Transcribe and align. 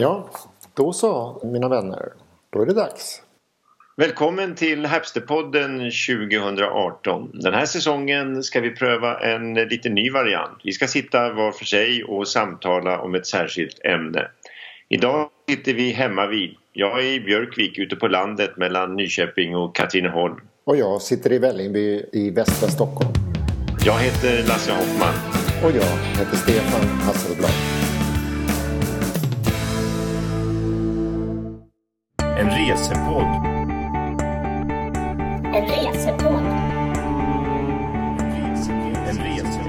Ja, 0.00 0.30
då 0.74 0.92
så 0.92 1.40
mina 1.44 1.68
vänner. 1.68 2.12
Då 2.50 2.62
är 2.62 2.66
det 2.66 2.74
dags. 2.74 3.22
Välkommen 3.96 4.54
till 4.54 4.86
Hapsterpodden 4.86 5.78
2018. 5.78 7.30
Den 7.32 7.54
här 7.54 7.66
säsongen 7.66 8.42
ska 8.42 8.60
vi 8.60 8.70
pröva 8.70 9.20
en 9.20 9.54
lite 9.54 9.88
ny 9.88 10.10
variant. 10.10 10.58
Vi 10.64 10.72
ska 10.72 10.86
sitta 10.86 11.32
var 11.32 11.52
för 11.52 11.64
sig 11.64 12.04
och 12.04 12.28
samtala 12.28 13.00
om 13.00 13.14
ett 13.14 13.26
särskilt 13.26 13.84
ämne. 13.84 14.28
Idag 14.88 15.28
sitter 15.48 15.74
vi 15.74 15.90
hemma 15.90 16.26
vid. 16.26 16.56
Jag 16.72 16.98
är 17.00 17.12
i 17.12 17.20
Björkvik 17.20 17.78
ute 17.78 17.96
på 17.96 18.08
landet 18.08 18.56
mellan 18.56 18.96
Nyköping 18.96 19.56
och 19.56 19.74
Katrineholm. 19.74 20.40
Och 20.64 20.76
jag 20.76 21.02
sitter 21.02 21.32
i 21.32 21.38
Vällingby 21.38 22.04
i 22.12 22.30
västra 22.30 22.68
Stockholm. 22.68 23.12
Jag 23.84 23.98
heter 23.98 24.48
Lasse 24.48 24.72
Hoffman. 24.72 25.14
Och 25.64 25.70
jag 25.70 26.18
heter 26.18 26.36
Stefan 26.36 26.86
Hasselblad. 26.86 27.77
Resepodd. 32.68 33.44
En 35.54 35.66
resepodd. 35.66 36.44
En 39.06 39.18
resepodd. 39.18 39.68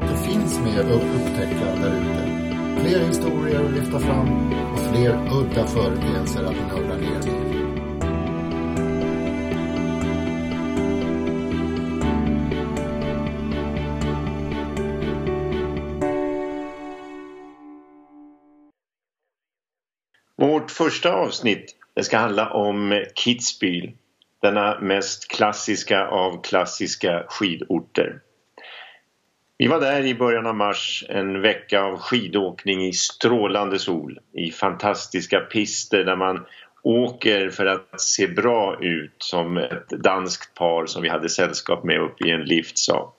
Det 0.00 0.16
finns 0.16 0.60
mer 0.60 0.80
att 0.80 1.02
upptäcka 1.02 1.64
där 1.80 1.96
ute. 1.96 2.30
Fler 2.80 3.06
historier 3.06 3.64
att 3.64 3.70
lyfta 3.70 3.98
fram 3.98 4.52
och 4.72 4.78
fler 4.78 5.12
udda 5.32 5.66
företeelser 5.66 6.44
att 6.44 6.76
nörda 6.76 6.96
ner 6.96 7.28
i. 7.28 7.49
första 20.84 21.12
avsnitt 21.12 21.76
det 21.94 22.04
ska 22.04 22.18
handla 22.18 22.50
om 22.50 22.92
Kitzbühel. 22.92 23.92
Denna 24.42 24.80
mest 24.80 25.30
klassiska 25.30 26.06
av 26.06 26.42
klassiska 26.42 27.24
skidorter. 27.28 28.20
Vi 29.58 29.66
var 29.66 29.80
där 29.80 30.06
i 30.06 30.14
början 30.14 30.46
av 30.46 30.54
mars 30.54 31.04
en 31.08 31.40
vecka 31.40 31.82
av 31.82 31.98
skidåkning 31.98 32.86
i 32.86 32.92
strålande 32.92 33.78
sol 33.78 34.18
i 34.32 34.50
fantastiska 34.50 35.40
pister 35.40 36.04
där 36.04 36.16
man 36.16 36.46
åker 36.82 37.50
för 37.50 37.66
att 37.66 38.00
se 38.00 38.26
bra 38.26 38.78
ut 38.80 39.16
som 39.18 39.56
ett 39.56 39.88
danskt 39.88 40.54
par 40.54 40.86
som 40.86 41.02
vi 41.02 41.08
hade 41.08 41.28
sällskap 41.28 41.84
med 41.84 42.00
uppe 42.00 42.28
i 42.28 42.30
en 42.30 42.44
lift 42.44 42.78
sa. 42.78 43.14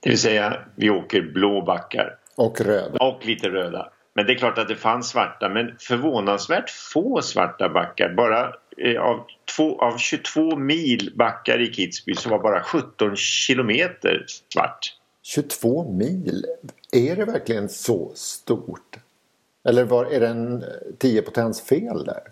Det 0.00 0.08
vill 0.10 0.18
säga 0.18 0.58
vi 0.76 0.90
åker 0.90 1.22
blå 1.22 1.62
backar 1.62 2.16
Och 2.36 2.60
röda. 2.60 2.98
och 3.04 3.26
lite 3.26 3.48
röda. 3.48 3.90
Men 4.14 4.26
det 4.26 4.32
är 4.32 4.38
klart 4.38 4.58
att 4.58 4.68
det 4.68 4.76
fanns 4.76 5.08
svarta 5.08 5.48
men 5.48 5.76
förvånansvärt 5.78 6.70
få 6.70 7.22
svarta 7.22 7.68
backar. 7.68 8.14
Bara 8.14 8.54
eh, 8.76 9.02
av, 9.02 9.26
två, 9.56 9.80
av 9.80 9.98
22 9.98 10.56
mil 10.56 11.12
backar 11.16 11.60
i 11.60 11.70
Kitzbühel 11.70 12.16
så 12.16 12.28
var 12.28 12.38
bara 12.38 12.62
17 12.62 13.16
kilometer 13.16 14.24
svart. 14.52 14.96
22 15.22 15.92
mil. 15.92 16.44
Är 16.92 17.16
det 17.16 17.24
verkligen 17.24 17.68
så 17.68 18.12
stort? 18.14 18.96
Eller 19.68 19.84
var, 19.84 20.04
är 20.04 20.20
det 20.20 20.28
en 20.28 20.64
10 20.98 21.22
potens 21.22 21.62
fel 21.62 22.04
där? 22.04 22.22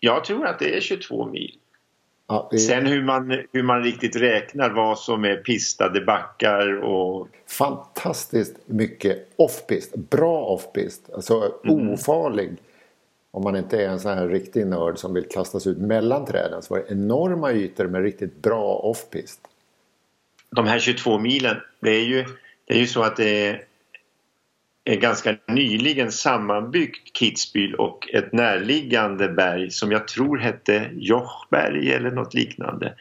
Jag 0.00 0.24
tror 0.24 0.46
att 0.46 0.58
det 0.58 0.76
är 0.76 0.80
22 0.80 1.26
mil. 1.26 1.58
Ja, 2.28 2.48
det 2.50 2.58
Sen 2.58 2.86
hur 2.86 3.02
man, 3.02 3.42
hur 3.52 3.62
man 3.62 3.82
riktigt 3.82 4.16
räknar 4.16 4.70
vad 4.70 4.98
som 4.98 5.24
är 5.24 5.36
pistade 5.36 6.00
backar 6.00 6.84
och 6.84 7.28
fantastiskt 7.46 8.54
mycket 8.66 9.28
off-pist. 9.36 9.94
Bra 9.94 10.44
off-pist. 10.44 11.10
Alltså 11.14 11.52
ofarlig. 11.64 12.56
Om 13.30 13.42
man 13.42 13.56
inte 13.56 13.82
är 13.82 13.88
en 13.88 14.00
sån 14.00 14.18
här 14.18 14.28
riktig 14.28 14.66
nörd 14.66 14.98
som 14.98 15.14
vill 15.14 15.28
kastas 15.28 15.66
ut 15.66 15.78
mellan 15.78 16.26
träden 16.26 16.62
så 16.62 16.74
var 16.74 16.80
det 16.80 16.92
enorma 16.92 17.52
ytor 17.52 17.86
med 17.86 18.02
riktigt 18.02 18.42
bra 18.42 18.80
off-pist. 18.82 19.40
de 20.50 20.66
här 20.66 20.78
22 20.78 21.18
milen, 21.18 21.56
det 21.80 21.90
är 21.90 22.04
ju, 22.04 22.24
det 22.64 22.74
är 22.74 22.78
ju 22.78 22.86
så 22.86 23.02
att 23.02 23.16
det 23.16 23.46
är 23.46 23.64
ganska 24.94 25.36
nyligen 25.48 26.12
sammanbyggt 26.12 27.18
Kitzbühel 27.20 27.74
och 27.74 28.08
ett 28.14 28.32
närliggande 28.32 29.28
berg 29.28 29.70
som 29.70 29.92
jag 29.92 30.08
tror 30.08 30.38
hette 30.38 30.90
Jochberg 30.94 31.92
eller 31.92 32.10
något 32.10 32.34
liknande. 32.34 32.94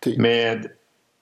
Typ. 0.00 0.18
Med, 0.18 0.66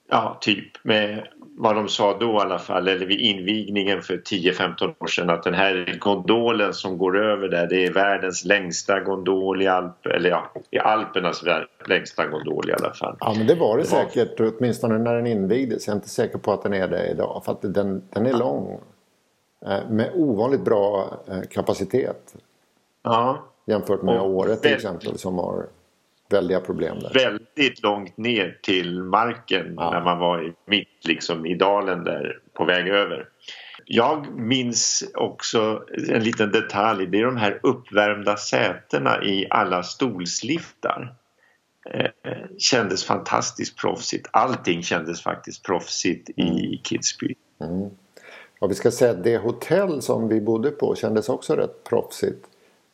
ja 0.09 0.37
typ, 0.41 0.83
med 0.83 1.27
vad 1.57 1.75
de 1.75 1.87
sa 1.89 2.17
då 2.19 2.33
i 2.33 2.37
alla 2.37 2.59
fall, 2.59 2.87
eller 2.87 3.05
vid 3.05 3.19
invigningen 3.19 4.01
för 4.01 4.17
10-15 4.17 4.93
år 4.99 5.07
sedan 5.07 5.29
att 5.29 5.43
den 5.43 5.53
här 5.53 5.97
gondolen 5.99 6.73
som 6.73 6.97
går 6.97 7.17
över 7.23 7.47
där 7.49 7.67
det 7.67 7.85
är 7.85 7.93
världens 7.93 8.45
längsta 8.45 8.99
gondol 8.99 9.61
i 9.61 9.67
Alp, 9.67 10.05
eller 10.05 10.29
ja, 10.29 10.51
i 10.71 10.79
Alpernas 10.79 11.43
längsta 11.87 12.27
gondol 12.27 12.69
i 12.69 12.73
alla 12.73 12.93
fall. 12.93 13.17
Ja 13.19 13.33
men 13.37 13.47
det 13.47 13.55
var 13.55 13.77
det, 13.77 13.83
Det 13.83 13.91
var- 13.91 14.03
säkert 14.05 14.39
åtminstone 14.39 14.97
när 14.97 15.15
den 15.15 15.27
invigdes. 15.27 15.87
Jag 15.87 15.93
är 15.93 15.95
inte 15.95 16.09
säker 16.09 16.37
på 16.37 16.53
att 16.53 16.63
den 16.63 16.73
är 16.73 16.87
det 16.87 17.07
idag. 17.07 17.41
För 17.45 17.51
att 17.51 17.61
den, 17.61 18.03
den 18.13 18.25
är 18.25 18.33
lång. 18.33 18.79
Eh, 19.65 19.89
Med 19.89 20.11
ovanligt 20.15 20.61
bra 20.65 21.17
eh, 21.27 21.41
kapacitet. 21.49 22.35
Ja, 23.03 23.47
Jämfört 23.65 24.01
med 24.01 24.19
Och 24.19 24.29
Åre 24.29 24.55
till 24.55 24.73
exempel 24.73 25.17
som 25.17 25.37
har 25.37 25.65
väldiga 26.29 26.59
problem 26.59 26.99
där. 26.99 27.13
väldigt 27.13 27.83
långt 27.83 28.17
ner 28.17 28.59
till 28.63 29.03
marken 29.03 29.73
Ja. 29.77 29.91
när 29.91 30.01
man 30.01 30.19
var 30.19 30.43
i, 30.47 30.53
mitt 30.65 31.07
liksom 31.07 31.45
i 31.45 31.55
dalen 31.55 32.03
där 32.03 32.39
på 32.53 32.65
väg 32.65 32.87
över. 32.87 33.27
Jag 33.85 34.27
minns 34.39 35.03
också 35.13 35.83
en 36.09 36.23
liten 36.23 36.51
detalj. 36.51 37.07
Det 37.07 37.19
är 37.19 37.25
de 37.25 37.37
här 37.37 37.59
uppvärmda 37.63 38.37
sätena 38.37 39.23
i 39.23 39.47
alla 39.49 39.83
stolsliftar. 39.83 41.15
Eh, 41.89 42.11
kändes 42.57 43.05
fantastiskt 43.05 43.77
proffsigt. 43.77 44.27
Allting 44.31 44.83
kändes 44.83 45.21
faktiskt 45.23 45.63
proffsigt 45.65 46.29
i 46.29 46.81
Kitzbühel. 46.83 47.89
Och 48.61 48.71
vi 48.71 48.75
ska 48.75 48.91
säga 48.91 49.11
att 49.11 49.23
det 49.23 49.37
hotell 49.37 50.01
som 50.01 50.27
vi 50.27 50.41
bodde 50.41 50.71
på 50.71 50.95
kändes 50.95 51.29
också 51.29 51.55
rätt 51.55 51.83
proffsigt. 51.83 52.45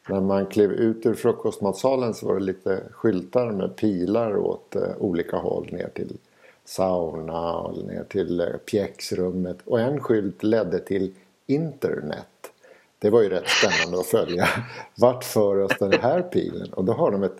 När 0.09 0.22
man 0.22 0.45
klev 0.45 0.72
ut 0.72 1.05
ur 1.05 1.13
frukostmatsalen 1.13 2.13
så 2.13 2.28
var 2.28 2.33
det 2.33 2.45
lite 2.45 2.83
skyltar 2.91 3.51
med 3.51 3.75
pilar 3.75 4.38
åt 4.38 4.75
eh, 4.75 4.97
olika 4.97 5.38
håll 5.38 5.67
ner 5.72 5.89
till 5.94 6.17
sauna 6.66 7.53
och 7.53 7.85
ner 7.85 8.03
till 8.03 8.39
eh, 8.39 8.47
pjäxrummet. 8.47 9.57
Och 9.66 9.79
en 9.79 10.00
skylt 10.00 10.44
ledde 10.44 10.79
till 10.79 11.13
internet. 11.45 12.51
Det 13.00 13.09
var 13.09 13.22
ju 13.22 13.29
rätt 13.29 13.50
spännande 13.50 14.00
att 14.00 14.07
följa. 14.07 14.47
Vart 14.95 15.23
för 15.23 15.59
oss 15.59 15.77
den 15.79 15.94
här 15.94 16.22
pilen? 16.22 16.73
Och 16.73 16.85
då 16.85 16.94
har 16.94 17.11
de 17.11 17.23
ett 17.23 17.39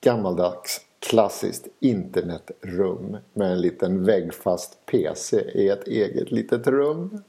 gammaldags 0.00 0.80
klassiskt 0.98 1.68
internetrum 1.80 3.16
med 3.32 3.52
en 3.52 3.60
liten 3.60 4.04
väggfast 4.04 4.86
PC 4.86 5.40
i 5.40 5.68
ett 5.68 5.88
eget 5.88 6.32
litet 6.32 6.66
rum. 6.66 7.22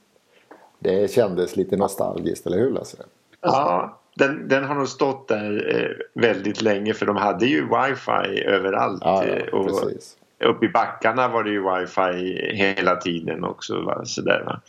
Det 0.78 1.10
kändes 1.10 1.56
lite 1.56 1.76
nostalgiskt, 1.76 2.46
eller 2.46 2.58
hur 2.58 2.70
Lasse? 2.70 2.96
Ja, 3.40 4.00
den, 4.16 4.48
den 4.48 4.64
har 4.64 4.74
nog 4.74 4.88
stått 4.88 5.28
där 5.28 5.76
eh, 5.76 5.90
väldigt 6.22 6.62
länge 6.62 6.94
för 6.94 7.06
de 7.06 7.16
hade 7.16 7.46
ju 7.46 7.62
wifi 7.62 8.42
överallt. 8.44 9.02
Ja, 9.04 9.24
eh, 9.24 9.44
ja 9.52 9.58
och 9.58 9.66
precis. 9.66 10.16
uppe 10.44 10.66
i 10.66 10.68
backarna 10.68 11.28
var 11.28 11.44
det 11.44 11.50
ju 11.50 11.62
wifi 11.62 12.40
hela 12.54 12.96
tiden 12.96 13.44
också. 13.44 13.80
Va? 13.82 14.04
Sådär, 14.04 14.42
va? 14.46 14.60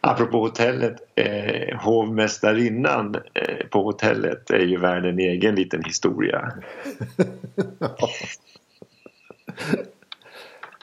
Apropå 0.00 0.38
hotellet, 0.38 0.96
eh, 1.14 1.78
hovmästarinnan 1.78 3.14
eh, 3.34 3.66
på 3.66 3.82
hotellet 3.82 4.50
är 4.50 4.66
ju 4.66 4.76
värd 4.76 5.06
en 5.06 5.18
egen 5.18 5.54
liten 5.54 5.84
historia. 5.84 6.52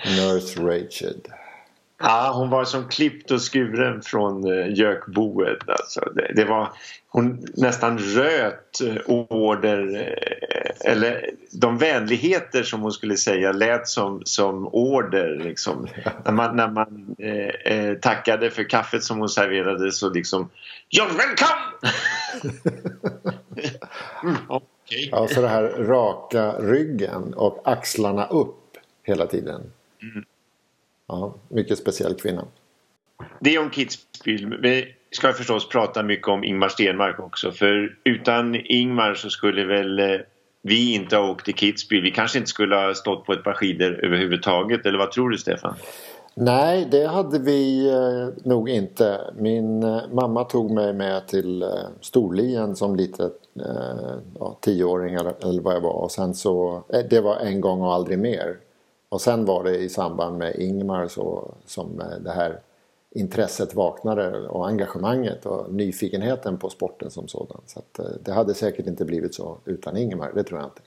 Nurse 0.05 0.61
Rachel. 0.61 1.21
Ja, 2.03 2.31
hon 2.35 2.49
var 2.49 2.65
som 2.65 2.87
klippt 2.87 3.31
och 3.31 3.51
skuren 3.51 4.01
från 4.01 4.51
eh, 4.51 4.73
gökboet. 4.73 5.69
Alltså, 5.69 5.99
det, 6.15 6.33
det 6.35 6.45
var, 6.45 6.69
hon 7.09 7.45
nästan 7.53 7.97
röt 7.97 8.81
eh, 8.81 8.95
order 9.07 9.95
eh, 9.95 10.91
eller 10.91 11.29
de 11.51 11.77
vänligheter 11.77 12.63
som 12.63 12.81
hon 12.81 12.91
skulle 12.91 13.17
säga 13.17 13.51
lät 13.51 13.87
som, 13.87 14.21
som 14.25 14.67
order. 14.67 15.39
Liksom. 15.43 15.87
När 16.25 16.31
man, 16.31 16.55
när 16.55 16.67
man 16.67 17.15
eh, 17.63 17.93
tackade 17.93 18.49
för 18.49 18.63
kaffet 18.63 19.03
som 19.03 19.19
hon 19.19 19.29
serverade 19.29 19.91
så 19.91 20.09
liksom 20.09 20.49
You're 20.97 21.17
welcome! 21.17 21.93
mm, 24.23 24.35
okej. 24.47 25.09
Ja, 25.11 25.27
så 25.27 25.41
det 25.41 25.47
här 25.47 25.63
raka 25.63 26.51
ryggen 26.51 27.33
och 27.33 27.61
axlarna 27.65 28.25
upp 28.25 28.77
hela 29.03 29.27
tiden. 29.27 29.61
Ja, 31.11 31.35
mycket 31.47 31.77
speciell 31.77 32.13
kvinna. 32.13 32.45
Det 33.39 33.55
är 33.55 33.59
om 33.59 33.69
Kitzbühel. 33.69 34.61
Vi 34.61 34.95
ska 35.11 35.33
förstås 35.33 35.69
prata 35.69 36.03
mycket 36.03 36.27
om 36.27 36.43
Ingmar 36.43 36.69
Stenmark 36.69 37.19
också 37.19 37.51
för 37.51 37.97
utan 38.03 38.55
Ingmar 38.55 39.13
så 39.13 39.29
skulle 39.29 39.65
väl 39.65 39.99
eh, 39.99 40.19
vi 40.61 40.93
inte 40.93 41.17
ha 41.17 41.31
åkt 41.31 41.45
till 41.45 41.55
Kitzbühel. 41.55 42.01
Vi 42.01 42.11
kanske 42.11 42.37
inte 42.37 42.49
skulle 42.49 42.75
ha 42.75 42.93
stått 42.93 43.25
på 43.25 43.33
ett 43.33 43.43
par 43.43 43.53
skidor 43.53 44.05
överhuvudtaget 44.05 44.85
eller 44.85 44.97
vad 44.97 45.11
tror 45.11 45.29
du 45.29 45.37
Stefan? 45.37 45.75
Nej, 46.35 46.87
det 46.91 47.07
hade 47.07 47.39
vi 47.39 47.89
eh, 47.89 48.47
nog 48.49 48.69
inte. 48.69 49.19
Min 49.37 49.83
eh, 49.83 50.01
mamma 50.11 50.43
tog 50.43 50.71
mig 50.71 50.93
med 50.93 51.27
till 51.27 51.65
Storlien 52.01 52.75
som 52.75 52.95
liten 52.95 53.31
ja, 54.39 54.57
tioåring 54.61 55.15
eller, 55.15 55.61
vad 55.61 55.75
jag 55.75 55.81
var. 55.81 56.03
Och 56.03 56.11
sen 56.11 56.33
så, 56.33 56.83
det 57.09 57.21
var 57.21 57.35
en 57.35 57.61
gång 57.61 57.81
och 57.81 57.93
aldrig 57.93 58.19
mer. 58.19 58.57
Och 59.11 59.21
sen 59.21 59.45
var 59.45 59.63
det 59.63 59.77
i 59.77 59.89
samband 59.89 60.37
med 60.37 60.55
Ingmar 60.55 61.07
så, 61.07 61.53
som 61.65 62.01
eh, 62.01 62.19
det 62.23 62.31
här 62.31 62.59
intresset 63.11 63.75
vaknade 63.75 64.47
och 64.47 64.67
engagemanget 64.67 65.45
och 65.45 65.73
nyfikenheten 65.73 66.57
på 66.57 66.69
sporten 66.69 67.11
som 67.11 67.27
sådan. 67.27 67.61
Så 67.65 67.79
att, 67.79 67.99
eh, 67.99 68.05
det 68.25 68.31
hade 68.31 68.53
säkert 68.53 68.87
inte 68.87 69.05
blivit 69.05 69.35
så 69.35 69.57
utan 69.65 69.97
Ingmar, 69.97 70.31
det 70.35 70.43
tror 70.43 70.59
jag 70.59 70.67
inte. 70.67 70.81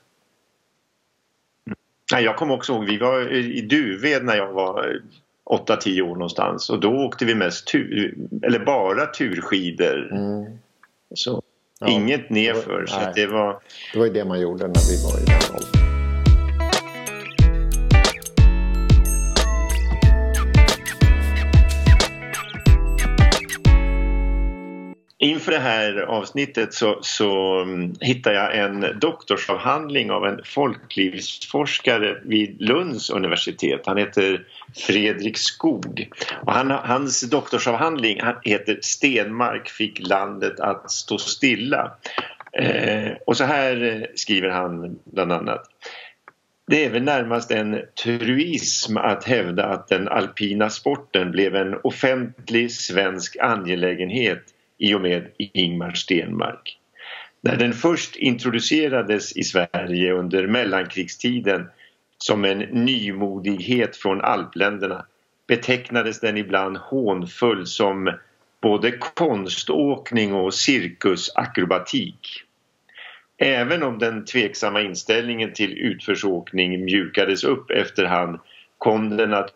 Nej, 2.12 2.24
jag 2.24 2.36
kommer 2.36 2.54
också 2.54 2.72
ihåg, 2.72 2.84
vi 2.84 2.98
var 2.98 3.32
i 3.32 3.60
Duved 3.60 4.24
när 4.24 4.36
jag 4.36 4.52
var 4.52 5.02
8-10 5.44 6.02
år 6.02 6.14
någonstans 6.14 6.70
och 6.70 6.80
då 6.80 7.04
åkte 7.06 7.24
vi 7.24 7.34
mest 7.34 7.66
tur, 7.66 8.14
eller 8.42 8.58
bara 8.58 9.06
turskidor. 9.06 10.12
Mm. 10.12 10.58
Så 11.14 11.42
ja, 11.80 11.88
inget 11.88 12.30
nerför. 12.30 12.72
Det 12.72 12.78
var, 12.78 12.86
så 12.86 13.12
det 13.14 13.26
var... 13.26 13.60
det 13.92 13.98
var 13.98 14.06
ju 14.06 14.12
det 14.12 14.24
man 14.24 14.40
gjorde 14.40 14.66
när 14.66 14.90
vi 14.90 15.02
var 15.02 15.20
i 15.20 15.24
den 15.24 15.56
åldern. 15.56 15.93
Inför 25.24 25.52
det 25.52 25.58
här 25.58 25.96
avsnittet 25.96 26.74
så, 26.74 26.98
så 27.02 27.60
mm, 27.60 27.94
hittade 28.00 28.36
jag 28.36 28.58
en 28.58 28.98
doktorsavhandling 29.00 30.10
av 30.10 30.26
en 30.26 30.40
folklivsforskare 30.44 32.20
vid 32.24 32.62
Lunds 32.62 33.10
universitet. 33.10 33.80
Han 33.86 33.96
heter 33.96 34.46
Fredrik 34.86 35.38
Skog. 35.38 36.10
Och 36.42 36.52
han, 36.52 36.70
hans 36.70 37.20
doktorsavhandling 37.20 38.20
heter 38.42 38.78
Stenmark 38.82 39.68
fick 39.68 40.08
landet 40.08 40.60
att 40.60 40.90
stå 40.90 41.18
stilla. 41.18 41.92
Eh, 42.52 43.12
och 43.26 43.36
så 43.36 43.44
här 43.44 44.06
skriver 44.14 44.48
han 44.48 44.98
bland 45.04 45.32
annat. 45.32 45.64
Det 46.66 46.84
är 46.84 46.90
väl 46.90 47.02
närmast 47.02 47.50
en 47.50 47.80
truism 48.04 48.96
att 48.96 49.24
hävda 49.24 49.64
att 49.64 49.88
den 49.88 50.08
alpina 50.08 50.70
sporten 50.70 51.30
blev 51.30 51.56
en 51.56 51.78
offentlig 51.82 52.72
svensk 52.72 53.36
angelägenhet 53.40 54.53
i 54.78 54.94
och 54.94 55.00
med 55.00 55.30
Ingmar 55.38 55.92
Stenmark. 55.92 56.78
När 57.40 57.56
den 57.56 57.72
först 57.72 58.16
introducerades 58.16 59.36
i 59.36 59.42
Sverige 59.42 60.12
under 60.12 60.46
mellankrigstiden 60.46 61.66
som 62.18 62.44
en 62.44 62.58
nymodighet 62.58 63.96
från 63.96 64.20
alpländerna 64.20 65.06
betecknades 65.46 66.20
den 66.20 66.36
ibland 66.36 66.76
hånfull 66.76 67.66
som 67.66 68.18
både 68.62 68.92
konståkning 68.92 70.34
och 70.34 70.54
cirkusakrobatik. 70.54 72.28
Även 73.36 73.82
om 73.82 73.98
den 73.98 74.24
tveksamma 74.24 74.80
inställningen 74.80 75.52
till 75.52 75.78
utförsåkning 75.78 76.84
mjukades 76.84 77.44
upp 77.44 77.70
efterhand 77.70 78.38
kom 78.78 79.16
den 79.16 79.34
att 79.34 79.50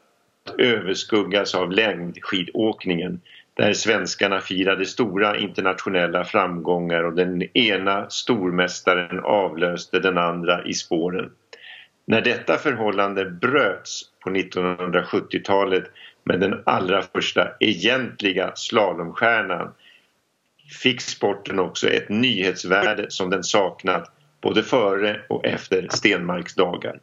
överskuggas 0.59 1.55
av 1.55 1.73
längdskidåkningen 1.73 3.21
där 3.59 3.73
svenskarna 3.73 4.41
firade 4.41 4.87
stora 4.87 5.39
internationella 5.39 6.25
framgångar 6.25 7.05
och 7.05 7.15
den 7.15 7.43
ena 7.59 8.11
stormästaren 8.11 9.21
avlöste 9.21 10.01
den 10.01 10.19
andra 10.19 10.65
i 10.65 10.75
spåren. 10.75 11.31
När 12.07 12.21
detta 12.21 12.57
förhållande 12.57 13.25
bröts 13.25 14.03
på 14.25 14.31
1970-talet 14.31 15.85
med 16.25 16.41
den 16.41 16.63
allra 16.67 17.03
första 17.03 17.49
egentliga 17.61 18.53
slalomstjärnan 18.55 19.75
fick 20.83 21.01
sporten 21.01 21.59
också 21.59 21.89
ett 21.89 22.09
nyhetsvärde 22.09 23.07
som 23.11 23.31
den 23.31 23.45
saknat 23.45 24.13
både 24.41 24.63
före 24.63 25.21
och 25.29 25.47
efter 25.47 25.89
Stenmarks 25.91 26.55
dagar. 26.55 27.01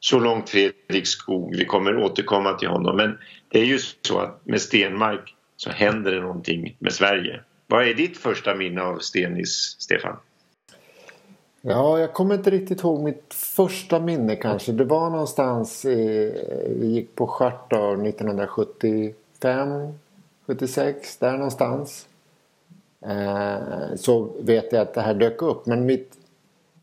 Så 0.00 0.20
långt 0.20 0.50
Fredrik 0.50 1.06
Skog, 1.06 1.56
vi 1.56 1.64
kommer 1.64 1.96
återkomma 1.96 2.52
till 2.52 2.68
honom 2.68 2.96
men 2.96 3.18
det 3.48 3.60
är 3.60 3.64
ju 3.64 3.78
så 3.78 4.18
att 4.18 4.46
med 4.46 4.60
Stenmark 4.60 5.35
så 5.56 5.70
händer 5.70 6.12
det 6.12 6.20
någonting 6.20 6.76
med 6.78 6.92
Sverige. 6.92 7.40
Vad 7.66 7.88
är 7.88 7.94
ditt 7.94 8.18
första 8.18 8.54
minne 8.54 8.82
av 8.82 8.98
Stenis, 8.98 9.76
Stefan? 9.78 10.16
Ja, 11.60 11.98
jag 11.98 12.12
kommer 12.12 12.34
inte 12.34 12.50
riktigt 12.50 12.80
ihåg 12.80 13.00
mitt 13.00 13.34
första 13.34 14.00
minne 14.00 14.36
kanske. 14.36 14.72
Det 14.72 14.84
var 14.84 15.10
någonstans, 15.10 15.84
i, 15.84 16.32
vi 16.80 16.86
gick 16.86 17.14
på 17.14 17.26
Stjärtör 17.26 18.06
1975, 18.06 19.92
76, 20.46 21.16
där 21.16 21.32
någonstans. 21.32 22.06
Eh, 23.06 23.94
så 23.96 24.30
vet 24.40 24.72
jag 24.72 24.82
att 24.82 24.94
det 24.94 25.00
här 25.00 25.14
dök 25.14 25.42
upp. 25.42 25.66
Men 25.66 25.86
mitt 25.86 26.12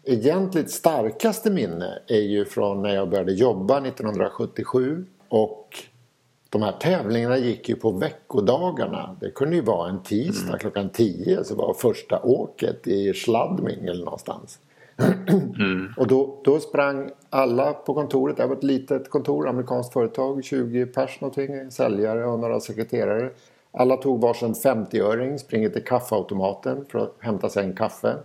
egentligt 0.04 0.72
starkaste 0.72 1.52
minne 1.52 2.00
är 2.08 2.22
ju 2.22 2.46
från 2.46 2.82
när 2.82 2.96
jag 2.96 3.10
började 3.10 3.34
jobba 3.34 3.78
1977. 3.78 5.06
Och 5.28 5.78
de 6.54 6.62
här 6.62 6.72
tävlingarna 6.72 7.38
gick 7.38 7.70
ju 7.70 7.76
på 7.76 7.92
veckodagarna. 7.92 9.16
Det 9.20 9.32
kunde 9.32 9.56
ju 9.56 9.62
vara 9.62 9.90
en 9.90 10.04
tisdag 10.04 10.48
mm. 10.48 10.60
klockan 10.60 10.90
10 10.90 11.44
så 11.44 11.56
var 11.56 11.74
första 11.74 12.22
åket 12.24 12.88
i 12.88 13.14
Schladming 13.14 13.86
eller 13.86 14.06
någonstans. 14.06 14.60
Mm. 14.98 15.94
och 15.98 16.08
då, 16.08 16.42
då 16.44 16.60
sprang 16.60 17.10
alla 17.30 17.74
på 17.74 17.94
kontoret, 17.94 18.38
det 18.38 18.46
var 18.46 18.56
ett 18.56 18.64
litet 18.64 19.10
kontor, 19.10 19.48
amerikanskt 19.50 19.94
företag, 19.94 20.44
20 20.44 20.86
pers 20.86 21.22
någonting, 21.22 21.72
säljare 21.72 22.26
och 22.26 22.40
några 22.40 22.60
sekreterare. 22.60 23.30
Alla 23.72 23.98
tog 23.98 24.22
varsin 24.22 24.54
50-öring, 24.54 25.38
springer 25.38 25.70
till 25.70 25.84
kaffeautomaten 25.84 26.86
för 26.90 27.00
att 27.00 27.16
hämta 27.20 27.50
sig 27.50 27.66
en 27.66 27.76
kaffe 27.76 28.16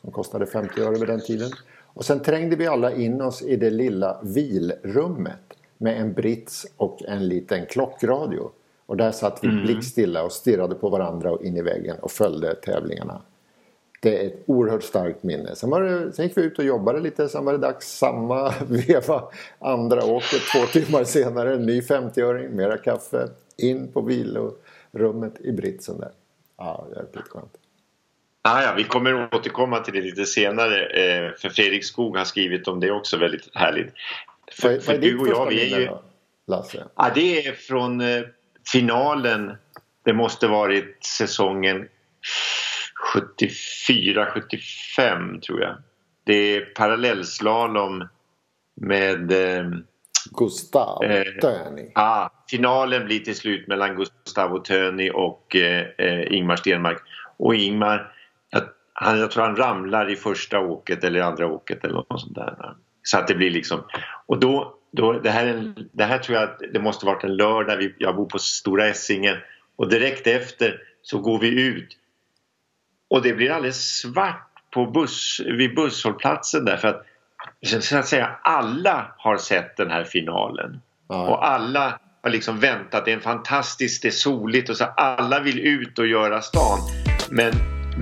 som 0.00 0.10
kostade 0.10 0.46
50 0.46 0.80
öre 0.80 0.98
vid 0.98 1.08
den 1.08 1.20
tiden. 1.20 1.50
Och 1.84 2.04
sen 2.04 2.20
trängde 2.20 2.56
vi 2.56 2.66
alla 2.66 2.92
in 2.92 3.20
oss 3.20 3.42
i 3.42 3.56
det 3.56 3.70
lilla 3.70 4.20
vilrummet 4.22 5.45
med 5.78 6.00
en 6.00 6.12
brits 6.12 6.66
och 6.76 7.02
en 7.02 7.28
liten 7.28 7.66
klockradio. 7.66 8.50
Och 8.86 8.96
där 8.96 9.12
satt 9.12 9.38
vi 9.42 9.48
mm. 9.48 9.64
blickstilla 9.64 10.22
och 10.22 10.32
stirrade 10.32 10.74
på 10.74 10.88
varandra 10.88 11.32
och 11.32 11.44
in 11.44 11.56
i 11.56 11.62
väggen 11.62 11.96
och 11.98 12.10
följde 12.10 12.54
tävlingarna. 12.54 13.22
Det 14.02 14.22
är 14.22 14.26
ett 14.26 14.42
oerhört 14.46 14.82
starkt 14.82 15.22
minne. 15.22 15.56
Sen, 15.56 15.70
var 15.70 15.82
det, 15.82 16.12
sen 16.12 16.26
gick 16.26 16.36
vi 16.36 16.42
ut 16.42 16.58
och 16.58 16.64
jobbade 16.64 17.00
lite. 17.00 17.28
Sen 17.28 17.44
var 17.44 17.52
det 17.52 17.58
dags 17.58 17.98
samma 17.98 18.54
veva. 18.68 19.22
Andra 19.58 20.04
åket 20.04 20.42
två 20.52 20.66
timmar 20.80 21.04
senare. 21.04 21.54
En 21.54 21.66
ny 21.66 21.80
50-öring, 21.80 22.48
mera 22.48 22.78
kaffe. 22.78 23.28
In 23.56 23.92
på 23.92 24.00
vilorummet 24.00 25.40
i 25.40 25.52
britsen 25.52 26.00
där. 26.00 26.10
Ja, 26.58 26.86
jäkligt 26.96 27.28
skönt. 27.28 27.52
Ah, 28.42 28.62
ja, 28.62 28.74
vi 28.76 28.84
kommer 28.84 29.34
återkomma 29.34 29.80
till 29.80 29.94
det 29.94 30.00
lite 30.00 30.24
senare. 30.24 30.86
Eh, 30.86 31.32
för 31.32 31.48
Fredrik 31.48 31.84
Skog 31.84 32.16
har 32.16 32.24
skrivit 32.24 32.68
om 32.68 32.80
det 32.80 32.90
också 32.90 33.16
väldigt 33.16 33.48
härligt. 33.54 33.92
För, 34.60 34.80
för 34.80 34.98
du 34.98 35.18
och 35.18 35.28
jag, 35.28 35.46
vi 35.46 35.72
är 35.72 35.80
ju... 35.80 35.88
Lasse? 36.46 36.86
Ja, 36.96 37.10
det 37.14 37.46
är 37.46 37.52
från 37.52 38.00
eh, 38.00 38.22
finalen. 38.72 39.56
Det 40.04 40.12
måste 40.12 40.46
varit 40.46 41.04
säsongen 41.04 41.88
74-75 43.14 45.40
tror 45.40 45.60
jag. 45.60 45.76
Det 46.24 46.34
är 46.34 46.60
parallellslalom 46.60 48.08
med... 48.74 49.32
Eh, 49.32 49.64
Gustav 50.30 51.04
eh, 51.04 51.24
Töni. 51.40 51.92
Ja, 51.94 52.30
finalen 52.50 53.04
blir 53.04 53.20
till 53.20 53.36
slut 53.36 53.68
mellan 53.68 53.96
Gustavo 53.96 54.58
Töni 54.58 55.10
och 55.14 55.56
eh, 55.56 55.86
eh, 55.98 56.32
Ingmar 56.32 56.56
Stenmark. 56.56 57.02
Och 57.36 57.54
Ingmar, 57.54 58.12
jag, 58.50 58.62
han, 58.92 59.18
jag 59.18 59.30
tror 59.30 59.44
han 59.44 59.56
ramlar 59.56 60.10
i 60.10 60.16
första 60.16 60.60
åket 60.60 61.04
eller 61.04 61.20
andra 61.20 61.46
åket 61.46 61.84
eller 61.84 61.94
något 61.94 62.20
sånt 62.20 62.34
där. 62.34 62.74
Så 63.06 63.18
att 63.18 63.28
det 63.28 63.34
blir 63.34 63.50
liksom... 63.50 63.84
Och 64.26 64.40
då, 64.40 64.74
då, 64.92 65.12
det, 65.12 65.30
här 65.30 65.46
en, 65.46 65.88
det 65.92 66.04
här 66.04 66.18
tror 66.18 66.38
jag 66.38 66.44
att 66.44 66.60
det 66.72 66.80
måste 66.80 67.06
varit 67.06 67.24
en 67.24 67.36
lördag. 67.36 67.92
Jag 67.98 68.16
bor 68.16 68.26
på 68.26 68.38
Stora 68.38 68.86
Essingen 68.86 69.36
och 69.76 69.88
direkt 69.88 70.26
efter 70.26 70.80
så 71.02 71.18
går 71.18 71.38
vi 71.38 71.62
ut 71.62 71.96
och 73.10 73.22
det 73.22 73.32
blir 73.32 73.50
alldeles 73.50 73.98
svart 73.98 74.50
på 74.70 74.86
buss, 74.86 75.40
vid 75.44 75.74
busshållplatsen 75.74 76.64
där 76.64 76.76
för 76.76 76.88
att 76.88 77.06
så 77.82 77.96
att 77.96 78.06
säga 78.06 78.36
alla 78.42 79.14
har 79.18 79.36
sett 79.36 79.76
den 79.76 79.90
här 79.90 80.04
finalen. 80.04 80.80
Ja. 81.08 81.28
Och 81.28 81.48
alla 81.48 81.98
har 82.22 82.30
liksom 82.30 82.60
väntat. 82.60 83.04
Det 83.04 83.10
är 83.10 83.14
en 83.14 83.20
fantastiskt, 83.20 84.02
det 84.02 84.08
är 84.08 84.12
soligt 84.12 84.70
och 84.70 84.76
så 84.76 84.84
alla 84.84 85.40
vill 85.40 85.58
ut 85.58 85.98
och 85.98 86.06
göra 86.06 86.42
stan. 86.42 86.78
Men 87.30 87.52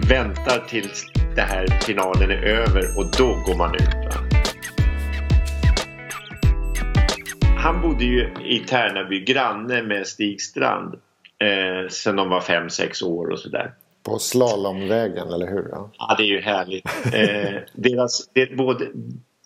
väntar 0.08 0.58
tills 0.68 1.06
den 1.36 1.48
här 1.48 1.66
finalen 1.86 2.30
är 2.30 2.42
över 2.42 2.98
och 2.98 3.10
då 3.18 3.42
går 3.46 3.56
man 3.58 3.74
ut. 3.74 4.03
Han 7.64 7.80
bodde 7.80 8.04
ju 8.04 8.30
i 8.44 8.58
Tärnaby, 8.58 9.20
granne 9.20 9.82
med 9.82 10.06
Stig 10.06 10.42
Strand 10.42 10.94
eh, 11.38 11.88
sen 11.90 12.16
de 12.16 12.28
var 12.28 12.40
5-6 12.40 13.04
år 13.04 13.30
och 13.30 13.38
sådär. 13.38 13.72
På 14.02 14.18
slalomvägen, 14.18 15.28
eller 15.28 15.46
hur? 15.46 15.68
Ja, 15.70 15.90
ja 15.98 16.14
det 16.18 16.22
är 16.22 16.26
ju 16.26 16.40
härligt. 16.40 16.86
Eh, 17.14 17.60
deras, 17.72 18.30
det, 18.32 18.56
både, 18.56 18.88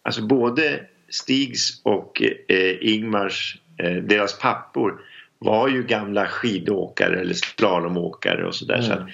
alltså 0.02 0.22
både 0.22 0.80
Stigs 1.08 1.80
och 1.84 2.22
eh, 2.48 2.76
Ingmars 2.80 3.58
Eh, 3.78 3.96
deras 3.96 4.38
pappor 4.38 5.00
var 5.38 5.68
ju 5.68 5.82
gamla 5.82 6.26
skidåkare 6.26 7.20
eller 7.20 7.34
slalomåkare 7.34 8.46
och 8.46 8.54
sådär. 8.54 8.75
Mm. 8.75 8.87
Så 8.87 9.08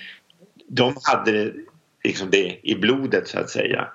de 0.68 0.94
hade 1.02 1.52
liksom 2.04 2.30
det 2.30 2.58
i 2.62 2.74
blodet 2.74 3.28
så 3.28 3.38
att 3.38 3.50
säga. 3.50 3.88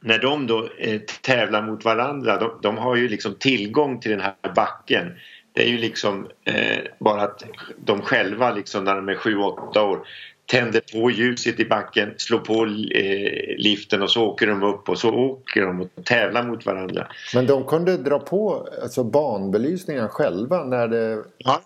När 0.00 0.18
de 0.18 0.46
då 0.46 0.68
eh, 0.78 1.00
tävlar 1.22 1.62
mot 1.62 1.84
varandra, 1.84 2.38
de, 2.38 2.58
de, 2.62 2.78
har 2.78 2.96
ju 2.96 3.08
liksom 3.08 3.34
tillgång 3.34 4.00
till 4.00 4.10
den 4.10 4.20
här 4.20 4.34
backen. 4.54 5.12
Det 5.52 5.62
är 5.62 5.68
ju 5.68 5.78
liksom 5.78 6.28
eh, 6.44 6.78
bara 6.98 7.22
att 7.22 7.44
de 7.84 8.02
själva 8.02 8.54
liksom 8.54 8.84
när 8.84 8.94
de 8.94 9.08
är 9.08 9.14
7-8 9.14 9.78
år 9.78 10.06
tänder 10.46 10.82
på 10.92 11.10
ljuset 11.10 11.60
i 11.60 11.64
backen, 11.64 12.14
slår 12.16 12.38
på 12.38 12.64
eh, 12.94 13.56
liften 13.56 14.02
och 14.02 14.10
så 14.10 14.24
åker 14.26 14.46
de 14.46 14.62
upp 14.62 14.88
och 14.88 14.98
så 14.98 15.14
åker 15.14 15.62
de 15.62 15.80
och 15.80 16.04
tävlar 16.04 16.42
mot 16.42 16.66
varandra. 16.66 17.08
Men 17.34 17.46
de 17.46 17.64
kunde 17.64 17.96
dra 17.96 18.18
på 18.18 18.68
alltså 18.82 19.04
banbelysningen 19.04 20.08
själva 20.08 20.64
när 20.64 20.88
det... 20.88 21.24
Ja. 21.38 21.60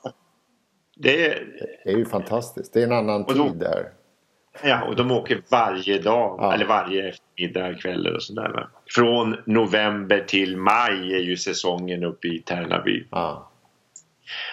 Det 0.96 1.26
är, 1.26 1.46
det 1.84 1.90
är 1.90 1.96
ju 1.96 2.04
fantastiskt. 2.04 2.72
Det 2.72 2.80
är 2.80 2.86
en 2.86 2.92
annan 2.92 3.22
då, 3.22 3.32
tid 3.32 3.58
där. 3.58 3.88
Ja, 4.64 4.82
och 4.82 4.96
de 4.96 5.10
åker 5.10 5.42
varje 5.50 5.98
dag 5.98 6.36
ja. 6.38 6.54
eller 6.54 6.64
varje 6.64 7.08
eftermiddag, 7.08 7.74
kvällar 7.74 8.14
och 8.14 8.22
sådär. 8.22 8.66
Från 8.90 9.36
november 9.46 10.24
till 10.26 10.56
maj 10.56 11.14
är 11.14 11.22
ju 11.22 11.36
säsongen 11.36 12.04
uppe 12.04 12.28
i 12.28 12.38
Tärnaby. 12.38 13.04
Ja. 13.10 13.50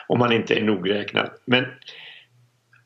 Om 0.08 0.20
man 0.20 0.32
inte 0.32 0.56
är 0.56 0.64
nogräknad. 0.64 1.30
Men 1.46 1.66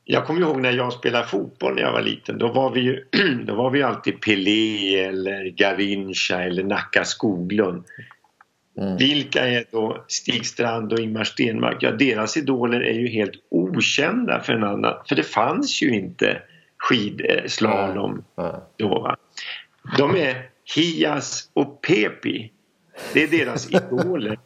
jag 0.05 0.25
kommer 0.25 0.41
ihåg 0.41 0.61
när 0.61 0.71
jag 0.71 0.93
spelade 0.93 1.27
fotboll 1.27 1.75
när 1.75 1.81
jag 1.81 1.91
var 1.91 2.01
liten. 2.01 2.37
Då 2.37 2.47
var 2.47 2.71
vi 2.71 2.81
ju 2.81 3.05
då 3.45 3.55
var 3.55 3.69
vi 3.69 3.83
alltid 3.83 4.21
Pelé 4.21 4.99
eller 4.99 5.45
Garincha 5.45 6.43
eller 6.43 6.63
Nacka 6.63 7.03
Skoglund. 7.03 7.83
Mm. 8.77 8.97
Vilka 8.97 9.47
är 9.47 9.63
då 9.71 10.05
Stig 10.07 10.45
Strand 10.45 10.93
och 10.93 10.99
Ingmar 10.99 11.23
Stenmark? 11.23 11.77
Ja, 11.79 11.91
deras 11.91 12.37
idoler 12.37 12.81
är 12.81 12.93
ju 12.93 13.07
helt 13.07 13.33
okända 13.49 14.39
för 14.39 14.53
en 14.53 14.63
annan. 14.63 14.93
För 15.07 15.15
det 15.15 15.23
fanns 15.23 15.81
ju 15.81 15.89
inte 15.89 16.41
skidslalom 16.83 18.23
mm. 18.37 18.55
då. 18.77 18.99
Va? 18.99 19.17
De 19.97 20.15
är 20.15 20.49
Hias 20.75 21.49
och 21.53 21.81
Pepi. 21.81 22.51
Det 23.13 23.23
är 23.23 23.27
deras 23.27 23.71
idoler. 23.71 24.39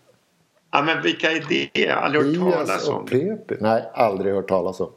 Ja, 0.71 0.83
men 0.83 1.01
vilka 1.01 1.31
är 1.31 1.45
det? 1.49 1.69
Jag 1.73 1.95
har 1.95 2.01
aldrig 2.01 2.39
hört 2.39 2.67
talas 2.67 2.87
om. 2.87 3.07
Hias 3.11 3.29
och 3.29 3.47
Pepi? 3.47 3.57
Nej, 3.61 3.89
aldrig 3.93 4.33
hört 4.33 4.47
talas 4.47 4.79
om. 4.79 4.91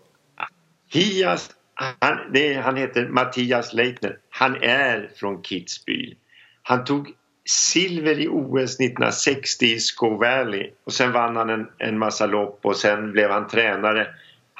Hias, 0.92 1.50
han, 1.74 2.18
det, 2.32 2.54
han 2.54 2.76
heter 2.76 3.08
Mattias 3.08 3.72
Leitner. 3.72 4.18
Han 4.30 4.62
är 4.62 5.10
från 5.16 5.42
Kitzbühel. 5.42 6.16
Han 6.62 6.84
tog 6.84 7.14
silver 7.44 8.20
i 8.20 8.28
OS 8.28 8.80
1960 8.80 9.66
i 9.66 9.78
Sco 9.78 10.16
Valley 10.16 10.70
och 10.84 10.92
sen 10.92 11.12
vann 11.12 11.36
han 11.36 11.50
en, 11.50 11.66
en 11.78 11.98
massa 11.98 12.26
lopp 12.26 12.60
och 12.62 12.76
sen 12.76 13.12
blev 13.12 13.30
han 13.30 13.48
tränare. 13.48 14.06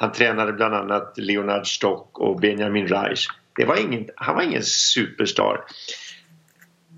Han 0.01 0.13
tränade 0.13 0.53
bland 0.53 0.75
annat 0.75 1.13
Leonard 1.17 1.67
Stock 1.67 2.19
och 2.19 2.41
Benjamin 2.41 2.89
Reich. 2.89 3.27
Det 3.57 3.65
var 3.65 3.77
ingen, 3.77 4.09
han 4.17 4.35
var 4.35 4.43
ingen 4.43 4.63
superstar. 4.63 5.65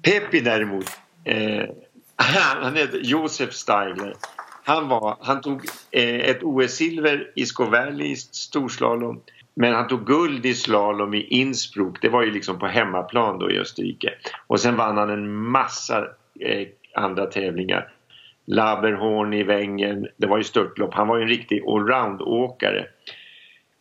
Pepi 0.02 0.40
däremot, 0.40 0.87
eh, 1.25 1.64
han 2.62 2.76
hette 2.76 2.97
Josef 2.97 3.52
Steigler. 3.52 4.14
Han, 4.64 4.88
var, 4.88 5.16
han 5.21 5.40
tog 5.40 5.64
eh, 5.90 6.21
ett 6.30 6.42
OS-silver 6.42 7.30
i 7.35 7.47
Sco 7.47 7.64
Valley 7.64 8.06
i 8.06 8.16
storslalom. 8.16 9.21
Men 9.54 9.75
han 9.75 9.88
tog 9.88 10.06
guld 10.06 10.47
i 10.47 10.54
slalom 10.54 11.14
i 11.14 11.23
Innsbruck. 11.23 12.02
Det 12.02 12.09
var 12.09 12.23
ju 12.23 12.30
liksom 12.30 12.59
på 12.59 12.66
hemmaplan 12.66 13.38
då 13.38 13.50
i 13.50 13.59
Österrike. 13.59 14.14
Och 14.47 14.61
sen 14.61 14.76
vann 14.76 14.97
han 14.97 15.11
en 15.11 15.37
massa 15.37 15.99
eh, 16.40 16.68
andra 16.94 17.26
tävlingar. 17.26 17.92
Laberhorn 18.46 19.32
i 19.32 19.42
Wengen. 19.42 20.08
Det 20.16 20.26
var 20.26 20.38
ju 20.38 20.44
störtlopp. 20.44 20.94
Han 20.94 21.08
var 21.08 21.16
ju 21.16 21.22
en 21.22 21.28
riktig 21.28 21.62
allround-åkare. 21.66 22.87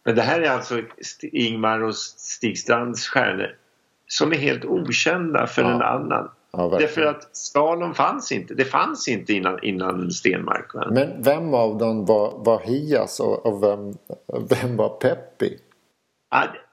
Men 0.05 0.15
det 0.15 0.21
här 0.21 0.41
är 0.41 0.49
alltså 0.49 0.81
Ingmar 1.21 1.79
och 1.79 1.95
Stig 1.95 2.57
Strands 2.57 3.07
stjärnor 3.07 3.55
som 4.07 4.31
är 4.31 4.35
helt 4.35 4.65
okända 4.65 5.47
för 5.47 5.61
ja. 5.61 5.71
en 5.71 5.81
annan. 5.81 6.31
Ja, 6.51 6.77
Därför 6.79 7.01
att 7.01 7.35
slalom 7.35 7.93
fanns 7.93 8.31
inte. 8.31 8.53
Det 8.53 8.65
fanns 8.65 9.07
inte 9.07 9.33
innan, 9.33 9.63
innan 9.63 10.11
Stenmark. 10.11 10.73
Va? 10.73 10.87
Men 10.91 11.21
vem 11.21 11.53
av 11.53 11.77
dem 11.77 12.05
var, 12.05 12.43
var 12.45 12.59
Hias 12.59 13.19
och, 13.19 13.45
och 13.45 13.63
vem, 13.63 13.93
vem 14.49 14.77
var 14.77 14.89
Peppi? 14.89 15.57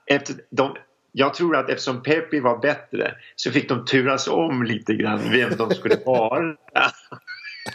Efter, 0.07 0.35
de, 0.51 0.77
jag 1.13 1.35
tror 1.35 1.57
att 1.57 1.71
eftersom 1.71 2.03
Peppi 2.03 2.41
var 2.41 2.59
bättre 2.59 3.15
så 3.37 3.51
fick 3.51 3.69
de 3.69 3.85
turas 3.85 4.29
om 4.29 4.63
lite 4.63 4.95
grann 4.95 5.21
vem 5.33 5.57
de 5.57 5.71
skulle 5.71 5.97
vara. 6.07 6.41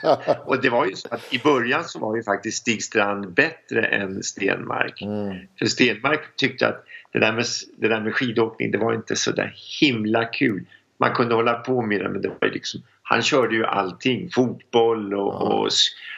och 0.46 0.62
det 0.62 0.70
var 0.70 0.86
ju 0.86 0.96
så 0.96 1.08
att 1.12 1.34
i 1.34 1.40
början 1.40 1.84
så 1.84 2.00
var 2.00 2.16
ju 2.16 2.24
faktiskt 2.24 2.58
Stig 2.58 2.84
Strand 2.84 3.34
bättre 3.34 3.86
än 3.86 4.24
Stenmark. 4.24 5.02
Mm. 5.02 5.38
För 5.60 5.66
Stenmark 5.66 6.36
tyckte 6.36 6.68
att 6.68 6.86
det 7.12 7.20
där, 7.20 7.34
med, 7.34 7.46
det 7.78 7.88
där 7.88 8.02
med 8.02 8.16
skidåkning 8.16 8.72
det 8.72 8.78
var 8.78 8.94
inte 8.94 9.16
så 9.16 9.32
där 9.32 9.56
himla 9.82 10.26
kul 10.26 10.66
man 10.98 11.14
kunde 11.14 11.36
hålla 11.36 11.54
på 11.54 11.82
med 11.82 12.02
det 12.02 12.10
men 12.10 12.22
det 12.22 12.32
var 12.42 12.50
liksom, 12.50 12.82
han 13.04 13.22
körde 13.22 13.56
ju 13.56 13.66
allting, 13.66 14.30
fotboll 14.30 15.14
och, 15.14 15.34
ja. 15.34 15.40
och 15.40 15.70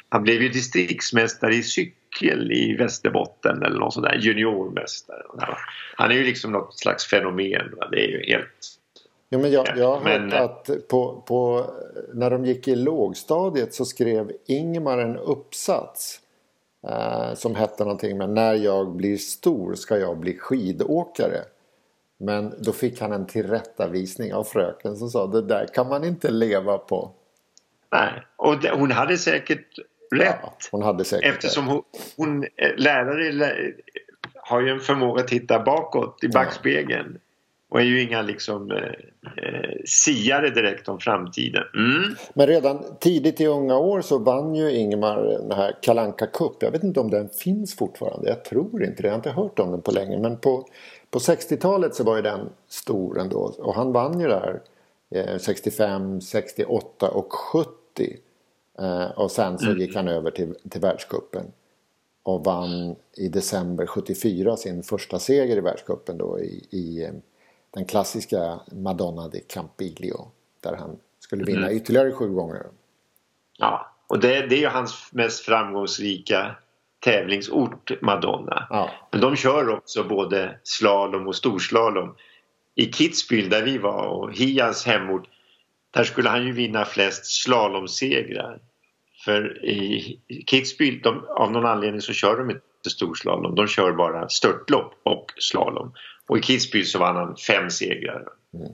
han 0.10 0.24
blev 0.24 0.42
ju 0.42 0.50
distriktsmästare 0.50 1.56
i 1.56 1.64
cykel 1.64 2.52
i 2.52 2.76
Västerbotten 2.76 3.64
eller 3.64 3.80
något 3.80 3.94
sånt 3.94 4.06
där, 4.06 4.16
juniormästare. 4.16 5.22
Han 5.96 6.12
är 6.12 6.16
ju 6.16 6.24
liksom 6.24 6.52
något 6.52 6.80
slags 6.80 7.06
fenomen, 7.10 7.74
va? 7.78 7.90
det 7.92 8.06
är 8.06 8.08
ju 8.08 8.24
helt 8.24 8.75
Ja, 9.36 9.42
men 9.42 9.52
jag, 9.52 9.68
jag 9.78 9.92
har 9.92 10.04
men, 10.04 10.32
hört 10.32 10.70
att 10.70 10.88
på, 10.88 11.24
på, 11.28 11.66
när 12.14 12.30
de 12.30 12.46
gick 12.46 12.68
i 12.68 12.76
lågstadiet 12.76 13.74
så 13.74 13.86
skrev 13.86 14.32
Ingmar 14.46 14.98
en 14.98 15.18
uppsats 15.18 16.22
eh, 16.88 17.34
som 17.34 17.56
hette 17.56 17.84
någonting 17.84 18.18
med 18.18 18.30
När 18.30 18.54
jag 18.54 18.92
blir 18.92 19.18
stor 19.18 19.76
ska 19.76 19.98
jag 19.98 20.18
bli 20.18 20.38
skidåkare. 20.38 21.42
Men 22.18 22.54
då 22.60 22.72
fick 22.72 23.02
han 23.02 23.12
en 23.12 23.26
tillrättavisning 23.26 24.34
av 24.34 24.44
fröken 24.44 24.96
som 24.96 25.10
sa 25.10 25.28
det 25.28 25.42
där 25.42 25.68
kan 25.74 25.90
man 25.90 26.04
inte 26.04 26.32
leva 26.32 26.78
på. 26.78 27.12
Nej, 27.92 28.12
och 28.36 28.62
det, 28.62 28.72
hon 28.72 28.92
hade 28.92 29.18
säkert 29.18 29.80
rätt. 30.12 30.40
Ja, 30.42 30.54
hon 30.72 30.84
hade 30.84 31.06
säkert 31.06 31.34
Eftersom 31.34 31.68
hon, 31.68 31.84
hon 32.18 32.44
eh, 32.44 32.76
lärare 32.78 33.54
har 34.36 34.62
ju 34.62 34.70
en 34.70 34.80
förmåga 34.80 35.22
att 35.22 35.28
titta 35.28 35.60
bakåt 35.60 36.24
i 36.24 36.28
backspegeln. 36.28 37.20
Och 37.70 37.80
är 37.80 37.84
ju 37.84 38.04
inga 38.04 38.22
liksom 38.22 38.72
eh, 38.72 38.78
eh, 38.78 39.76
siare 39.86 40.50
direkt 40.50 40.90
om 40.90 41.00
framtiden. 41.00 41.64
Mm. 41.76 42.16
Men 42.34 42.48
redan 42.48 42.84
tidigt 43.00 43.42
i 43.42 43.46
unga 43.46 43.78
år 43.78 44.02
så 44.02 44.18
vann 44.18 44.56
ju 44.56 44.72
Ingmar 44.72 45.24
den 45.24 45.58
här 45.58 45.76
Kalanka 45.82 46.26
Cup. 46.26 46.56
Jag 46.60 46.72
vet 46.72 46.84
inte 46.84 47.00
om 47.00 47.10
den 47.10 47.30
finns 47.30 47.76
fortfarande. 47.76 48.30
Jag 48.30 48.46
tror 48.46 48.84
inte 48.84 49.02
det. 49.02 49.08
Jag 49.08 49.14
har 49.14 49.18
inte 49.18 49.30
hört 49.30 49.60
om 49.60 49.72
den 49.72 49.82
på 49.82 49.92
länge. 49.92 50.20
Men 50.20 50.38
på 50.38 50.68
på 51.16 51.20
60-talet 51.20 51.96
så 51.96 52.04
var 52.04 52.16
ju 52.16 52.22
den 52.22 52.50
stor 52.68 53.20
ändå 53.20 53.54
och 53.58 53.76
han 53.76 53.92
vann 53.92 54.20
ju 54.20 54.28
där 54.28 54.62
eh, 55.10 55.38
65, 55.38 56.22
68 56.22 57.10
och 57.10 57.34
70. 57.34 57.70
Eh, 58.80 59.06
och 59.06 59.32
sen 59.32 59.60
så 59.60 59.66
mm. 59.66 59.80
gick 59.80 59.96
han 59.96 60.08
över 60.08 60.32
till, 60.32 60.56
till 60.70 60.82
världskuppen 60.82 61.46
och 62.24 62.44
vann 62.44 62.96
i 63.18 63.28
december 63.28 63.86
74 63.86 64.58
sin 64.58 64.84
första 64.84 65.20
seger 65.20 65.58
i 65.58 65.62
världskuppen 65.62 66.18
då 66.18 66.40
i, 66.40 66.68
i 66.70 67.04
eh, 67.04 67.12
den 67.76 67.86
klassiska 67.86 68.60
Madonna 68.72 69.28
di 69.28 69.40
Campiglio 69.40 70.32
där 70.64 70.76
han 70.76 71.00
skulle 71.20 71.44
vinna 71.44 71.66
mm. 71.66 71.78
ytterligare 71.78 72.12
sju 72.12 72.30
gånger. 72.30 72.64
Ja, 73.58 73.92
och 74.08 74.20
det, 74.20 74.48
det 74.48 74.56
är 74.56 74.60
ju 74.60 74.68
hans 74.68 75.10
mest 75.12 75.46
framgångsrika 75.46 76.56
tävlingsort 77.00 78.02
Madonna. 78.02 78.68
Ja. 78.70 78.90
Men 79.12 79.22
de 79.22 79.36
kör 79.36 79.70
också 79.70 80.04
både 80.04 80.60
slalom 80.64 81.28
och 81.28 81.36
storslalom. 81.36 82.16
I 82.76 82.86
Kitzbühel 82.86 83.50
där 83.50 83.64
vi 83.64 83.78
var 83.78 84.06
och 84.08 84.34
Hias 84.34 84.86
hemort 84.86 85.30
där 85.92 86.04
skulle 86.04 86.30
han 86.30 86.46
ju 86.46 86.52
vinna 86.52 86.86
flest 86.86 87.26
slalomsegrar. 87.26 88.60
För 89.26 89.66
i 89.66 90.20
Kitzbühel, 90.52 91.02
de, 91.04 91.26
av 91.30 91.52
någon 91.52 91.66
anledning 91.66 92.02
så 92.02 92.14
kör 92.14 92.38
de 92.38 92.50
inte 92.50 92.90
storslalom. 92.90 93.56
De 93.56 93.68
kör 93.68 93.92
bara 93.92 94.30
störtlopp 94.30 94.94
och 95.04 95.34
slalom. 95.38 95.94
Och 96.28 96.38
i 96.38 96.42
Kitzbühel 96.42 96.86
så 96.86 97.00
vann 97.00 97.16
han 97.16 97.36
fem 97.36 97.70
segrar. 97.70 98.24
Mm. 98.54 98.72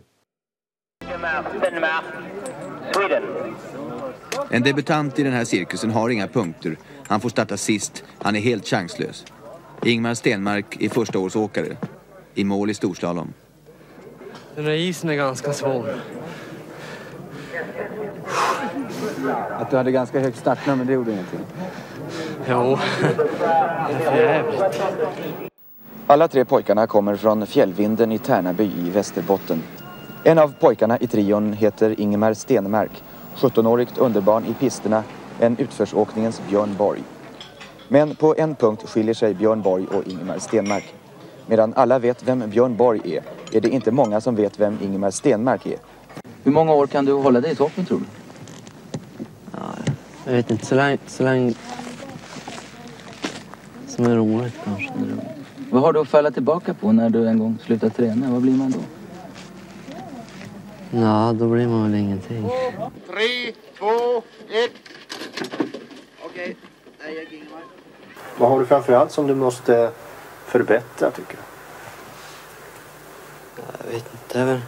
En 4.50 4.64
debutant 4.64 5.20
i 5.20 5.24
den 5.24 5.34
här 5.34 5.46
cirkusen 5.46 5.92
har 5.92 6.10
inga 6.10 6.28
punkter 6.28 6.78
han 7.12 7.22
får 7.22 7.30
starta 7.30 7.58
sist. 7.58 8.04
Han 8.18 8.36
är 8.36 8.40
helt 8.40 8.68
chanslös. 8.68 9.26
Ingmar 9.86 10.14
Stenmark 10.14 10.82
är 10.82 10.90
förstaårsåkare. 10.90 11.78
I 12.34 12.44
mål 12.44 12.70
i 12.70 12.74
storslalom. 12.74 13.34
Den 14.56 14.66
här 14.66 14.72
isen 14.72 15.10
är 15.10 15.16
ganska 15.16 15.54
svår. 15.54 15.96
Att 19.50 19.72
du 19.72 19.78
hade 19.78 19.92
ganska 19.92 20.20
högt 20.20 20.38
startnummer, 20.38 20.86
det 20.86 20.94
gjorde 20.94 21.12
ingenting? 21.12 21.40
Jo, 22.50 22.78
det 23.88 24.06
är 24.06 24.16
jävligt. 24.16 25.51
Alla 26.12 26.28
tre 26.28 26.46
pojkarna 26.46 26.88
kommer 26.88 27.16
från 27.16 27.48
Fjällvinden 27.48 28.12
i 28.12 28.18
Tärnaby 28.18 28.64
i 28.64 28.90
Västerbotten. 28.90 29.64
En 30.24 30.40
av 30.40 30.54
pojkarna 30.60 30.98
i 30.98 31.08
trion 31.08 31.54
heter 31.54 32.00
Ingemar 32.00 32.34
Stenmark. 32.34 33.04
17-årigt 33.36 33.98
underbarn 33.98 34.46
i 34.46 34.54
pisterna 34.54 35.04
än 35.40 35.58
utförsåkningens 35.58 36.42
Björn 36.50 36.76
Borg. 36.78 37.04
Men 37.88 38.16
på 38.16 38.36
en 38.38 38.56
punkt 38.56 38.90
skiljer 38.90 39.14
sig 39.14 39.34
Björn 39.34 39.62
Borg 39.62 39.88
och 39.88 40.08
Ingemar 40.08 40.40
Stenmark. 40.40 40.94
Medan 41.48 41.74
alla 41.76 42.00
vet 42.00 42.24
vem 42.24 42.50
Björn 42.50 42.76
Borg 42.76 43.16
är, 43.16 43.24
är 43.58 43.62
det 43.62 43.70
inte 43.70 43.92
många 43.92 44.22
som 44.22 44.36
vet 44.36 44.60
vem 44.60 44.78
Ingemar 44.82 45.12
Stenmark 45.12 45.66
är. 45.66 45.78
Hur 46.44 46.52
många 46.52 46.74
år 46.74 46.88
kan 46.88 47.06
du 47.06 47.14
hålla 47.14 47.42
dig 47.42 47.52
i 47.52 47.56
toppen 47.56 47.86
tror 47.86 48.00
du? 48.00 48.06
Ja, 49.52 49.60
jag 50.26 50.34
vet 50.34 50.52
inte, 50.52 50.66
så 50.66 50.76
länge, 50.76 50.98
så 51.08 51.24
länge 51.24 51.54
som 53.88 54.06
är 54.06 54.16
roligt 54.16 54.54
kanske. 54.64 54.92
Vad 55.72 55.82
har 55.82 55.94
du 55.94 56.00
att 56.00 56.08
falla 56.08 56.32
tillbaka 56.32 56.74
på 56.74 56.92
när 56.92 57.10
du 57.10 57.28
en 57.28 57.40
gång 57.40 57.58
slutar 57.66 57.90
träna? 57.90 58.32
Vad 58.32 58.42
blir 58.42 58.54
man 58.54 58.72
då? 58.72 58.80
Ja, 61.00 61.34
då 61.40 61.48
blir 61.48 61.68
man 61.68 61.84
väl 61.84 62.00
ingenting. 62.00 62.50
Tre, 63.08 63.54
två, 63.78 64.18
ett. 64.50 64.72
Okej, 66.26 66.58
nej 67.04 67.16
jag 67.16 67.34
Ingemar. 67.34 67.62
Vad 68.38 68.50
har 68.50 68.60
du 68.60 68.66
framförallt 68.66 69.12
som 69.12 69.28
du 69.28 69.36
måste 69.36 69.92
förbättra 70.46 71.12
tycker 71.12 71.38
du? 71.38 71.44
Jag 73.78 73.94
vet 73.94 74.14
inte, 74.14 74.34
det 74.34 74.40
är 74.40 74.46
väl... 74.46 74.62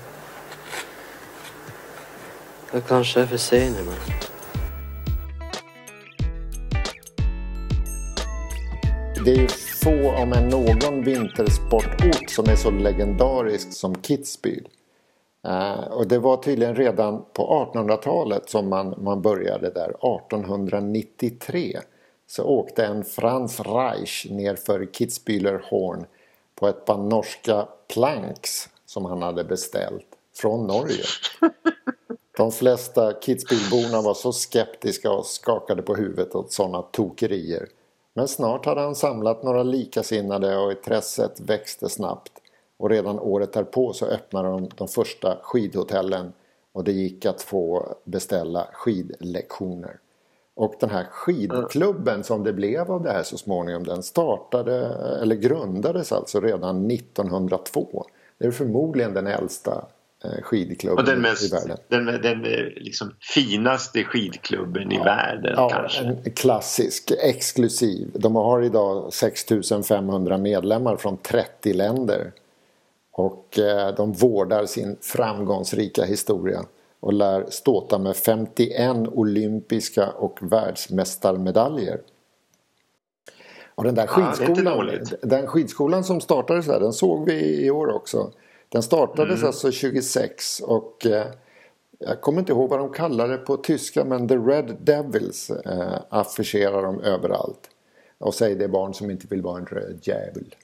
Jag 2.71 2.87
kanske 2.87 3.21
är 3.21 3.25
för 3.25 3.37
sen 3.37 3.75
ibland. 3.79 3.99
Det 9.25 9.31
är 9.31 9.62
få, 9.83 10.11
om 10.11 10.33
än 10.33 10.49
någon, 10.49 11.03
vintersportort 11.03 12.29
som 12.29 12.45
är 12.45 12.55
så 12.55 12.71
legendarisk 12.71 13.73
som 13.73 13.95
Kitzbühel. 13.95 14.67
Uh, 15.47 15.87
och 15.87 16.07
det 16.07 16.19
var 16.19 16.37
tydligen 16.37 16.75
redan 16.75 17.25
på 17.33 17.71
1800-talet 17.73 18.49
som 18.49 18.69
man, 18.69 18.95
man 18.97 19.21
började 19.21 19.69
där. 19.69 19.89
1893 19.89 21.79
så 22.27 22.43
åkte 22.43 22.85
en 22.85 23.03
Franz 23.03 23.59
Reich 23.59 24.25
ner 24.29 24.55
för 24.55 24.85
Kitzbühler 24.85 25.61
Horn 25.69 26.05
på 26.55 26.67
ett 26.67 26.85
par 26.85 26.97
norska 26.97 27.67
planks 27.93 28.69
som 28.85 29.05
han 29.05 29.21
hade 29.21 29.43
beställt 29.43 30.07
från 30.35 30.67
Norge. 30.67 31.03
De 32.37 32.51
flesta 32.51 33.11
Kitzbühelborna 33.11 34.03
var 34.03 34.13
så 34.13 34.33
skeptiska 34.33 35.11
och 35.11 35.25
skakade 35.25 35.81
på 35.81 35.95
huvudet 35.95 36.35
åt 36.35 36.51
sådana 36.51 36.81
tokerier. 36.81 37.67
Men 38.13 38.27
snart 38.27 38.65
hade 38.65 38.81
han 38.81 38.95
samlat 38.95 39.43
några 39.43 39.63
likasinnade 39.63 40.57
och 40.57 40.71
intresset 40.71 41.39
växte 41.39 41.89
snabbt. 41.89 42.31
Och 42.77 42.89
redan 42.89 43.19
året 43.19 43.53
därpå 43.53 43.93
så 43.93 44.05
öppnade 44.05 44.49
de 44.49 44.69
de 44.75 44.87
första 44.87 45.37
skidhotellen 45.41 46.33
och 46.71 46.83
det 46.83 46.91
gick 46.91 47.25
att 47.25 47.41
få 47.41 47.95
beställa 48.03 48.67
skidlektioner. 48.73 49.99
Och 50.55 50.75
den 50.79 50.89
här 50.89 51.03
skidklubben 51.03 52.23
som 52.23 52.43
det 52.43 52.53
blev 52.53 52.91
av 52.91 53.03
det 53.03 53.11
här 53.11 53.23
så 53.23 53.37
småningom 53.37 53.83
den 53.83 54.03
startade, 54.03 54.85
eller 55.21 55.35
grundades 55.35 56.11
alltså 56.11 56.39
redan 56.39 56.91
1902. 56.91 58.05
Det 58.37 58.45
är 58.45 58.51
förmodligen 58.51 59.13
den 59.13 59.27
äldsta 59.27 59.85
skidklubben 60.43 60.97
Och 60.99 61.05
den 61.05 61.17
i 61.17 61.21
mest, 61.21 61.53
världen. 61.53 61.77
den, 61.87 62.05
den 62.05 62.45
eh, 62.45 62.65
liksom 62.75 63.15
finaste 63.33 64.03
skidklubben 64.03 64.91
i 64.91 64.97
världen 64.97 65.53
Ja, 65.57 65.69
kanske. 65.69 66.29
klassisk, 66.35 67.11
exklusiv. 67.23 68.11
De 68.13 68.35
har 68.35 68.61
idag 68.61 69.13
6500 69.13 70.37
medlemmar 70.37 70.95
från 70.97 71.17
30 71.17 71.73
länder. 71.73 72.31
Och 73.11 73.59
eh, 73.59 73.95
de 73.95 74.13
vårdar 74.13 74.65
sin 74.65 74.97
framgångsrika 75.01 76.03
historia 76.05 76.63
och 76.99 77.13
lär 77.13 77.45
ståta 77.49 77.97
med 77.97 78.15
51 78.15 78.95
olympiska 79.11 80.09
och 80.09 80.39
världsmästarmedaljer. 80.41 81.99
Och 83.75 83.83
den 83.83 83.95
där 83.95 84.03
Ja, 84.03 84.31
skidskolan, 84.33 84.77
dåligt. 84.77 85.13
den 85.21 85.47
skidskolan 85.47 86.03
som 86.03 86.21
startades 86.21 86.65
där, 86.65 86.79
den 86.79 86.93
såg 86.93 87.25
vi 87.25 87.65
i 87.65 87.71
år 87.71 87.87
också. 87.95 88.31
Den 88.73 88.83
startades 88.83 89.35
Mm. 89.37 89.47
alltså 89.47 89.71
26 89.71 90.59
och 90.59 91.05
eh, 91.05 91.27
jag 91.99 92.21
kommer 92.21 92.39
inte 92.39 92.51
ihåg 92.51 92.69
vad 92.69 92.79
de 92.79 92.93
kallar 92.93 93.27
det 93.27 93.37
på 93.37 93.57
tyska 93.57 94.05
men 94.05 94.27
The 94.27 94.35
Red 94.37 94.77
Devils 94.79 95.49
eh, 95.49 95.99
affischerar 96.09 96.83
de 96.83 96.99
överallt. 97.01 97.69
Och 98.17 98.33
säger 98.33 98.55
det 98.55 98.63
är 98.63 98.69
barn 98.69 98.93
som 98.93 99.11
inte 99.11 99.27
vill 99.27 99.41
vara 99.41 99.59
en 99.59 99.65
röd 99.65 99.99
djävul. 100.01 100.55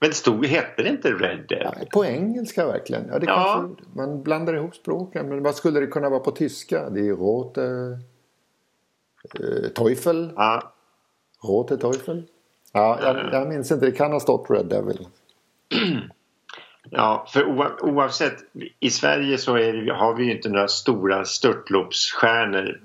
Men 0.00 0.12
stod, 0.12 0.46
hette 0.46 0.82
det 0.82 0.88
inte 0.88 1.08
Red 1.08 1.44
Dead? 1.48 1.74
Ja, 1.80 1.86
på 1.92 2.04
engelska 2.04 2.66
verkligen. 2.66 3.08
Ja, 3.12 3.18
det 3.18 3.26
Ja. 3.26 3.54
Kanske, 3.60 3.84
man 3.94 4.22
blandar 4.22 4.54
ihop 4.54 4.74
språken. 4.76 5.28
Men 5.28 5.42
vad 5.42 5.54
skulle 5.54 5.80
det 5.80 5.86
kunna 5.86 6.10
vara 6.10 6.20
på 6.20 6.30
tyska? 6.30 6.90
Det 6.90 7.00
är 7.00 7.12
Rote... 7.16 7.98
Eh, 9.40 9.68
Teufel. 9.68 10.32
Ja, 10.36 10.72
Rote 11.44 11.76
Teufel. 11.76 12.24
Ja, 12.72 12.98
jag, 13.02 13.28
jag 13.32 13.48
minns 13.48 13.70
inte. 13.72 13.86
Det 13.86 13.92
kan 13.92 14.12
ha 14.12 14.20
stått 14.20 14.50
Red 14.50 14.66
Devil. 14.66 15.06
ja, 16.90 17.26
för 17.32 17.44
oa- 17.44 17.80
oavsett. 17.80 18.36
I 18.80 18.90
Sverige 18.90 19.38
så 19.38 19.56
är 19.56 19.72
det, 19.72 19.92
har 19.92 20.14
vi 20.14 20.24
ju 20.24 20.32
inte 20.32 20.48
några 20.48 20.68
stora 20.68 21.24
störtloppsstjärnor. 21.24 22.80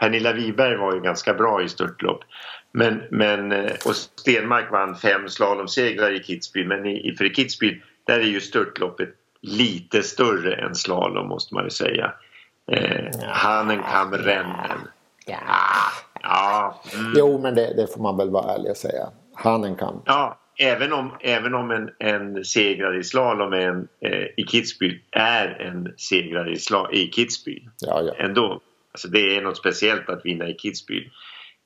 Pernilla 0.00 0.32
Wiberg 0.32 0.76
var 0.76 0.94
ju 0.94 1.00
ganska 1.00 1.34
bra 1.34 1.62
i 1.62 1.68
störtlopp. 1.68 2.20
Men, 2.72 3.02
men, 3.10 3.52
eh, 3.52 3.72
och 3.86 3.96
Stenmark 3.96 4.70
vann 4.70 4.96
fem 4.96 5.28
slalomsegrar 5.28 6.10
i 6.10 6.18
Kitzbühel. 6.18 6.66
Men 6.66 6.86
i, 6.86 7.14
för 7.18 7.24
i 7.24 7.28
Kitzbühel 7.28 7.80
där 8.04 8.20
är 8.20 8.24
ju 8.24 8.40
störtloppet 8.40 9.08
lite 9.40 10.02
större 10.02 10.54
än 10.54 10.74
slalom 10.74 11.28
måste 11.28 11.54
man 11.54 11.64
ju 11.64 11.70
säga. 11.70 12.12
Eh, 12.72 13.20
Hanenkam 13.28 14.12
rennen. 14.12 14.80
Ja, 15.26 15.36
ja, 16.22 16.80
mm. 16.94 17.12
Jo, 17.16 17.38
men 17.38 17.54
det, 17.54 17.74
det 17.76 17.86
får 17.94 18.02
man 18.02 18.16
väl 18.16 18.30
vara 18.30 18.54
ärlig 18.54 18.70
och 18.70 18.76
säga. 18.76 19.08
Hanenkam. 19.34 20.02
Ja, 20.04 20.38
även 20.60 20.92
om, 20.92 21.16
även 21.20 21.54
om 21.54 21.70
en, 21.70 21.90
en 21.98 22.44
segrare 22.44 22.98
i 22.98 23.04
slalom 23.04 23.52
en, 23.52 23.88
eh, 24.00 24.26
i 24.36 24.44
Kitzbühel 24.44 24.98
är 25.10 25.46
en 25.46 25.94
segrare 25.96 26.52
i, 26.52 26.56
sla, 26.56 26.90
i 26.92 27.10
Kitzbühel. 27.10 27.70
Ja, 27.80 28.02
ja. 28.02 28.14
Ändå. 28.24 28.60
Alltså 28.92 29.08
det 29.08 29.36
är 29.36 29.42
något 29.42 29.56
speciellt 29.56 30.08
att 30.08 30.24
vinna 30.24 30.48
i 30.48 30.54
Kitzbühel. 30.54 31.10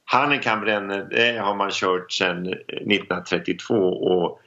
Hanekamrennen 0.04 1.08
det 1.10 1.38
har 1.38 1.54
man 1.54 1.70
kört 1.72 2.12
sedan 2.12 2.46
1932 2.46 3.74
och 3.74 4.40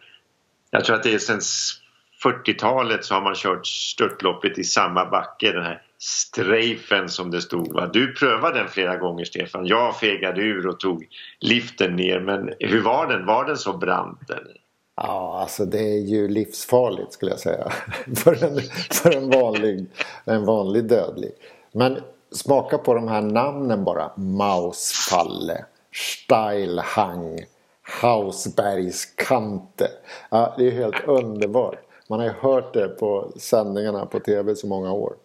jag 0.72 0.86
tror 0.86 0.96
att 0.96 1.04
det 1.04 1.14
är 1.14 1.20
sedan 1.20 1.42
40-talet 2.24 3.06
så 3.06 3.14
har 3.14 3.22
man 3.22 3.36
kört 3.36 3.68
störtloppet 3.68 4.58
i 4.58 4.64
samma 4.64 5.06
backe. 5.06 5.52
Den 5.52 5.64
här 5.64 5.82
strafen 6.00 7.10
som 7.10 7.32
det 7.32 7.42
stod. 7.42 7.74
Va? 7.74 7.90
Du 7.94 8.14
prövade 8.14 8.60
den 8.60 8.68
flera 8.68 8.98
gånger 8.98 9.26
Stefan. 9.26 9.66
Jag 9.66 10.00
fegade 10.00 10.42
ur 10.42 10.68
och 10.68 10.80
tog 10.80 11.08
liften 11.40 11.96
ner. 11.96 12.20
Men 12.20 12.54
hur 12.60 12.82
var 12.82 13.08
den? 13.08 13.26
Var 13.26 13.46
den 13.46 13.58
så 13.58 13.78
brant? 13.78 14.30
Eller? 14.30 14.58
Ja, 14.96 15.40
alltså 15.42 15.66
det 15.66 15.80
är 15.80 16.00
ju 16.00 16.28
livsfarligt 16.28 17.14
skulle 17.14 17.32
jag 17.32 17.40
säga. 17.40 17.72
för 18.16 18.44
en, 18.44 18.60
för 18.92 19.16
en, 19.18 19.30
vanlig, 19.30 19.86
en 20.26 20.46
vanlig 20.46 20.84
dödlig. 20.84 21.32
Men 21.72 21.98
smaka 22.32 22.78
på 22.78 22.94
de 22.94 23.08
här 23.08 23.22
namnen 23.22 23.84
bara. 23.84 24.12
Mausfalle, 24.16 25.66
Steilhang, 25.92 27.46
Hausbergskante. 28.02 29.88
Ja, 30.30 30.56
det 30.58 30.68
är 30.68 30.72
helt 30.72 31.08
underbart. 31.08 31.80
Man 32.10 32.20
har 32.20 32.26
ju 32.26 32.34
hört 32.34 32.74
det 32.74 32.88
på 32.88 33.32
sändningarna 33.38 34.06
på 34.06 34.20
tv 34.20 34.56
så 34.56 34.68
många 34.68 34.92
år. 34.92 35.16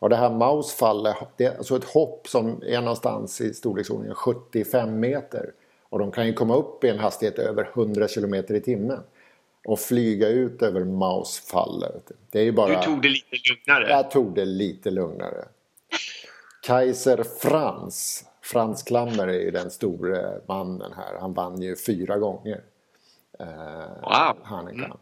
Och 0.00 0.08
det 0.08 0.16
här 0.16 0.30
Mausfalle, 0.30 1.16
det 1.36 1.44
är 1.44 1.56
alltså 1.58 1.76
ett 1.76 1.84
hopp 1.84 2.28
som 2.28 2.62
är 2.66 2.80
någonstans 2.80 3.40
i 3.40 3.54
storleksordningen 3.54 4.14
75 4.14 5.00
meter. 5.00 5.52
Och 5.88 5.98
de 5.98 6.10
kan 6.12 6.26
ju 6.26 6.32
komma 6.32 6.56
upp 6.56 6.84
i 6.84 6.88
en 6.88 6.98
hastighet 6.98 7.38
över 7.38 7.70
100 7.74 8.08
km 8.08 8.34
i 8.34 8.60
timmen. 8.60 9.00
Och 9.64 9.80
flyga 9.80 10.28
ut 10.28 10.62
över 10.62 10.84
Mausfalle. 10.84 11.86
vet 11.86 12.06
du. 12.08 12.14
Det 12.30 12.38
är 12.40 12.44
ju 12.44 12.52
bara... 12.52 12.78
Du 12.80 12.84
tog 12.84 13.02
det 13.02 13.08
lite 13.08 13.36
lugnare. 13.50 13.90
Jag 13.90 14.10
tog 14.10 14.34
det 14.34 14.44
lite 14.44 14.90
lugnare. 14.90 15.44
Kaiser 16.62 17.22
Franz. 17.40 18.24
Frans 18.42 18.82
Klammer 18.82 19.28
är 19.28 19.40
ju 19.40 19.50
den 19.50 19.70
store 19.70 20.40
mannen 20.46 20.92
här. 20.96 21.20
Han 21.20 21.32
vann 21.32 21.62
ju 21.62 21.76
fyra 21.76 22.18
gånger. 22.18 22.60
Eh, 23.38 23.46
Wow. 24.02 24.36
Hanenkam. 24.42 24.98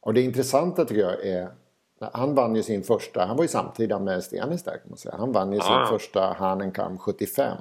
Och 0.00 0.14
det 0.14 0.20
intressanta 0.22 0.84
tycker 0.84 1.02
jag 1.02 1.26
är 1.26 1.48
han 2.00 2.34
vann 2.34 2.56
ju 2.56 2.62
sin 2.62 2.82
första, 2.82 3.24
han 3.26 3.36
var 3.36 3.44
ju 3.44 3.48
samtida 3.48 3.98
med 3.98 4.24
Stenis 4.24 4.62
där 4.62 4.72
kan 4.72 4.88
man 4.88 4.98
säga. 4.98 5.14
Han 5.18 5.32
vann 5.32 5.52
ju 5.52 5.60
sin 5.60 5.72
Ja. 5.72 5.86
första 5.90 6.32
Hanenkam 6.38 6.98
75. 6.98 7.56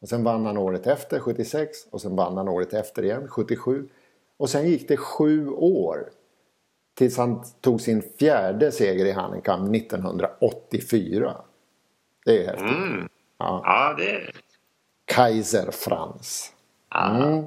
Och 0.00 0.08
sen 0.08 0.24
vann 0.24 0.46
han 0.46 0.56
året 0.56 0.86
efter 0.86 1.20
76 1.20 1.86
och 1.90 2.00
sen 2.00 2.16
vann 2.16 2.36
han 2.36 2.48
året 2.48 2.74
efter 2.74 3.02
igen 3.02 3.28
77. 3.28 3.88
Och 4.36 4.50
sen 4.50 4.68
gick 4.68 4.88
det 4.88 4.96
sju 4.96 5.48
år 5.50 6.10
tills 6.94 7.16
han 7.16 7.44
tog 7.60 7.80
sin 7.80 8.02
fjärde 8.18 8.72
seger 8.72 9.04
i 9.06 9.12
Hanenkam 9.12 9.74
1984. 9.74 11.36
Det 12.24 12.42
är 12.42 12.46
häftigt. 12.46 12.68
Mm. 12.68 13.08
Ja. 13.38 13.60
Ja, 13.64 13.94
det... 13.98 14.20
Kaiser 15.04 15.70
Franz. 15.70 16.52
Mm. 16.94 17.44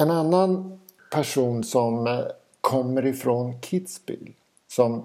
En 0.00 0.10
annan 0.10 0.80
person 1.10 1.64
som 1.64 2.06
eh, 2.06 2.20
kommer 2.60 3.06
ifrån 3.06 3.52
Kitzbühel. 3.60 4.32
Som 4.76 5.04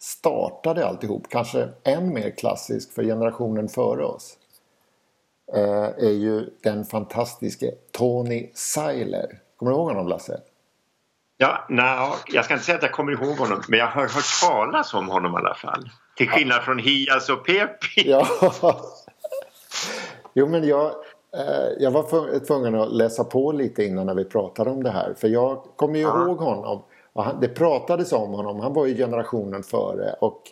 startade 0.00 0.86
alltihop. 0.86 1.26
Kanske 1.30 1.68
än 1.84 2.14
mer 2.14 2.30
klassisk 2.30 2.92
för 2.92 3.02
generationen 3.04 3.68
före 3.68 4.04
oss. 4.04 4.36
eh, 5.54 5.84
är 5.84 6.10
ju 6.12 6.50
den 6.62 6.84
fantastiske 6.84 7.70
Tony 7.92 8.50
Seiler. 8.54 9.38
Kommer 9.56 9.72
du 9.72 9.76
ihåg 9.78 9.88
honom 9.88 10.08
Lasse? 10.08 10.40
Ja, 11.36 11.66
nej, 11.68 12.12
jag 12.26 12.44
ska 12.44 12.54
inte 12.54 12.66
säga 12.66 12.76
att 12.76 12.82
jag 12.82 12.92
kommer 12.92 13.12
ihåg 13.12 13.36
honom 13.38 13.62
men 13.68 13.78
jag 13.78 13.86
har 13.86 14.02
hört 14.02 14.40
talas 14.42 14.94
om 14.94 15.08
honom 15.08 15.32
i 15.34 15.36
alla 15.36 15.54
fall. 15.54 15.90
Till 16.16 16.28
skillnad 16.28 16.62
från 16.62 16.78
Hias 16.78 17.28
och 17.28 17.46
Pepi. 17.46 18.10
Ja. 18.10 18.26
Jo 20.34 20.48
men 20.48 20.68
jag, 20.68 20.86
eh, 21.36 21.72
jag 21.78 21.90
var 21.90 22.38
tvungen 22.46 22.74
att 22.74 22.92
läsa 22.92 23.24
på 23.24 23.52
lite 23.52 23.84
innan 23.84 24.06
när 24.06 24.14
vi 24.14 24.24
pratade 24.24 24.70
om 24.70 24.82
det 24.82 24.90
här. 24.90 25.14
För 25.18 25.28
jag 25.28 25.62
kommer 25.76 25.98
ju 25.98 26.04
ihåg 26.04 26.38
honom. 26.38 26.82
Och 27.14 27.24
han, 27.24 27.40
det 27.40 27.48
pratades 27.48 28.12
om 28.12 28.30
honom. 28.30 28.60
Han 28.60 28.72
var 28.72 28.86
ju 28.86 28.96
generationen 28.96 29.62
före. 29.62 30.12
Och 30.20 30.42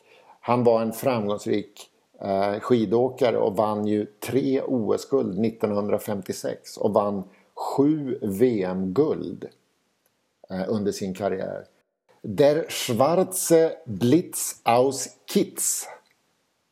han 0.40 0.64
var 0.64 0.83
en 0.83 0.92
framgångsrik 0.92 1.90
eh, 2.20 2.61
skidåkare 2.61 3.38
och 3.38 3.57
vann 3.57 3.87
ju 3.87 4.07
tre 4.07 4.62
OS-guld 4.62 5.46
1956. 5.46 6.77
Och 6.77 6.94
vann 6.94 7.25
sju 7.55 8.18
VM-guld 8.22 9.44
eh, 10.51 10.64
under 10.68 10.92
sin 10.92 11.14
karriär. 11.14 11.64
Der 12.22 12.66
Schwarze 12.68 13.72
Blitz 13.85 14.61
aus 14.62 15.09
Kitz. 15.33 15.88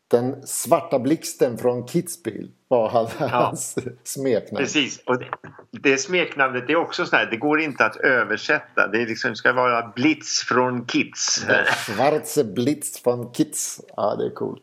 Den 0.08 0.46
svarta 0.46 0.98
blixten 0.98 1.58
från 1.58 1.86
Kitzbühel 1.86 2.48
var 2.70 2.88
han- 2.88 3.28
hans 3.30 3.76
smeknamn. 4.04 4.64
Precis, 4.64 5.02
och 5.06 5.18
det, 5.18 5.26
det 5.70 5.96
smeknamnet 5.98 6.70
är 6.70 6.76
också 6.76 7.06
så 7.06 7.16
här, 7.16 7.26
det 7.26 7.36
går 7.36 7.60
inte 7.60 7.84
att 7.84 7.96
översätta. 7.96 8.88
Det 8.88 9.06
liksom, 9.06 9.36
ska 9.36 9.52
vara 9.52 9.92
Blitz 9.94 10.44
från 10.48 10.86
Kids. 10.86 11.44
Der 11.46 11.64
Schwarze 11.64 12.44
Blitz 12.44 13.02
från 13.02 13.32
Kitz. 13.32 13.80
Ja, 13.96 14.16
det 14.16 14.26
är 14.26 14.30
coolt. 14.30 14.62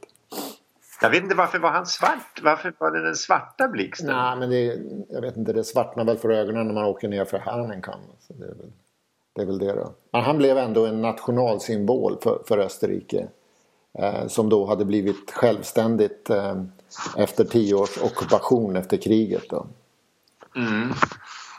Jag 1.02 1.10
vet 1.10 1.24
inte 1.24 1.36
varför 1.36 1.60
var 1.60 1.70
han 1.70 1.86
svart? 1.86 2.42
Varför 2.44 2.74
var 2.78 2.92
det 2.92 3.04
den 3.04 3.16
svarta 3.16 3.68
blixten? 3.68 4.08
Nej, 4.08 4.36
men 4.38 4.50
det, 4.50 4.80
jag 5.10 5.22
vet 5.22 5.38
inte, 5.38 5.54
det 5.54 5.64
svartnar 5.64 6.06
väl 6.06 6.18
för 6.18 6.30
ögonen 6.30 6.68
när 6.68 6.74
man 6.74 6.86
åker 6.86 7.08
ner 7.08 7.26
för 7.26 7.38
Hahnenkamm. 7.38 8.00
Så 8.28 8.34
det, 8.34 8.46
är 8.46 8.48
väl, 8.56 8.72
det 9.36 9.42
är 9.42 9.46
väl 9.46 9.60
det 9.60 9.74
då. 9.74 9.94
Men 10.12 10.22
han 10.22 10.38
blev 10.38 10.58
ändå 10.58 10.86
en 10.86 11.02
nationalsymbol 11.02 12.18
för, 12.24 12.42
för 12.48 12.58
Österrike. 12.58 13.28
Eh, 14.00 14.28
som 14.28 14.50
då 14.50 14.66
hade 14.66 14.86
blivit 14.86 15.32
självständigt 15.32 16.30
eh, 16.30 16.56
efter 17.18 17.44
tio 17.44 17.76
års 17.76 17.98
ockupation 17.98 18.76
efter 18.76 18.98
kriget. 18.98 19.50
Då. 19.50 19.68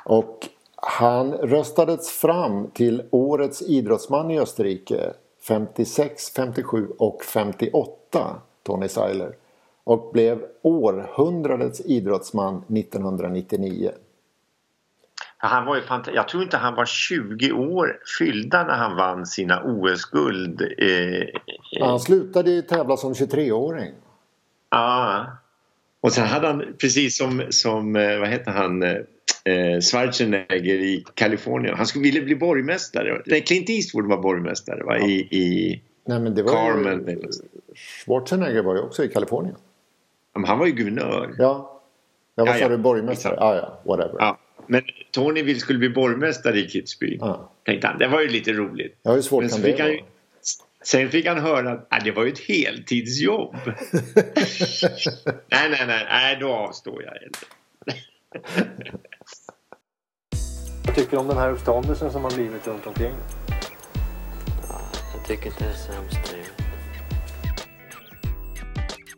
Och 0.04 0.48
han 0.76 1.32
röstades 1.32 2.10
fram 2.10 2.70
till 2.70 3.02
årets 3.10 3.62
idrottsman 3.62 4.30
i 4.30 4.40
Österrike 4.40 5.12
56, 5.48 6.30
57 6.36 6.88
och 6.98 7.22
58, 7.24 8.40
Tony 8.62 8.88
Seiler. 8.88 9.36
Och 9.84 10.10
blev 10.12 10.44
århundradets 10.62 11.80
idrottsman 11.80 12.56
1999. 12.68 13.92
Han 15.40 15.66
var 15.66 15.76
ju 15.76 15.82
fant- 15.82 16.10
jag 16.14 16.28
tror 16.28 16.42
inte 16.42 16.56
han 16.56 16.74
var 16.74 16.84
20 16.86 17.52
år 17.52 17.98
fyllda 18.18 18.64
när 18.64 18.74
han 18.76 18.96
vann 18.96 19.26
sina 19.26 19.62
OS-guld. 19.64 20.62
Eh, 20.78 21.86
Han 21.86 22.00
slutade 22.00 22.50
ju 22.50 22.62
tävla 22.62 22.96
som 22.96 23.12
23-åring. 23.14 23.92
Ja. 24.70 25.26
Och 26.00 26.12
sen 26.12 26.26
hade 26.26 26.46
han, 26.46 26.64
precis 26.80 27.16
som, 27.18 27.42
som 27.50 27.96
eh, 27.96 28.18
vad 28.18 28.28
heter 28.28 28.50
han, 28.50 28.82
eh, 28.82 29.80
Schwarzenegger 29.80 30.74
i 30.74 31.04
Kalifornien. 31.14 31.74
Han 31.76 31.86
skulle 31.86 32.02
ville 32.02 32.20
bli 32.20 32.36
borgmästare. 32.36 33.22
Nej, 33.26 33.40
Clint 33.40 33.70
Eastwood 33.70 34.06
var 34.06 34.22
borgmästare 34.22 34.82
va? 34.84 34.98
I, 34.98 35.12
i 35.20 35.82
Nej, 36.04 36.20
men 36.20 36.34
det 36.34 36.42
var 36.42 36.52
Carmen. 36.52 37.08
ju, 37.08 37.18
Schwarzenegger 37.74 38.62
var 38.62 38.74
ju 38.74 38.80
också 38.80 39.04
i 39.04 39.08
Kalifornien. 39.08 39.56
Men 40.34 40.44
Han 40.44 40.58
var 40.58 40.66
ju 40.66 40.72
guvernör. 40.72 41.34
Ja, 41.38 41.80
jag 42.34 42.46
var 42.46 42.54
Ja, 42.58 42.70
ja. 42.70 42.76
borgmästare. 42.76 43.34
Ja, 43.38 43.56
ja, 43.56 43.80
whatever. 43.84 44.16
Ja. 44.18 44.38
Men 44.66 44.82
Tony 45.10 45.42
vill 45.42 45.60
skulle 45.60 45.78
bli 45.78 45.88
borgmästare 45.90 46.58
i 46.58 46.66
Kitzbühel. 46.66 47.16
Ja. 47.20 47.50
Tänkte 47.64 47.86
han. 47.86 47.98
Det 47.98 48.08
var 48.08 48.20
ju 48.20 48.28
lite 48.28 48.52
roligt. 48.52 48.98
Ja, 49.02 49.12
hur 49.12 49.22
svårt 49.22 49.42
Men 49.42 49.50
kan 49.50 49.62
det 49.62 49.82
vara? 49.82 49.90
Sen 50.84 51.10
fick 51.10 51.26
han 51.26 51.38
höra 51.38 51.72
att 51.72 51.86
ah, 51.90 52.00
det 52.04 52.10
var 52.10 52.24
ju 52.24 52.32
ett 52.32 52.38
heltidsjobb. 52.38 53.56
nej, 55.50 55.70
nej, 55.70 55.86
nej, 55.86 56.06
nej, 56.10 56.36
då 56.40 56.48
avstår 56.48 57.02
jag. 57.02 57.14
Vad 60.84 60.94
tycker 60.96 61.10
du 61.10 61.16
om 61.16 61.28
den 61.28 61.38
här 61.38 61.50
uppståndelsen 61.50 62.12
som 62.12 62.24
har 62.24 62.30
blivit 62.30 62.66
runt 62.66 62.86
omkring? 62.86 63.14
Jag 65.14 65.26
tycker 65.26 65.46
inte 65.46 65.64
det 65.64 65.70
är 65.70 65.74
så 65.74 65.92
hemskt. 65.92 66.34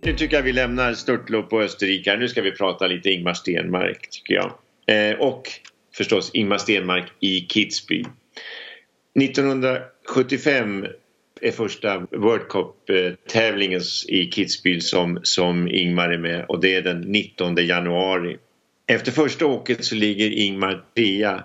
Nu 0.02 0.12
tycker 0.12 0.36
jag 0.36 0.42
vi 0.42 0.52
lämnar 0.52 0.94
störtlopp 0.94 1.52
och 1.52 1.62
Österrike. 1.62 2.16
Nu 2.16 2.28
ska 2.28 2.42
vi 2.42 2.52
prata 2.52 2.86
lite 2.86 3.10
Ingmar 3.10 3.34
Stenmark 3.34 4.10
tycker 4.10 4.34
jag. 4.34 4.52
Eh, 4.86 5.18
och 5.18 5.42
förstås 5.94 6.30
Ingmar 6.34 6.58
Stenmark 6.58 7.12
i 7.20 7.40
Kitzbühel. 7.40 8.06
1975 9.14 10.86
är 11.40 11.50
första 11.50 11.98
World 11.98 12.48
Cup-tävlingen 12.48 13.80
i 14.08 14.30
Kitzbühel 14.30 14.80
som, 14.80 15.20
som 15.22 15.68
Ingmar 15.68 16.08
är 16.08 16.18
med 16.18 16.44
och 16.48 16.60
det 16.60 16.74
är 16.74 16.82
den 16.82 17.00
19 17.00 17.56
januari. 17.56 18.38
Efter 18.86 19.12
första 19.12 19.46
åket 19.46 19.84
så 19.84 19.94
ligger 19.94 20.30
Ingmar 20.30 20.84
trea. 20.94 21.44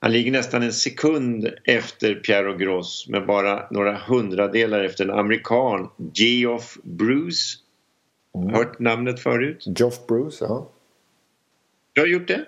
Han 0.00 0.12
ligger 0.12 0.32
nästan 0.32 0.62
en 0.62 0.72
sekund 0.72 1.50
efter 1.64 2.14
Piero 2.14 2.56
Gross 2.56 3.06
men 3.08 3.26
bara 3.26 3.66
några 3.70 3.96
hundradelar 3.96 4.84
efter 4.84 5.04
en 5.04 5.10
amerikan, 5.10 5.90
Geoff 6.14 6.76
Bruce. 6.82 7.56
Hört 8.52 8.78
namnet 8.78 9.20
förut? 9.20 9.64
Geoff 9.78 10.06
Bruce, 10.06 10.44
ja. 10.44 10.70
Du 11.92 12.00
har 12.00 12.08
gjort 12.08 12.28
det? 12.28 12.44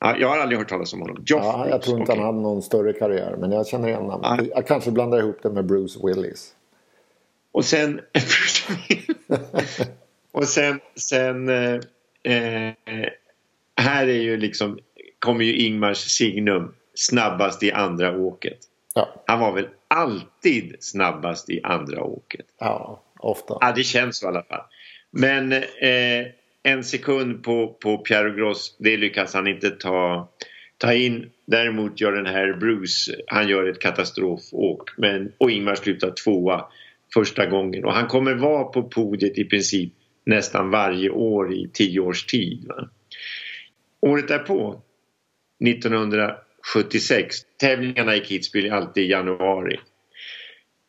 Ja, 0.00 0.16
jag 0.18 0.28
har 0.28 0.38
aldrig 0.38 0.58
hört 0.58 0.68
talas 0.68 0.92
om 0.92 1.00
honom. 1.00 1.24
Geoff 1.26 1.44
ja 1.44 1.68
jag 1.68 1.82
tror 1.82 2.00
inte 2.00 2.12
okej. 2.12 2.24
han 2.24 2.34
hade 2.34 2.42
någon 2.42 2.62
större 2.62 2.92
karriär. 2.92 3.36
Men 3.38 3.52
jag 3.52 3.66
känner 3.66 3.88
igen 3.88 4.06
namnet. 4.06 4.38
Nej. 4.38 4.50
Jag 4.54 4.66
kanske 4.66 4.90
blandar 4.90 5.18
ihop 5.18 5.38
det 5.42 5.50
med 5.50 5.66
Bruce 5.66 5.98
Willis. 6.06 6.54
Och 7.52 7.64
sen... 7.64 8.00
och 10.32 10.44
sen... 10.44 10.80
sen 10.96 11.48
eh, 11.48 11.74
eh, 12.22 12.72
här 13.76 14.06
är 14.06 14.20
ju 14.20 14.36
liksom... 14.36 14.78
Kommer 15.18 15.44
ju 15.44 15.56
Ingmars 15.56 15.98
signum 15.98 16.74
snabbast 16.94 17.62
i 17.62 17.72
andra 17.72 18.16
åket. 18.18 18.58
Ja, 18.94 19.08
Han 19.26 19.40
var 19.40 19.52
väl 19.52 19.68
alltid 19.88 20.76
snabbast 20.80 21.50
i 21.50 21.60
andra 21.62 22.02
åket. 22.02 22.46
ja 22.58 23.02
ofta. 23.18 23.58
Ja, 23.60 23.72
det 23.72 23.84
känns 23.84 24.18
så 24.18 24.26
i 24.26 24.28
alla 24.28 24.42
fall. 24.42 24.62
Men 25.10 25.52
eh, 25.52 26.26
en 26.68 26.84
sekund 26.84 27.44
på, 27.44 27.76
på 27.82 27.98
Piero 27.98 28.34
Gross, 28.34 28.76
det 28.78 28.96
lyckas 28.96 29.34
han 29.34 29.46
inte 29.46 29.70
ta, 29.70 30.28
ta 30.78 30.92
in. 30.92 31.30
Däremot 31.46 32.00
gör 32.00 32.12
den 32.12 32.26
här 32.26 32.52
Bruce, 32.52 33.14
han 33.26 33.48
gör 33.48 33.68
ett 33.68 33.80
katastrofåk. 33.80 34.90
Men, 34.96 35.32
och 35.38 35.50
Ingmar 35.50 35.74
slutar 35.74 36.10
tvåa 36.24 36.64
första 37.14 37.46
gången. 37.46 37.84
Och 37.84 37.92
han 37.92 38.06
kommer 38.06 38.34
vara 38.34 38.64
på 38.64 38.82
podiet 38.82 39.38
i 39.38 39.44
princip 39.44 39.92
nästan 40.26 40.70
varje 40.70 41.10
år 41.10 41.54
i 41.54 41.70
tio 41.72 42.00
års 42.00 42.26
tid. 42.26 42.64
Va? 42.68 42.88
Året 44.00 44.28
därpå, 44.28 44.82
1976, 45.64 47.36
tävlingarna 47.60 48.16
i 48.16 48.20
Kitzbühel 48.20 48.66
är 48.66 48.72
alltid 48.72 49.04
i 49.04 49.10
januari. 49.10 49.80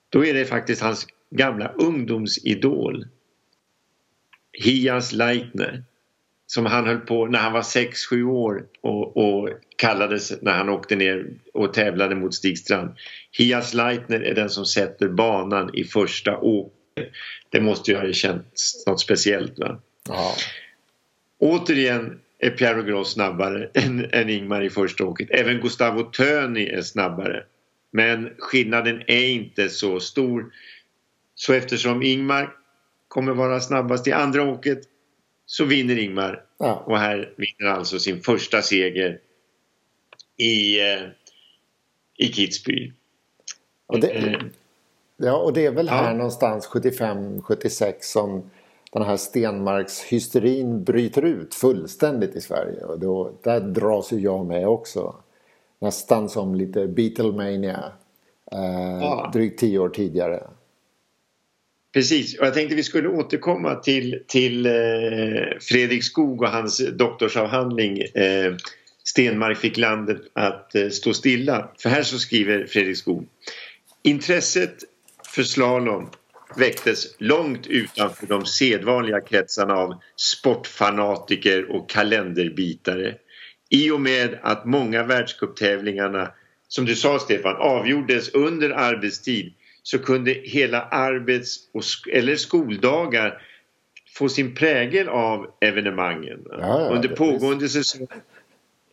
Då 0.09 0.25
är 0.25 0.33
det 0.33 0.45
faktiskt 0.45 0.81
hans 0.81 1.07
gamla 1.31 1.67
ungdomsidol 1.67 3.05
Hias 4.59 5.13
Leitner 5.13 5.83
som 6.51 6.65
han 6.65 6.87
höll 6.87 6.99
på 6.99 7.25
när 7.25 7.39
han 7.39 7.53
var 7.53 7.61
6-7 7.61 8.23
år 8.23 8.65
och, 8.81 9.17
och 9.17 9.49
kallades 9.75 10.41
när 10.41 10.51
han 10.51 10.69
åkte 10.69 10.95
ner 10.95 11.27
och 11.53 11.73
tävlade 11.73 12.15
mot 12.15 12.35
Stigstrand. 12.35 12.91
Hias 13.31 13.73
Leitner 13.73 14.21
är 14.21 14.35
den 14.35 14.49
som 14.49 14.65
sätter 14.65 15.09
banan 15.09 15.75
i 15.75 15.83
första 15.83 16.37
åket. 16.37 16.73
Det 17.49 17.61
måste 17.61 17.91
ju 17.91 17.97
ha 17.97 18.13
känts 18.13 18.87
något 18.87 19.01
speciellt. 19.01 19.59
Va? 19.59 19.81
Ja. 20.07 20.35
Återigen 21.39 22.19
är 22.39 22.49
Piero 22.49 22.83
Gross 22.83 23.13
snabbare 23.13 23.69
än, 23.73 24.09
än 24.11 24.29
Ingmar 24.29 24.61
i 24.61 24.69
första 24.69 25.05
åket. 25.05 25.27
Även 25.31 25.61
Gustavo 25.61 26.03
Töni 26.03 26.67
är 26.67 26.81
snabbare. 26.81 27.43
Men 27.91 28.29
skillnaden 28.39 29.01
är 29.07 29.27
inte 29.29 29.69
så 29.69 29.99
stor. 29.99 30.45
Så 31.35 31.53
eftersom 31.53 32.03
Ingmar 32.03 32.58
kommer 33.09 33.33
vara 33.33 33.59
snabbast 33.59 34.07
i 34.07 34.11
andra 34.11 34.43
åket 34.51 34.79
så 35.45 35.65
vinner 35.65 35.97
Ingmar. 35.99 36.45
Ja. 36.57 36.83
Och 36.85 36.97
här 36.99 37.33
vinner 37.37 37.73
alltså 37.73 37.99
sin 37.99 38.21
första 38.21 38.61
seger 38.61 39.19
i, 40.37 40.79
eh, 40.79 41.01
i 42.17 42.25
Kitzbühel. 42.31 42.91
Och 43.87 43.99
det, 43.99 44.07
Eh, 44.11 44.39
ja, 45.17 45.37
och 45.37 45.53
det 45.53 45.65
är 45.65 45.71
väl 45.71 45.89
här 45.89 46.11
Ja. 46.11 46.13
någonstans 46.17 46.67
75-76 46.67 47.93
som 48.01 48.49
den 48.91 49.03
här 49.03 49.17
Stenmarks-hysterin 49.17 50.83
bryter 50.83 51.25
ut 51.25 51.55
fullständigt 51.55 52.35
i 52.35 52.41
Sverige. 52.41 52.83
Och 52.85 52.99
då, 52.99 53.31
där 53.43 53.59
dras 53.59 54.11
ju 54.13 54.19
jag 54.19 54.45
med 54.45 54.67
också. 54.67 55.15
Nästan 55.79 56.29
som 56.29 56.55
lite 56.55 56.87
Beatlemania. 56.87 57.91
Eh, 58.51 58.99
Ja. 59.01 59.29
Drygt 59.33 59.59
tio 59.59 59.79
år 59.79 59.89
tidigare. 59.89 60.43
Precis, 61.93 62.39
och 62.39 62.45
jag 62.45 62.53
tänkte 62.53 62.75
vi 62.75 62.83
skulle 62.83 63.07
återkomma 63.07 63.75
till, 63.75 64.23
till 64.27 64.65
eh, 64.65 64.71
Fredrik 65.61 66.03
Skog 66.03 66.41
och 66.41 66.49
hans 66.49 66.77
doktorsavhandling 66.77 68.01
eh, 68.01 68.55
Stenmark 69.03 69.57
fick 69.57 69.77
landet 69.77 70.21
att 70.33 70.75
eh, 70.75 70.89
stå 70.89 71.13
stilla. 71.13 71.71
För 71.79 71.89
här 71.89 72.03
så 72.03 72.19
skriver 72.19 72.65
Fredrik 72.65 72.97
Skog 72.97 73.27
Intresset 74.03 74.75
för 75.35 75.43
slalom 75.43 76.09
väcktes 76.55 77.15
långt 77.17 77.67
utanför 77.67 78.27
de 78.27 78.45
sedvanliga 78.45 79.21
kretsarna 79.21 79.73
av 79.73 79.93
sportfanatiker 80.15 81.71
och 81.71 81.89
kalenderbitare. 81.89 83.15
I 83.69 83.91
och 83.91 84.01
med 84.01 84.39
att 84.41 84.65
många 84.65 85.03
världscuptävlingarna, 85.03 86.31
som 86.67 86.85
du 86.85 86.95
sa 86.95 87.19
Stefan, 87.19 87.55
avgjordes 87.55 88.29
under 88.29 88.69
arbetstid 88.69 89.53
så 89.83 89.99
kunde 89.99 90.31
hela 90.31 90.81
arbets 90.81 91.57
eller 92.13 92.35
skoldagar 92.35 93.41
få 94.17 94.29
sin 94.29 94.55
prägel 94.55 95.09
av 95.09 95.47
evenemangen. 95.61 96.39
Ja, 96.49 96.57
ja, 96.59 96.95
under, 96.95 97.09
pågående 97.09 97.69
säsong, 97.69 98.07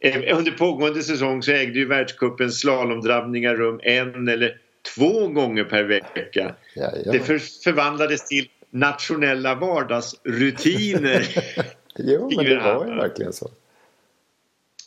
eh, 0.01 0.39
under 0.39 0.53
pågående 0.53 1.03
säsong 1.03 1.43
så 1.43 1.53
ägde 1.53 1.79
ju 1.79 1.87
världscupens 1.87 2.61
slalomdrabbningar 2.61 3.55
rum 3.55 3.81
en 3.83 4.29
eller 4.29 4.61
två 4.95 5.29
gånger 5.29 5.65
per 5.65 5.85
vecka. 5.85 6.55
Jajamän. 6.77 7.13
Det 7.13 7.21
för, 7.21 7.39
förvandlades 7.39 8.29
till 8.29 8.49
nationella 8.71 9.55
vardagsrutiner. 9.55 11.27
Jo, 11.99 12.31
men 12.37 12.45
det 12.45 12.57
var 12.57 12.87
ju 12.87 12.95
verkligen 12.95 13.33
så. 13.33 13.51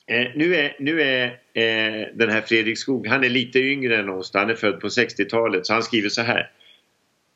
Eh, 0.10 0.28
nu 0.36 0.56
är, 0.56 0.76
nu 0.80 1.02
är 1.02 1.26
eh, 1.54 2.08
den 2.14 2.30
här 2.30 2.42
Fredrik 2.42 2.78
Skog, 2.78 3.08
han 3.08 3.24
är 3.24 3.30
lite 3.30 3.60
yngre 3.60 3.98
än 3.98 4.10
oss, 4.10 4.32
han 4.34 4.50
är 4.50 4.56
född 4.56 4.80
på 4.80 4.88
60-talet 4.88 5.66
så 5.66 5.74
han 5.74 5.84
skriver 5.84 6.10
så 6.10 6.22
här. 6.22 6.52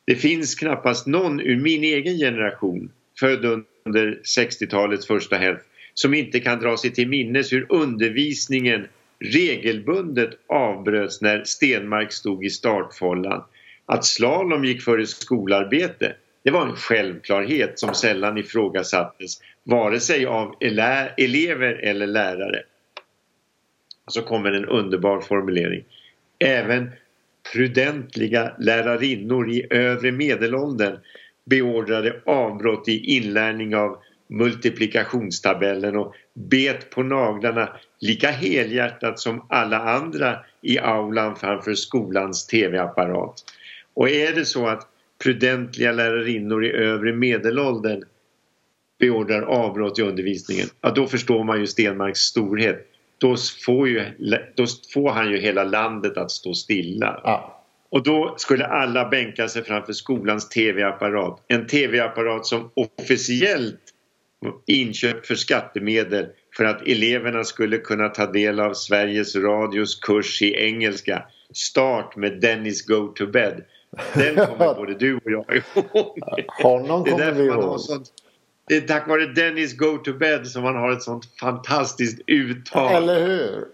Det 0.06 0.16
finns 0.16 0.56
knappast 0.56 1.08
någon 1.08 1.40
ur 1.40 1.56
min 1.56 1.84
egen 1.84 2.18
generation 2.18 2.92
född 3.20 3.46
under 3.86 4.20
60-talets 4.38 5.08
första 5.08 5.36
hälft 5.36 5.64
som 5.94 6.14
inte 6.14 6.40
kan 6.40 6.60
dra 6.60 6.78
sig 6.78 6.92
till 6.92 7.08
minnes 7.08 7.54
hur 7.54 7.66
undervisningen 7.70 8.88
regelbundet 9.20 10.30
avbröts 10.48 11.22
när 11.22 11.44
Stenmark 11.44 12.12
stod 12.12 12.46
i 12.46 12.50
startfållan. 12.50 13.44
Att 13.86 14.06
slalom 14.06 14.66
gick 14.66 14.82
före 14.82 15.06
skolarbete 15.06 16.16
det 16.44 16.52
var 16.52 16.68
en 16.68 16.76
självklarhet 16.76 17.80
som 17.80 17.94
sällan 17.94 18.38
ifrågasattes 18.38 19.42
vare 19.64 20.00
sig 20.00 20.26
av 20.26 20.56
ele- 20.60 21.14
elever 21.18 21.74
eller 21.74 22.08
lärare. 22.08 22.64
Och 24.06 24.14
så 24.14 24.22
kommer 24.22 24.52
en 24.52 24.66
underbar 24.66 25.22
formulering. 25.22 25.84
Även 26.40 26.92
prudentliga 27.54 28.56
lärarinnor 28.60 29.52
i 29.52 29.68
övre 29.70 30.12
medelåldern 30.12 30.98
beordrade 31.46 32.22
avbrott 32.26 32.88
i 32.88 33.16
inlärning 33.18 33.76
av 33.76 33.98
multiplikationstabellen 34.28 35.96
och 35.96 36.16
bet 36.34 36.90
på 36.90 37.04
naglarna 37.04 37.70
lika 38.00 38.32
helhjärtat 38.32 39.20
som 39.20 39.46
alla 39.50 39.80
andra 39.80 40.40
i 40.62 40.80
aulan 40.80 41.36
framför 41.36 41.74
skolans 41.74 42.48
tv-apparat. 42.48 43.44
Och 43.94 44.10
är 44.10 44.36
det 44.36 44.46
så 44.46 44.68
att 44.68 44.88
prudentliga 45.24 45.92
lärarinnor 45.92 46.66
i 46.66 46.72
övre 46.72 47.14
medelåldern 47.14 48.04
beordrar 49.04 49.42
avbrott 49.42 50.00
i 50.00 50.02
undervisningen, 50.02 50.68
ja 50.82 50.92
då 50.92 51.08
förstår 51.08 51.44
man 51.44 51.60
ju 51.60 51.68
Stenmarks 51.68 52.20
storhet. 52.20 52.88
Då 53.18 53.36
får, 53.66 53.88
ju, 53.88 54.04
då 54.56 54.66
får 54.94 55.10
han 55.10 55.32
ju 55.32 55.38
hela 55.38 55.64
landet 55.64 56.18
att 56.18 56.32
stå 56.32 56.54
stilla. 56.54 57.22
Ja. 57.24 57.64
Och 57.90 58.04
då 58.04 58.34
skulle 58.38 58.66
alla 58.66 59.10
bänka 59.10 59.48
sig 59.48 59.64
framför 59.64 59.94
skolans 59.94 60.50
tv-apparat. 60.50 61.44
En 61.48 61.68
tv-apparat 61.68 62.46
som 62.46 62.72
officiellt 62.74 63.80
inköpt 64.66 65.28
för 65.28 65.36
skattemedel 65.36 66.26
för 66.58 66.66
att 66.66 66.88
eleverna 66.88 67.44
skulle 67.44 67.78
kunna 67.78 68.10
ta 68.10 68.32
del 68.32 68.60
av 68.60 68.74
Sveriges 68.74 69.36
Radios 69.36 69.96
kurs 69.96 70.42
i 70.42 70.56
engelska. 70.56 71.24
Start 71.54 72.16
med 72.16 72.42
Dennis 72.42 72.86
Go 72.86 73.08
to 73.08 73.26
Bed. 73.26 73.64
Den 74.14 74.36
kommer 74.36 74.74
både 74.76 74.94
du 74.94 75.16
och 75.16 75.32
jag 75.32 75.46
ihåg. 75.56 76.20
Honom 76.64 77.06
kommer 77.06 77.32
vi 77.32 77.46
ihåg. 77.46 77.80
sånt 77.80 78.12
det 78.68 78.76
är 78.76 78.82
tack 78.82 79.08
vare 79.08 79.26
Dennis 79.26 79.78
Go 79.78 79.98
to 79.98 80.14
Bed 80.14 80.48
som 80.48 80.64
man 80.64 80.76
har 80.76 80.92
ett 80.92 81.04
sånt 81.04 81.40
fantastiskt 81.40 82.22
uttal. 82.28 82.96
Eller 82.96 83.28
hur? 83.28 83.66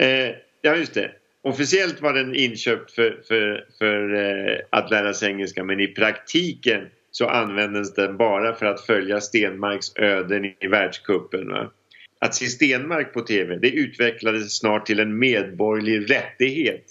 Eh, 0.00 0.34
ja, 0.62 0.76
just 0.76 0.94
det. 0.94 1.12
Officiellt 1.42 2.00
var 2.00 2.12
den 2.12 2.34
inköpt 2.34 2.90
för, 2.90 3.22
för, 3.28 3.66
för 3.78 4.14
eh, 4.14 4.58
att 4.70 4.90
lära 4.90 5.14
sig 5.14 5.28
engelska 5.30 5.64
men 5.64 5.80
i 5.80 5.86
praktiken 5.86 6.88
så 7.10 7.28
användes 7.28 7.94
den 7.94 8.16
bara 8.16 8.54
för 8.54 8.66
att 8.66 8.80
följa 8.80 9.20
Stenmarks 9.20 9.96
öden 9.96 10.44
i 10.44 10.66
världscupen. 10.66 11.48
Va? 11.48 11.72
Att 12.20 12.34
se 12.34 12.46
Stenmark 12.46 13.12
på 13.12 13.20
TV 13.20 13.56
det 13.56 13.70
utvecklades 13.70 14.58
snart 14.58 14.86
till 14.86 15.00
en 15.00 15.18
medborgerlig 15.18 16.10
rättighet. 16.10 16.84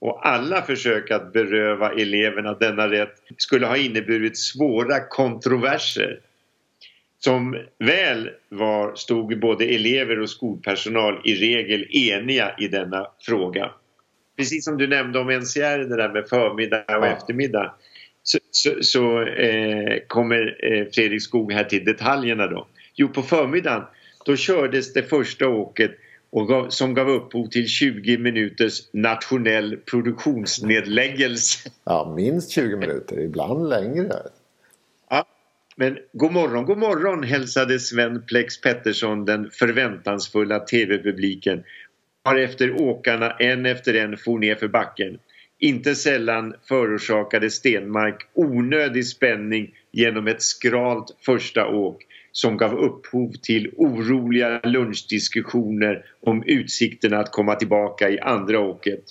Och 0.00 0.26
alla 0.28 0.62
försök 0.62 1.10
att 1.10 1.32
beröva 1.32 1.92
eleverna 1.92 2.54
denna 2.54 2.90
rätt 2.90 3.22
skulle 3.36 3.66
ha 3.66 3.76
inneburit 3.76 4.38
svåra 4.38 5.00
kontroverser. 5.08 6.20
Som 7.18 7.56
väl 7.78 8.30
var 8.48 8.94
stod 8.94 9.40
både 9.40 9.64
elever 9.64 10.20
och 10.20 10.30
skolpersonal 10.30 11.20
i 11.24 11.34
regel 11.34 11.86
eniga 11.90 12.54
i 12.58 12.68
denna 12.68 13.06
fråga. 13.26 13.70
Precis 14.36 14.64
som 14.64 14.78
du 14.78 14.86
nämnde 14.86 15.18
om 15.18 15.30
NCR, 15.30 15.78
det 15.78 15.96
där 15.96 16.08
med 16.12 16.28
förmiddag 16.28 16.78
och 16.78 17.06
Ja. 17.06 17.06
eftermiddag. 17.06 17.74
Så, 18.22 18.38
så, 18.50 18.70
så 18.80 19.22
eh, 19.22 19.98
kommer 20.06 20.56
eh, 20.72 20.86
Fredrik 20.94 21.22
Skog 21.22 21.52
här 21.52 21.64
till 21.64 21.84
detaljerna 21.84 22.46
då. 22.46 22.66
Jo, 22.94 23.08
på 23.08 23.22
förmiddagen 23.22 23.82
då 24.24 24.36
kördes 24.36 24.92
det 24.92 25.02
första 25.02 25.48
åket 25.48 25.90
och 26.30 26.48
gav, 26.48 26.68
som 26.68 26.94
gav 26.94 27.08
upphov 27.08 27.46
till 27.46 27.68
20 27.68 28.18
minuters 28.18 28.80
nationell 28.92 29.76
produktionsnedläggelse. 29.76 31.70
Ja, 31.84 32.14
minst 32.16 32.50
20 32.50 32.76
minuter, 32.76 33.20
ibland 33.20 33.68
längre. 33.68 34.12
Ja, 35.10 35.24
men 35.76 35.98
god 36.12 36.32
morgon, 36.32 36.64
god 36.64 36.78
morgon 36.78 37.22
hälsade 37.22 37.78
Sven 37.78 38.22
Plex 38.26 38.60
Pettersson 38.60 39.24
den 39.24 39.50
förväntansfulla 39.50 40.58
tv-publiken 40.58 41.62
varefter 42.24 42.80
åkarna 42.80 43.30
en 43.30 43.66
efter 43.66 43.94
en 43.94 44.16
for 44.16 44.38
ner 44.38 44.54
för 44.54 44.68
backen. 44.68 45.18
Inte 45.58 45.94
sällan 45.94 46.54
förorsakade 46.68 47.50
Stenmark 47.50 48.28
onödig 48.34 49.06
spänning 49.06 49.74
genom 49.92 50.26
ett 50.26 50.42
skralt 50.42 51.16
första 51.20 51.66
åk 51.66 52.06
som 52.36 52.56
gav 52.56 52.78
upphov 52.78 53.32
till 53.42 53.70
oroliga 53.76 54.60
lunchdiskussioner 54.64 56.04
om 56.20 56.42
utsikterna 56.46 57.18
att 57.18 57.32
komma 57.32 57.54
tillbaka 57.54 58.10
i 58.10 58.20
andra 58.20 58.60
åket. 58.60 59.04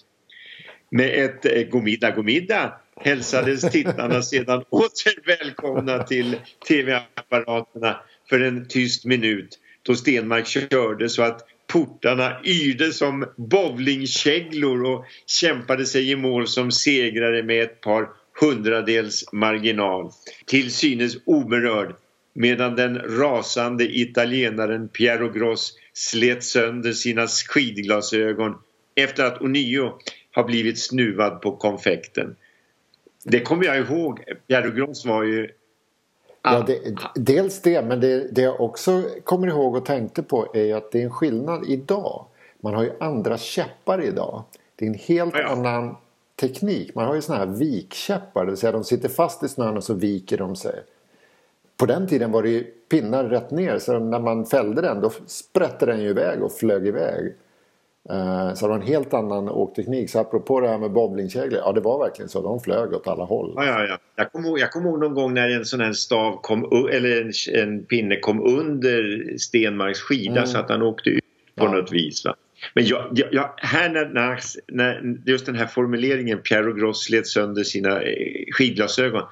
Med 0.90 1.26
ett 1.26 1.46
eh, 1.46 1.64
godmiddag, 1.64 2.12
godmiddag 2.12 2.74
hälsades 2.96 3.72
tittarna 3.72 4.22
sedan 4.32 4.64
åter 4.70 5.38
välkomna 5.38 6.04
till 6.04 6.36
tv-apparaterna 6.68 8.00
för 8.30 8.40
en 8.40 8.68
tyst 8.68 9.06
minut 9.06 9.60
då 9.82 9.96
Stenmark 9.96 10.48
körde 10.48 11.10
så 11.10 11.24
att 11.24 11.42
portarna 11.68 12.42
yrde 12.44 12.94
som 12.94 13.26
bowlingkäglor 13.38 14.84
och 14.84 15.06
kämpade 15.28 15.86
sig 15.86 16.12
i 16.12 16.16
mål 16.16 16.48
som 16.48 16.72
segrare 16.72 17.44
med 17.44 17.64
ett 17.64 17.82
par 17.82 18.10
hundradels 18.42 19.34
marginal. 19.34 20.12
Till 20.46 20.72
synes 20.72 21.18
oberörd 21.26 21.96
medan 22.38 22.76
den 22.76 23.00
rasande 23.00 23.84
italienaren 23.84 24.88
Piero 24.88 25.30
Gross 25.30 25.74
slet 25.94 26.44
sönder 26.44 26.92
sina 26.92 27.28
skidglasögon 27.28 28.56
efter 28.96 29.26
att 29.26 29.42
ånyo 29.42 29.92
ha 30.36 30.44
blivit 30.44 30.80
snuvad 30.80 31.42
på 31.42 31.56
konfekten. 31.56 32.36
Det 33.24 33.40
kommer 33.40 33.66
jag 33.66 33.78
ihåg. 33.78 34.20
Piero 34.48 34.72
Gross 34.72 35.06
var 35.06 35.24
ju... 35.24 35.50
Ja, 36.42 36.64
det, 36.68 36.96
dels 37.16 37.62
det, 37.62 37.86
men 37.86 38.00
det, 38.00 38.28
det 38.32 38.42
jag 38.42 38.62
också 38.62 39.04
kommer 39.24 39.48
ihåg 39.48 39.76
och 39.76 39.86
tänkte 39.86 40.24
på 40.24 40.48
är 40.54 40.64
ju 40.64 40.74
att 40.74 40.92
det 40.92 41.00
är 41.00 41.04
en 41.04 41.12
skillnad 41.12 41.66
idag. 41.70 42.26
Man 42.62 42.74
har 42.74 42.84
ju 42.84 42.92
andra 43.00 43.38
käppar 43.38 44.04
idag. 44.04 44.44
Det 44.76 44.86
är 44.86 44.90
en 44.90 45.00
helt 45.08 45.34
Ja, 45.34 45.42
ja. 45.42 45.48
annan 45.48 45.96
teknik. 46.36 46.96
Man 46.96 47.06
har 47.06 47.16
ju 47.16 47.22
såna 47.22 47.40
här 47.40 47.46
vikkäppar, 47.46 48.46
det 48.46 48.52
vill 48.52 48.58
säga 48.58 48.72
de 48.72 48.84
sitter 48.84 49.10
fast 49.10 49.44
i 49.44 49.48
snön 49.48 49.78
och 49.78 49.84
så 49.84 49.94
viker 49.94 50.38
de 50.38 50.56
sig. 50.56 50.84
På 51.78 51.86
den 51.86 52.08
tiden 52.08 52.32
var 52.32 52.44
det 52.44 52.50
ju 52.50 52.64
pinnar 52.92 53.24
rätt 53.24 53.52
ner 53.52 53.78
så 53.80 54.00
när 54.00 54.20
man 54.20 54.46
fällde 54.46 54.82
den 54.82 55.02
då 55.02 55.10
sprätte 55.28 55.86
den 55.86 56.02
ju 56.02 56.10
iväg 56.10 56.44
och 56.44 56.52
flög 56.54 56.88
iväg. 56.88 57.34
Eh, 58.10 58.54
Så 58.54 58.66
det 58.66 58.70
var 58.70 58.76
en 58.80 58.88
helt 58.88 59.14
annan 59.14 59.50
åkteknik. 59.50 60.10
Så 60.10 60.20
apropå 60.20 60.60
det 60.60 60.68
här 60.68 60.78
med 60.78 60.92
bowlingkäglor, 60.92 61.60
ja 61.66 61.72
det 61.72 61.82
var 61.82 62.00
verkligen 62.06 62.30
så. 62.30 62.42
De 62.42 62.60
flög 62.60 62.94
åt 62.94 63.08
alla 63.08 63.24
håll. 63.24 63.54
Ja, 63.56 63.66
ja, 63.66 63.86
ja. 63.86 63.98
Jag 64.16 64.32
kommer 64.32 64.48
ihåg, 64.50 64.72
kommer 64.72 64.90
ihåg 64.90 65.00
någon 65.00 65.14
gång 65.14 65.34
när 65.34 65.50
en 65.50 65.66
sån 65.66 65.80
här 65.80 65.94
stav 65.94 66.40
kom, 66.42 66.88
eller 66.92 67.22
en, 67.22 67.32
en 67.64 67.84
pinne 67.86 68.20
kom 68.20 68.42
under 68.44 69.34
Stenmarks 69.38 70.00
skida 70.00 70.32
Mm. 70.32 70.48
så 70.48 70.58
att 70.58 70.70
han 70.70 70.82
åkte 70.82 71.10
ut 71.10 71.24
på 71.56 71.66
Ja. 71.66 71.72
något 71.72 71.92
vis. 71.92 72.26
Va? 72.26 72.36
Men 72.74 72.86
jag, 72.86 73.08
jag, 73.16 73.28
jag, 73.32 73.50
här 73.58 73.90
när, 73.90 74.06
när, 74.06 74.40
när, 74.68 75.18
just 75.26 75.46
den 75.46 75.56
här 75.56 75.66
formuleringen 75.68 76.38
Pierre 76.40 76.80
Gross 76.80 77.04
slet 77.06 77.28
sönder 77.28 77.64
sina 77.64 78.02
eh, 78.02 78.46
skidglasögon. 78.58 79.24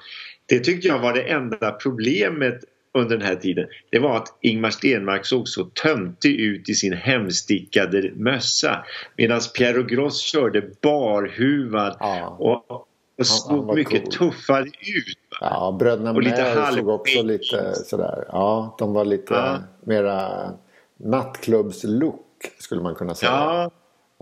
Det 0.54 0.60
tyckte 0.64 0.88
jag 0.88 0.98
var 0.98 1.12
det 1.12 1.22
enda 1.22 1.70
problemet 1.72 2.64
under 2.94 3.16
den 3.16 3.26
här 3.26 3.34
tiden. 3.36 3.66
Det 3.90 3.98
var 3.98 4.16
att 4.16 4.28
Ingmar 4.40 4.70
Stenmark 4.70 5.26
såg 5.26 5.48
så 5.48 5.64
töntig 5.64 6.40
ut 6.40 6.68
i 6.68 6.74
sin 6.74 6.92
hemstickade 6.92 8.10
mössa. 8.14 8.84
Medan 9.16 9.40
Pierre 9.58 9.82
Gross 9.82 10.20
körde 10.20 10.62
barhuvad 10.82 11.96
Ja. 12.00 12.36
och, 12.38 12.70
och 13.18 13.26
såg 13.26 13.74
mycket 13.74 14.02
cool. 14.02 14.12
tuffare 14.32 14.64
ut. 14.66 15.18
va? 15.40 15.48
Ja, 15.50 15.76
bröderna 15.78 16.10
Och 16.12 16.22
lite 16.22 16.66
såg 16.76 16.88
också 16.88 17.22
lite 17.22 17.74
sådär. 17.74 18.24
Ja, 18.28 18.76
de 18.78 18.92
var 18.92 19.04
lite 19.04 19.34
Ja. 19.34 19.58
mera 19.84 20.50
nattklubbslook 20.96 22.20
skulle 22.58 22.82
man 22.82 22.94
kunna 22.94 23.14
säga. 23.14 23.30
Ja, 23.32 23.70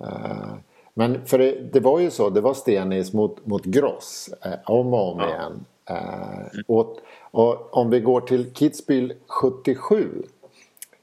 Eh, 0.03 0.55
Men 0.95 1.27
för 1.27 1.39
det, 1.39 1.73
det 1.73 1.81
var 1.81 2.01
ju 2.01 2.11
så, 2.11 2.31
det 2.31 2.41
var 2.41 2.55
Stenis 2.55 3.13
mot, 3.13 3.47
mot 3.47 3.65
Gross 3.65 4.31
eh, 4.45 4.53
om 4.65 4.95
och 4.95 5.13
om 5.13 5.19
Ja. 5.21 5.29
igen. 5.29 5.65
Eh, 5.91 6.61
och, 6.67 6.99
och 7.31 7.77
om 7.77 7.91
vi 7.91 8.01
går 8.01 8.21
till 8.21 8.53
Kitzbühel 8.53 9.15
77 9.27 10.23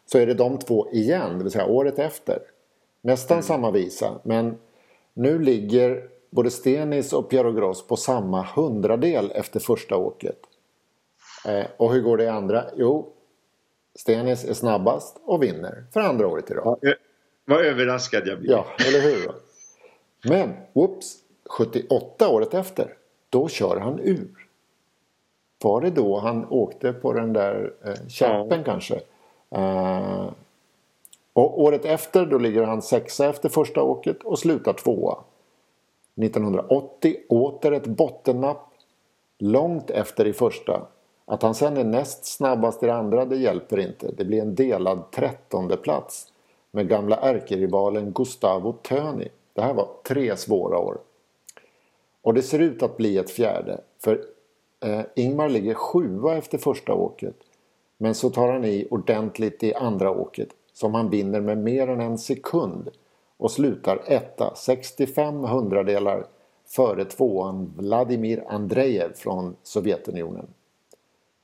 så 0.05 0.17
är 0.17 0.25
det 0.25 0.33
de 0.33 0.57
två 0.57 0.91
igen, 0.91 1.37
det 1.37 1.43
vill 1.43 1.51
säga 1.51 1.65
året 1.65 1.99
efter. 1.99 2.39
Nästan 3.01 3.43
samma 3.43 3.71
visa, 3.71 4.19
men 4.23 4.57
nu 5.13 5.39
ligger 5.39 6.09
både 6.29 6.51
Stenis 6.51 7.13
och 7.13 7.29
Piero 7.29 7.51
Gross 7.51 7.87
på 7.87 7.95
samma 7.95 8.41
hundradel 8.41 9.31
efter 9.35 9.59
första 9.59 9.97
åket. 9.97 10.39
Eh, 11.47 11.65
och 11.77 11.93
hur 11.93 12.01
går 12.01 12.17
det 12.17 12.23
i 12.23 12.27
andra? 12.27 12.65
Jo, 12.75 13.13
Stenis 13.95 14.45
är 14.45 14.53
snabbast 14.53 15.17
och 15.23 15.43
vinner 15.43 15.85
för 15.93 15.99
andra 15.99 16.27
året 16.27 16.51
i 16.51 16.53
rad. 16.53 16.79
Vad 17.45 17.65
överraskad 17.65 18.27
jag 18.27 18.39
blir. 18.39 18.51
Ja, 18.51 18.65
eller 18.87 19.01
hur? 19.01 19.31
Men, 20.29 20.53
whoops, 20.73 21.15
78 21.49 22.29
året 22.29 22.53
efter, 22.53 22.93
då 23.29 23.47
kör 23.47 23.77
han 23.77 23.99
ur. 23.99 24.48
Var 25.63 25.81
det 25.81 25.89
då 25.89 26.17
han 26.17 26.45
åkte 26.49 26.93
på 26.93 27.13
den 27.13 27.33
där 27.33 27.73
eh, 27.85 28.07
käppen 28.07 28.63
kanske? 28.63 29.01
Eh, 29.49 30.25
och 31.33 31.61
året 31.61 31.85
efter 31.85 32.25
då 32.25 32.37
ligger 32.37 32.63
han 32.63 32.81
sexa 32.81 33.29
efter 33.29 33.49
första 33.49 33.81
åket 33.81 34.23
och 34.23 34.39
slutar 34.39 34.73
tvåa. 34.73 35.17
1980 36.21 37.15
åter 37.29 37.71
ett 37.71 37.87
bottennapp. 37.87 38.65
Långt 39.39 39.89
efter 39.89 40.27
i 40.27 40.33
första. 40.33 40.81
Att 41.25 41.43
han 41.43 41.55
sen 41.55 41.77
är 41.77 41.83
näst 41.83 42.25
snabbast 42.25 42.83
i 42.83 42.85
det 42.85 42.93
andra 42.93 43.25
det 43.25 43.35
hjälper 43.35 43.79
inte. 43.79 44.11
Det 44.11 44.25
blir 44.25 44.41
en 44.41 44.55
delad 44.55 45.11
trettonde 45.11 45.77
plats 45.77 46.33
med 46.71 46.89
gamla 46.89 47.15
ärkerivalen 47.15 48.11
Gustavo 48.11 48.73
Töni. 48.73 49.27
Det 49.53 49.61
här 49.61 49.73
var 49.73 49.87
tre 50.03 50.37
svåra 50.37 50.77
år. 50.77 50.97
Och 52.21 52.33
det 52.33 52.41
ser 52.41 52.59
ut 52.59 52.83
att 52.83 52.97
bli 52.97 53.17
ett 53.17 53.31
fjärde. 53.31 53.81
För 53.99 54.25
eh, 54.85 55.01
Ingmar 55.15 55.49
ligger 55.49 55.73
sjua 55.73 56.37
efter 56.37 56.57
första 56.57 56.93
åket. 56.93 57.35
Men 57.97 58.15
så 58.15 58.29
tar 58.29 58.51
han 58.51 58.65
i 58.65 58.87
ordentligt 58.89 59.63
i 59.63 59.73
andra 59.73 60.11
åket. 60.11 60.49
Som 60.73 60.93
han 60.93 61.09
vinner 61.09 61.41
med 61.41 61.57
mer 61.57 61.87
än 61.87 62.01
en 62.01 62.17
sekund. 62.17 62.89
Och 63.37 63.51
slutar 63.51 64.01
etta, 64.05 64.55
65 64.55 65.43
hundradelar 65.43 66.25
före 66.67 67.05
tvåan 67.05 67.73
Vladimir 67.77 68.43
Andrejev 68.47 69.13
från 69.13 69.55
Sovjetunionen. 69.63 70.47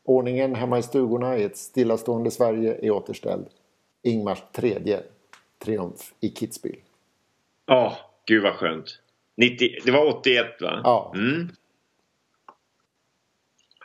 Ordningen 0.04 0.56
hemma 0.56 0.80
i 0.80 0.84
stugorna 0.84 1.38
i 1.38 1.44
ett 1.44 1.58
stillastående 1.58 2.32
Sverige 2.32 2.78
är 2.82 2.92
återställd. 2.92 3.46
Ingmars 4.02 4.44
tredje 4.52 5.04
triumf 5.60 6.14
i 6.20 6.30
Kitzbühel. 6.30 6.80
Ja, 7.66 7.98
gud 8.26 8.44
vad 8.44 8.54
skönt. 8.54 9.00
90, 9.38 9.68
det 9.86 9.92
var 9.92 10.06
81 10.20 10.46
va? 10.62 10.82
Ja. 10.84 11.12
Mm. 11.16 11.50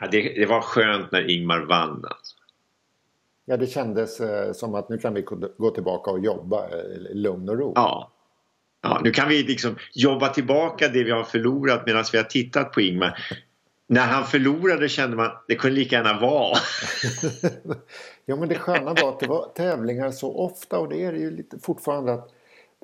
Ja 0.01 0.07
det, 0.11 0.21
det 0.21 0.45
var 0.45 0.61
skönt 0.61 1.11
när 1.11 1.29
Ingmar 1.29 1.59
vann 1.59 2.05
alltså. 2.09 2.35
Ja, 3.45 3.57
det 3.57 3.67
kändes 3.67 4.19
eh, 4.19 4.53
som 4.53 4.75
att 4.75 4.89
nu 4.89 4.97
kan 4.97 5.13
vi 5.13 5.21
gå- 5.57 5.69
tillbaka 5.69 6.11
och 6.11 6.19
jobba 6.19 6.67
eh, 6.69 7.11
i 7.11 7.13
lugn 7.13 7.49
och 7.49 7.59
ro. 7.59 7.71
Ja. 7.75 8.11
ja. 8.81 9.01
Nu 9.03 9.11
kan 9.11 9.29
vi 9.29 9.43
liksom 9.43 9.75
jobba 9.93 10.29
tillbaka 10.29 10.87
det 10.87 11.03
vi 11.03 11.11
har 11.11 11.23
förlorat 11.23 11.85
medan 11.85 12.03
vi 12.11 12.17
har 12.17 12.25
tittat 12.25 12.71
på 12.71 12.81
Ingmar. 12.81 13.17
När 13.87 14.01
han 14.01 14.25
förlorade 14.25 14.89
kände 14.89 15.17
man 15.17 15.31
det 15.47 15.55
kunde 15.55 15.75
lika 15.75 15.95
gärna 15.95 16.19
vara. 16.19 16.57
ja, 18.25 18.35
men 18.35 18.49
det 18.49 18.55
sköna 18.55 18.93
var 18.93 19.09
att 19.09 19.19
det 19.19 19.27
var 19.27 19.51
tävlingar 19.55 20.11
så 20.11 20.37
ofta 20.37 20.79
och 20.79 20.89
det 20.89 21.03
är 21.03 21.11
det 21.11 21.19
ju 21.19 21.31
lite 21.31 21.59
fortfarande 21.59 22.13
att 22.13 22.29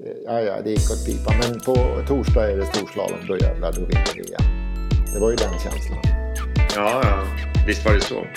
eh, 0.03 0.11
ja, 0.25 0.41
ja, 0.41 0.61
det 0.61 0.69
gick 0.69 0.91
åt 0.91 1.05
pipan. 1.05 1.33
Men 1.41 1.59
på 1.59 2.07
torsdag 2.07 2.51
är 2.51 2.57
det 2.57 2.65
storslalom, 2.65 3.27
då 3.27 3.37
jävlar, 3.37 3.71
då 3.71 3.79
vinner 3.81 4.13
vi 4.15 4.21
igen. 4.21 4.41
Det 5.13 5.19
var 5.19 5.29
ju 5.29 5.35
den 5.35 5.59
känslan. 5.59 6.26
Ja, 6.75 7.01
ja. 7.03 7.27
Visst 7.67 7.85
var 7.85 7.93
det 7.93 8.01
så. 8.01 8.27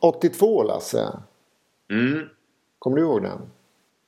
82 0.00 0.62
Lasse, 0.62 1.08
Mm. 1.90 2.28
kommer 2.78 2.96
du 2.96 3.02
ihåg 3.02 3.22
den? 3.22 3.38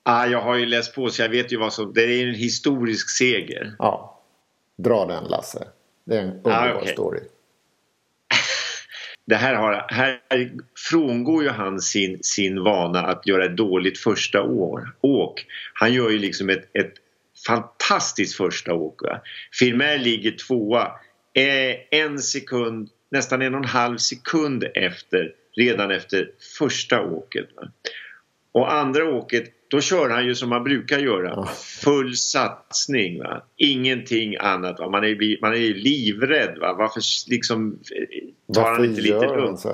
Ah, 0.02 0.26
jag 0.26 0.42
har 0.42 0.56
ju 0.56 0.66
läst 0.66 0.94
på 0.94 1.10
så 1.10 1.22
jag 1.22 1.28
vet 1.28 1.52
ju 1.52 1.56
vad 1.58 1.72
som... 1.72 1.92
Det 1.94 2.02
är 2.04 2.28
en 2.28 2.34
historisk 2.34 3.10
seger. 3.10 3.74
Ja, 3.78 4.22
dra 4.78 5.06
den 5.06 5.24
Lasse. 5.24 5.68
Det 6.04 6.16
är 6.16 6.22
en 6.22 6.28
underbar 6.28 6.74
okej. 6.80 6.92
story. 6.92 7.20
Det 9.24 9.36
här, 9.36 9.54
har, 9.54 9.86
här 9.88 10.20
frångår 10.90 11.42
ju 11.42 11.48
han 11.48 11.80
sin, 11.80 12.18
sin 12.22 12.62
vana 12.64 13.00
att 13.02 13.26
göra 13.26 13.44
ett 13.44 13.56
dåligt 13.56 13.98
första 13.98 14.42
år, 14.42 14.94
åk. 15.00 15.46
Han 15.74 15.92
gör 15.92 16.10
ju 16.10 16.18
liksom 16.18 16.48
ett, 16.50 16.76
ett 16.76 16.92
fantastiskt 17.46 18.36
första 18.36 18.74
åk. 18.74 19.02
Va? 19.02 19.20
Filmer 19.58 19.98
ligger 19.98 20.30
tvåa 20.46 20.92
eh, 21.34 22.00
en 22.00 22.18
sekund, 22.18 22.88
nästan 23.10 23.42
en 23.42 23.54
och 23.54 23.60
en 23.60 23.68
halv 23.68 23.96
sekund 23.96 24.64
efter, 24.74 25.32
redan 25.56 25.90
efter 25.90 26.30
första 26.58 27.02
åket. 27.02 27.48
Och 28.52 28.72
andra 28.72 29.04
åket, 29.04 29.44
då 29.68 29.80
kör 29.80 30.10
han 30.10 30.26
ju 30.26 30.34
som 30.34 30.48
man 30.48 30.64
brukar 30.64 30.98
göra. 30.98 31.46
Full 31.84 32.16
satsning. 32.16 33.18
Va? 33.18 33.42
Ingenting 33.56 34.36
annat. 34.40 34.78
Va? 34.78 34.88
Man, 34.88 35.04
är, 35.04 35.40
man 35.40 35.52
är 35.52 35.56
ju 35.56 35.74
livrädd. 35.74 36.58
Va? 36.58 36.74
Varför 36.78 37.30
liksom 37.30 37.78
eh, 37.96 38.54
tar 38.54 38.62
Varför 38.62 38.76
han 38.76 38.84
inte 38.84 39.00
lite 39.00 39.26
lugnt? 39.26 39.64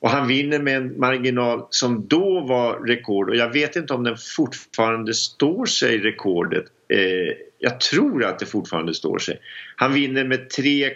Och 0.00 0.10
han 0.10 0.28
vinner 0.28 0.58
med 0.58 0.76
en 0.76 1.00
marginal 1.00 1.66
som 1.70 2.06
då 2.08 2.40
var 2.40 2.86
rekord 2.86 3.30
och 3.30 3.36
jag 3.36 3.52
vet 3.52 3.76
inte 3.76 3.94
om 3.94 4.04
den 4.04 4.16
fortfarande 4.36 5.14
står 5.14 5.66
sig 5.66 5.98
rekordet. 5.98 6.64
Eh, 6.88 7.36
jag 7.58 7.80
tror 7.80 8.24
att 8.24 8.38
det 8.38 8.46
fortfarande 8.46 8.94
står 8.94 9.18
sig. 9.18 9.40
Han 9.76 9.94
vinner 9.94 10.24
med 10.24 10.50
3 10.50 10.90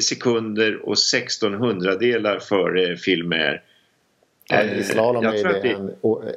sekunder 0.00 0.88
och 0.88 0.98
16 0.98 1.54
hundradelar 1.54 2.38
före 2.38 2.96
Filmer. 2.96 3.62
Ja, 4.50 4.62
I 4.62 4.82
slalom 4.82 5.24
jag 5.24 5.38
är 5.38 5.44
det 5.44 5.60
det- 5.62 5.68
en 5.68 5.90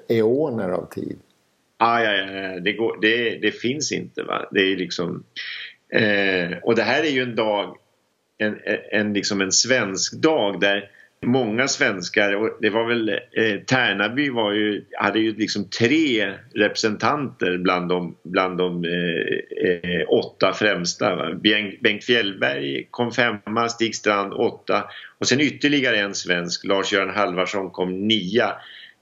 eoner 0.07 0.69
av 0.69 0.89
tid. 0.93 1.19
Ah, 1.77 2.01
ja, 2.03 2.11
ja, 2.13 2.31
ja. 2.31 2.59
Det, 2.59 2.73
går, 2.73 2.97
det, 3.01 3.37
det 3.41 3.51
finns 3.51 3.91
inte. 3.91 4.23
Va? 4.23 4.49
Det 4.51 4.59
är 4.59 4.77
liksom, 4.77 5.23
eh, 5.93 6.57
och 6.63 6.75
det 6.75 6.83
här 6.83 7.03
är 7.03 7.09
ju 7.09 7.21
en 7.23 7.35
dag, 7.35 7.77
en, 8.37 8.59
en, 8.91 9.13
liksom 9.13 9.41
en 9.41 9.51
svensk 9.51 10.13
dag 10.13 10.59
där 10.59 10.89
många 11.25 11.67
svenskar, 11.67 12.36
och 12.36 12.57
det 12.62 12.69
var 12.69 12.88
väl 12.88 13.10
eh, 13.10 13.60
Tärnaby 13.65 14.29
var 14.29 14.53
ju, 14.53 14.86
hade 14.97 15.19
ju 15.19 15.36
liksom 15.36 15.69
tre 15.69 16.34
representanter 16.53 17.57
bland 17.57 17.89
de, 17.89 18.15
bland 18.23 18.57
de 18.57 18.86
eh, 18.86 19.69
eh, 19.69 20.10
åtta 20.10 20.53
främsta. 20.53 21.15
Va? 21.15 21.34
Bengt, 21.34 21.81
Bengt 21.81 22.03
Fjällberg 22.03 22.88
kom 22.91 23.12
femma, 23.12 23.69
Stig 23.69 23.95
Strand 23.95 24.34
åtta 24.34 24.84
och 25.19 25.28
sen 25.28 25.41
ytterligare 25.41 25.97
en 25.97 26.15
svensk, 26.15 26.65
Lars-Göran 26.65 27.15
Halvarsson 27.15 27.69
kom 27.69 28.07
nia. 28.07 28.53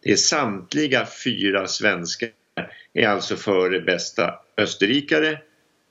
Det 0.04 0.12
är 0.12 0.16
samtliga 0.16 1.08
fyra 1.26 1.68
svenskar 1.68 2.30
är 2.94 3.08
alltså 3.08 3.36
före 3.36 3.82
bästa 3.82 4.34
österrikare. 4.58 5.38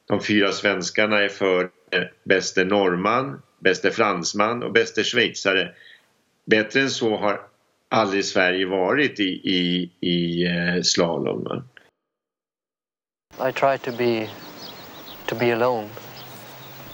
De 0.08 0.22
fyra 0.22 0.52
svenskarna 0.52 1.18
är 1.18 1.28
före 1.28 1.68
bäste 2.24 2.64
norrman, 2.64 3.42
bäste 3.60 3.90
fransman 3.90 4.62
och 4.62 4.72
bäste 4.72 5.04
schweizare. 5.04 5.74
Bättre 6.50 6.80
än 6.80 6.90
så 6.90 7.16
har 7.16 7.40
aldrig 7.88 8.24
Sverige 8.24 8.66
varit 8.66 9.20
i, 9.20 9.40
i, 9.44 9.90
i 10.00 10.46
eh, 10.46 10.82
slalom. 10.82 11.44
va? 11.44 11.62
I 13.48 13.52
try 13.52 13.78
to 13.78 13.92
be 13.92 14.30
to 15.26 15.34
be 15.34 15.52
alone 15.52 15.88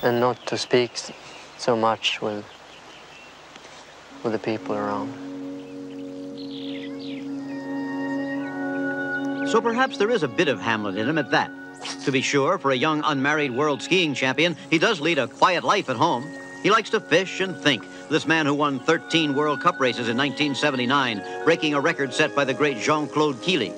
and 0.03 0.21
not 0.21 0.47
to 0.47 0.59
speak 0.59 0.91
so 1.59 1.77
much 1.77 2.21
with 2.23 2.45
with 4.23 4.33
the 4.33 4.39
people 4.39 4.75
around. 4.75 5.13
So 9.49 9.61
perhaps 9.61 9.99
there 9.99 10.11
is 10.11 10.23
a 10.23 10.29
bit 10.29 10.49
of 10.49 10.61
Hamlet 10.61 10.97
in 10.97 11.09
him 11.09 11.19
at 11.19 11.31
that. 11.31 11.51
To 12.05 12.13
be 12.13 12.23
sure, 12.23 12.59
for 12.59 12.73
a 12.73 12.77
young 12.77 13.03
unmarried 13.05 13.53
world 13.57 13.83
skiing 13.83 14.15
champion, 14.15 14.57
he 14.71 14.79
does 14.79 15.01
lead 15.01 15.19
a 15.19 15.29
quiet 15.29 15.63
life 15.65 15.89
at 15.91 15.97
home. 15.97 16.25
He 16.63 16.71
likes 16.71 16.91
to 16.91 17.01
fish 17.01 17.41
and 17.41 17.57
think. 17.57 17.85
This 18.11 18.27
man 18.27 18.45
who 18.45 18.55
won 18.55 18.81
13 18.81 19.35
World 19.35 19.63
Cup 19.63 19.81
races 19.81 20.09
in 20.09 20.17
1979, 20.17 21.23
breaking 21.45 21.73
a 21.73 21.81
record 21.81 22.13
set 22.13 22.35
by 22.35 22.45
the 22.45 22.53
great 22.53 22.79
Jean-Claude 22.79 23.41
Keely. 23.41 23.73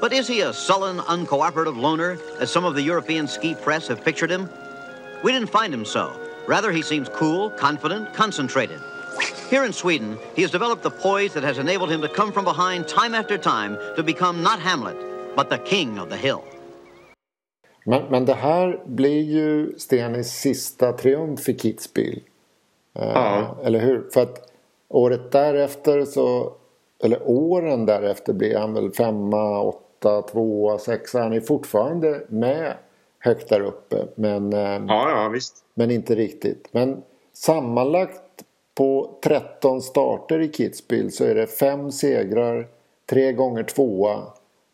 But 0.00 0.14
is 0.14 0.26
he 0.26 0.40
a 0.40 0.54
sullen, 0.54 0.98
uncooperative 0.98 1.76
loner, 1.76 2.18
as 2.40 2.50
some 2.50 2.64
of 2.64 2.74
the 2.74 2.82
European 2.82 3.28
ski 3.28 3.54
press 3.54 3.88
have 3.88 4.02
pictured 4.02 4.30
him? 4.30 4.48
We 5.22 5.32
didn't 5.32 5.50
find 5.50 5.72
him 5.72 5.84
so. 5.84 6.18
Rather, 6.46 6.72
he 6.72 6.80
seems 6.80 7.10
cool, 7.10 7.50
confident, 7.50 8.14
concentrated. 8.14 8.80
Here 9.50 9.64
in 9.64 9.72
Sweden, 9.72 10.18
he 10.34 10.42
has 10.42 10.50
developed 10.50 10.82
the 10.82 10.90
poise 10.90 11.34
that 11.34 11.44
has 11.44 11.58
enabled 11.58 11.90
him 11.90 12.00
to 12.00 12.08
come 12.08 12.32
from 12.32 12.44
behind 12.44 12.88
time 12.88 13.14
after 13.14 13.36
time 13.36 13.76
to 13.96 14.02
become 14.02 14.42
not 14.42 14.60
Hamlet, 14.60 14.96
but 15.36 15.50
the 15.50 15.58
king 15.58 15.98
of 15.98 16.08
the 16.08 16.16
hill. 16.16 16.42
Men, 17.84 18.10
men 18.10 18.24
det 18.24 18.34
här 18.34 18.82
blir 18.86 19.22
ju 19.22 19.78
Stenis 19.78 20.32
sista 20.32 20.92
triumf 20.92 21.48
i 21.48 21.54
Kitzbühel. 21.54 22.22
Eh, 22.98 23.10
Ja. 23.14 23.56
Eller 23.64 23.78
hur? 23.78 24.08
För 24.12 24.22
att 24.22 24.52
året 24.88 25.32
därefter 25.32 26.04
så 26.04 26.52
eller 27.04 27.20
åren 27.24 27.86
därefter 27.86 28.32
blir 28.32 28.56
han 28.58 28.74
väl 28.74 28.92
femma, 28.92 29.62
åtta, 29.62 30.22
tvåa, 30.22 30.78
sexa. 30.78 31.20
Han 31.22 31.32
är 31.32 31.40
fortfarande 31.40 32.20
med 32.28 32.74
högt 33.18 33.48
där 33.48 33.60
uppe. 33.60 34.06
Men, 34.14 34.52
eh, 34.52 34.60
Ja, 34.88 35.10
ja 35.10 35.28
visst. 35.32 35.56
men 35.74 35.90
inte 35.90 36.14
riktigt. 36.14 36.68
Men 36.72 37.02
sammanlagt 37.32 38.22
på 38.74 39.18
13 39.24 39.82
starter 39.82 40.40
i 40.40 40.48
Kitzbühel 40.48 41.10
så 41.10 41.24
är 41.24 41.34
det 41.34 41.46
fem 41.46 41.92
segrar, 41.92 42.68
tre 43.10 43.32
gånger 43.32 43.62
tvåa 43.62 44.22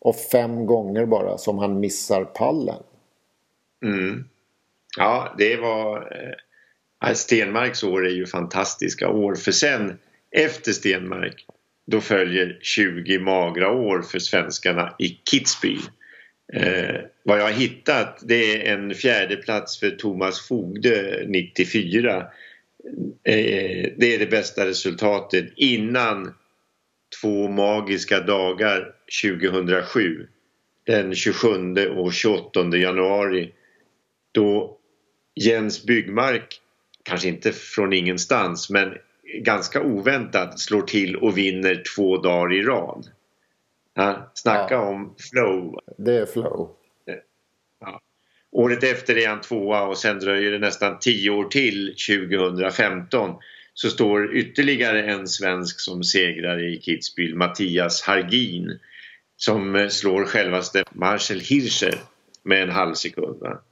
och 0.01 0.17
fem 0.17 0.67
gånger 0.67 1.07
bara 1.07 1.39
som 1.39 1.59
han 1.59 1.81
missar 1.81 2.25
pallen. 2.25 2.83
Mm. 3.85 4.25
Ja, 4.99 5.35
det 5.39 5.57
var... 5.57 6.09
Stenmarks 7.15 7.83
år 7.83 8.07
är 8.07 8.11
ju 8.11 8.27
fantastiska 8.27 9.09
år. 9.09 9.35
För 9.35 9.53
sen, 9.53 9.99
efter 10.31 10.73
Stenmark, 10.73 11.47
då 11.87 12.01
följer 12.01 12.59
20 12.63 13.19
magra 13.19 13.71
år 13.71 14.03
för 14.03 14.19
svenskarna 14.19 14.95
i 14.99 15.19
Kitzbühel. 15.31 15.81
Eh, 16.53 17.01
vad 17.23 17.39
jag 17.39 17.45
har 17.45 17.53
hittat 17.53 18.19
det 18.23 18.69
är 18.69 18.75
en 18.75 18.95
fjärde 18.95 19.37
plats 19.37 19.81
för 19.81 19.91
Thomas 19.91 20.49
Fogde 20.49 21.25
94. 21.29 22.17
Eh, 23.25 23.93
det 23.97 24.15
är 24.15 24.19
det 24.19 24.31
bästa 24.31 24.67
resultatet 24.67 25.53
innan 25.57 26.35
två 27.21 27.49
magiska 27.49 28.21
dagar 28.21 28.95
2007. 29.23 30.27
Den 30.87 31.15
27 31.15 31.89
och 31.89 32.13
28 32.13 32.77
januari 32.77 33.53
då 34.33 34.79
Jens 35.35 35.85
Byggmark, 35.85 36.62
kanske 37.03 37.29
inte 37.29 37.53
från 37.53 37.93
ingenstans 37.93 38.71
men 38.71 38.95
ganska 39.35 39.83
oväntat 39.83 40.61
slår 40.61 40.83
till 40.83 41.17
och 41.17 41.39
vinner 41.39 41.83
två 41.97 42.17
dagar 42.17 42.53
i 42.53 42.63
rad. 42.63 43.07
Ja, 43.95 44.31
snacka 44.35 44.75
Ja. 44.75 44.81
om 44.81 45.15
flow. 45.31 45.79
Det 45.99 46.19
är 46.19 46.27
flow. 46.27 46.71
Ja. 47.81 48.01
Året 48.51 48.85
efter 48.85 49.19
är 49.19 49.29
han 49.29 49.41
tvåa 49.41 49.83
och 49.83 49.99
sen 49.99 50.19
dröjer 50.19 50.51
det 50.51 50.59
nästan 50.59 50.99
tio 50.99 51.31
år 51.31 51.45
till 51.45 51.95
2015 52.09 53.35
så 53.75 53.91
står 53.91 54.35
ytterligare 54.37 55.03
en 55.03 55.29
svensk 55.29 55.81
som 55.81 56.05
segrar 56.05 56.63
i 56.65 56.81
Kitzbühel, 56.81 57.35
Mattias 57.35 58.03
Hargin 58.03 58.79
som 59.37 59.89
slår 59.91 60.25
självaste 60.25 60.85
Marcel 60.91 61.41
Hirscher 61.41 61.95
med 62.43 62.63
en 62.63 62.71
halv 62.71 62.95
sekund. 62.95 63.41
Va? 63.41 63.63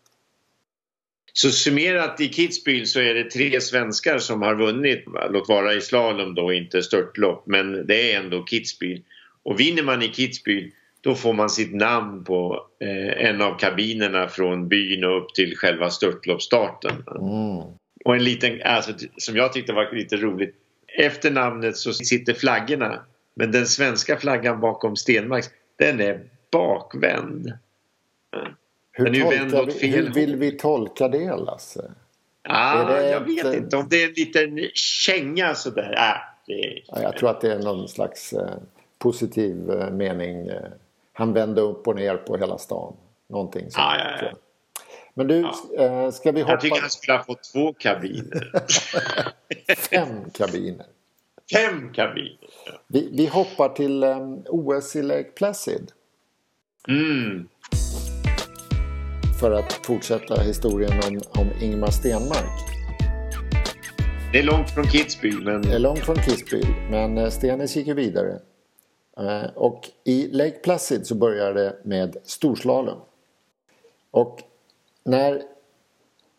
Så 1.32 1.50
summerat 1.50 2.20
i 2.20 2.28
Kitzbühel 2.28 2.84
så 2.84 3.00
är 3.00 3.14
det 3.14 3.30
tre 3.30 3.60
svenskar 3.60 4.18
som 4.18 4.42
har 4.42 4.54
vunnit, 4.54 5.04
låt 5.30 5.48
vara 5.48 5.74
i 5.74 5.80
slalom 5.80 6.34
då, 6.34 6.52
inte 6.52 6.82
störtlopp, 6.82 7.46
men 7.46 7.86
det 7.86 8.12
är 8.12 8.20
ändå 8.20 8.44
Kitzbühel. 8.44 9.02
Och 9.42 9.60
vinner 9.60 9.82
man 9.82 10.02
i 10.02 10.08
Kitzbühel 10.08 10.70
då 11.00 11.14
får 11.14 11.32
man 11.32 11.50
sitt 11.50 11.74
namn 11.74 12.24
på 12.24 12.66
eh, 12.80 13.26
en 13.26 13.42
av 13.42 13.58
kabinerna 13.58 14.28
från 14.28 14.68
byn 14.68 15.04
och 15.04 15.22
upp 15.22 15.34
till 15.34 15.56
själva 15.56 15.90
störtloppsstarten. 15.90 17.04
Mm. 17.08 17.76
Och 18.04 18.14
en 18.16 18.24
liten, 18.24 18.62
alltså, 18.64 18.92
som 19.16 19.36
jag 19.36 19.52
tyckte 19.52 19.72
var 19.72 19.92
lite 19.92 20.16
roligt, 20.16 20.54
efter 20.98 21.30
namnet 21.30 21.76
så 21.76 21.92
sitter 21.92 22.34
flaggorna. 22.34 23.04
Men 23.34 23.52
den 23.52 23.66
svenska 23.66 24.16
flaggan 24.16 24.60
bakom 24.60 24.96
Stenmarks, 24.96 25.50
den 25.78 26.00
är 26.00 26.20
bakvänd. 26.52 27.52
Hur, 28.92 29.04
Den 29.04 29.14
är 29.14 29.30
vänd 29.38 29.54
åt 29.54 29.72
fel 29.74 29.90
hur 29.90 30.12
vill 30.14 30.36
vi 30.36 30.52
tolka 30.52 31.08
det 31.08 31.36
Lasse? 31.36 31.90
Ah, 32.42 32.82
Är 32.82 32.86
det 33.02 33.10
jag 33.10 33.20
vet 33.20 33.44
ett- 33.44 33.54
inte 33.54 33.76
om 33.76 33.88
det 33.88 34.02
är 34.02 34.08
en 34.08 34.14
liten 34.14 34.68
känga 34.74 35.54
sådär. 35.54 35.94
Ah, 35.98 36.16
det, 36.46 36.82
Ja, 36.86 37.02
jag 37.02 37.16
tror 37.16 37.30
att 37.30 37.40
det 37.40 37.52
är 37.52 37.58
någon 37.58 37.88
slags 37.88 38.32
eh, 38.32 38.50
positiv 38.98 39.70
eh, 39.70 39.90
mening. 39.90 40.48
Eh, 40.48 40.62
han 41.12 41.32
vände 41.32 41.60
upp 41.60 41.88
och 41.88 41.96
ner 41.96 42.16
på 42.16 42.36
hela 42.36 42.58
stan. 42.58 42.96
Någonting 43.26 43.62
sånt. 43.62 43.74
Ja, 43.76 43.96
ja, 43.98 44.26
ja. 44.26 44.36
Men 45.14 45.26
du, 45.26 45.40
eh, 45.78 46.10
ska 46.10 46.32
vi 46.32 46.40
hoppa 46.40 46.52
jag 46.52 46.60
tycker 46.60 46.80
han 46.80 46.90
skulle 46.90 47.16
ha 47.16 47.24
fått 47.24 47.42
två 47.52 47.72
kabiner. 47.72 48.50
fem 49.76 50.30
kabiner? 50.34 50.86
Fem 51.52 51.92
kabiner. 51.92 52.36
Vi, 52.86 53.08
vi 53.12 53.26
hoppar 53.26 53.68
till 53.68 54.02
eh, 54.02 54.18
OS 54.48 54.96
i 54.96 55.02
Lake 55.02 55.22
Placid. 55.30 55.92
Mm. 56.88 57.48
För 59.40 59.50
att 59.50 59.72
fortsätta 59.72 60.40
historien 60.40 60.92
om, 61.08 61.20
om 61.40 61.50
Ingmar 61.62 61.90
Stenmark. 61.90 62.70
Det 64.32 64.38
är 64.38 64.42
långt 64.42 64.70
från 64.70 64.84
Kitzbühel 64.84 65.44
men 65.44 65.62
Det 65.62 65.74
är 65.74 65.78
långt 65.78 65.98
från 65.98 66.16
Kitzbühel, 66.16 66.90
men 66.90 67.18
eh, 67.18 67.30
Stenis 67.30 67.76
gick 67.76 67.86
ju 67.86 67.94
vidare. 67.94 68.40
Eh, 69.16 69.50
Och 69.54 69.88
i 70.04 70.26
Lake 70.26 70.58
Placid 70.58 71.06
så 71.06 71.14
börjar 71.14 71.54
det 71.54 71.76
med 71.84 72.16
storslalom. 72.24 72.98
Och 74.10 74.42
när 75.04 75.42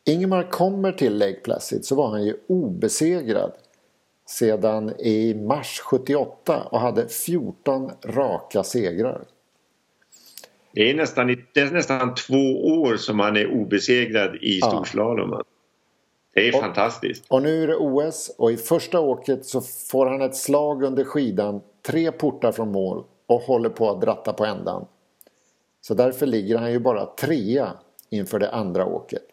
Ingemar 0.06 0.50
kommer 0.50 0.92
till 0.92 1.18
Lake 1.18 1.40
Placid 1.44 1.86
så 1.86 1.96
var 1.96 2.10
han 2.10 2.24
ju 2.24 2.36
obesegrad 2.48 3.52
sedan 4.26 4.94
i 5.00 5.34
mars 5.34 5.80
78 5.80 6.64
och 6.64 6.80
hade 6.80 7.08
14 7.08 7.92
raka 8.06 8.64
segrar. 8.64 9.22
Det 10.74 10.90
är, 10.90 10.94
nästan, 10.96 11.28
det 11.54 11.60
är 11.60 11.72
nästan 11.72 12.16
två 12.16 12.66
år 12.82 12.98
som 12.98 13.20
han 13.20 13.38
är 13.38 13.52
obesegrad 13.52 14.36
i 14.36 14.60
Ja. 14.62 15.44
Det 16.34 16.48
är 16.48 16.56
Och- 16.56 16.62
fantastiskt. 16.62 17.26
Och 17.28 17.42
nu 17.42 17.64
är 17.64 17.68
det 17.68 17.76
OS 17.76 18.36
och 18.38 18.52
i 18.52 18.58
första 18.58 19.00
åket 19.00 19.46
så 19.46 19.62
får 19.62 20.06
han 20.06 20.22
ett 20.22 20.36
slag 20.36 20.84
under 20.84 21.04
skidan, 21.04 21.62
tre 21.86 22.12
portar 22.12 22.52
från 22.52 22.72
mål 22.72 23.04
och 23.26 23.42
håller 23.42 23.70
på 23.70 23.90
att 23.90 24.02
dratta 24.02 24.34
på 24.34 24.46
ändan. 24.46 24.86
Så 25.82 25.94
därför 25.94 26.26
ligger 26.26 26.58
han 26.58 26.72
ju 26.72 26.80
bara 26.80 27.06
trea 27.06 27.74
inför 28.10 28.40
det 28.40 28.52
andra 28.52 28.86
åket. 28.86 29.24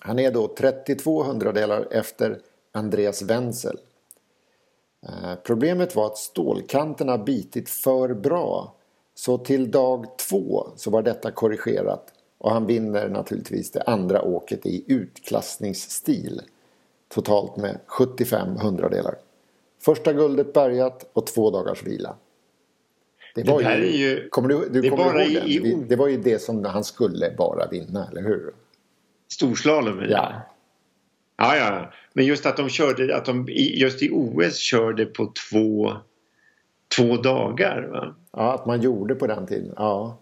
Han 0.00 0.18
är 0.18 0.30
då 0.30 0.48
32 0.48 1.22
hundradelar 1.22 1.88
efter 1.90 2.38
Andreas 2.72 3.22
Wenzel. 3.22 3.78
Eh, 5.06 5.34
Problemet 5.44 5.96
var 5.96 6.06
att 6.06 6.18
stålkanterna 6.18 7.18
bitit 7.18 7.68
för 7.70 8.14
bra. 8.14 8.74
Så 9.14 9.38
till 9.38 9.70
dag 9.70 10.06
två 10.28 10.66
så 10.76 10.90
var 10.90 11.02
detta 11.02 11.30
korrigerat 11.30 12.12
och 12.38 12.50
han 12.50 12.66
vinner 12.66 13.08
naturligtvis 13.08 13.70
det 13.70 13.82
andra 13.82 14.22
åket 14.22 14.66
i 14.66 14.84
utklassningsstil. 14.86 16.40
Totalt 17.08 17.56
med 17.56 17.78
75 17.86 18.56
hundradelar. 18.56 19.14
Första 19.82 20.12
guldet 20.12 20.52
bärgat 20.52 21.10
och 21.12 21.26
två 21.26 21.50
dagars 21.50 21.82
vila. 21.82 22.16
Det, 23.34 23.42
var 23.48 23.60
ju, 23.60 23.66
är 23.66 23.78
ju- 23.78 24.28
kommer 24.28 24.48
du, 24.48 24.68
du 24.68 24.80
det 24.80 24.88
kommer 24.90 25.20
ihåg 25.20 25.48
i- 25.48 25.58
den? 25.88 25.98
var 25.98 26.08
ju 26.08 26.16
det 26.16 26.38
som 26.38 26.64
han 26.64 26.84
skulle 26.84 27.30
bara 27.38 27.66
vinna, 27.68 28.08
eller 28.10 28.22
hur? 28.22 28.54
Storslalom 29.32 30.04
Ja. 30.08 30.32
Ja, 31.36 31.56
ja. 31.56 31.92
Men 32.12 32.24
just 32.26 32.46
att 32.46 32.56
de 32.56 32.68
körde, 32.68 33.16
att 33.16 33.24
de 33.24 33.46
just 33.52 34.02
i 34.02 34.10
OS 34.12 34.56
körde 34.56 35.06
på 35.06 35.32
två, 35.50 35.92
två 36.96 37.16
dagar. 37.16 37.82
Va? 37.92 38.14
Ja, 38.32 38.52
att 38.54 38.66
man 38.66 38.80
gjorde 38.80 39.14
på 39.14 39.26
den 39.26 39.46
tiden. 39.46 39.74
Ja, 39.76 40.16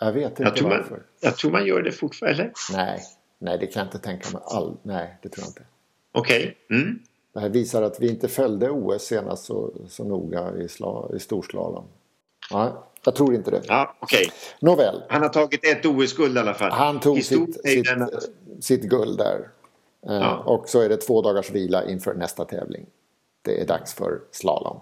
jag 0.00 0.12
vet 0.12 0.30
inte 0.30 0.42
Jag, 0.42 0.56
tror 0.56 0.68
varför. 0.68 0.90
man, 0.90 1.00
jag 1.20 1.36
tror 1.36 1.50
man 1.50 1.66
gör 1.66 1.82
det 1.82 1.92
fortfarande. 1.92 2.42
Eller? 2.42 2.52
Nej, 2.72 3.00
nej, 3.38 3.58
det 3.58 3.66
kan 3.66 3.80
jag 3.80 3.86
inte 3.86 3.98
tänka 3.98 4.30
mig. 4.30 4.42
All... 4.44 4.76
Nej, 4.82 5.18
det 5.22 5.28
tror 5.28 5.42
jag 5.44 5.50
inte. 5.50 5.62
Okej. 6.12 6.56
Mm. 6.70 6.98
Det 7.34 7.40
här 7.40 7.48
visar 7.48 7.82
att 7.82 8.00
vi 8.00 8.08
inte 8.10 8.28
följde 8.28 8.70
OS 8.70 9.02
senast 9.02 9.44
så, 9.44 9.70
så 9.88 10.04
noga 10.04 10.52
i, 10.56 10.68
sla... 10.68 11.10
i 11.14 11.18
storslalom. 11.18 11.84
Nej, 12.52 12.68
jag 13.04 13.14
tror 13.14 13.34
inte 13.34 13.50
det. 13.50 13.62
Ja, 13.68 13.96
okej. 14.00 14.30
Nåväl, 14.60 15.02
Han 15.08 15.22
har 15.22 15.28
tagit 15.28 15.64
ett 15.66 15.86
OS-guld 15.86 16.36
i 16.36 16.40
alla 16.40 16.54
fall. 16.54 16.70
han 16.70 17.00
tog 17.00 17.22
sitt, 17.22 17.66
sitt, 17.66 17.88
sitt 18.60 18.82
guld 18.82 19.18
där. 19.18 19.48
Eh, 20.08 20.14
Ja. 20.14 20.36
Och 20.46 20.68
så 20.68 20.80
är 20.80 20.88
det 20.88 20.96
två 20.96 21.22
dagars 21.22 21.50
vila 21.50 21.84
inför 21.84 22.14
nästa 22.14 22.44
tävling. 22.44 22.86
Det 23.42 23.60
är 23.60 23.66
dags 23.66 23.94
för 23.94 24.20
slalom. 24.30 24.80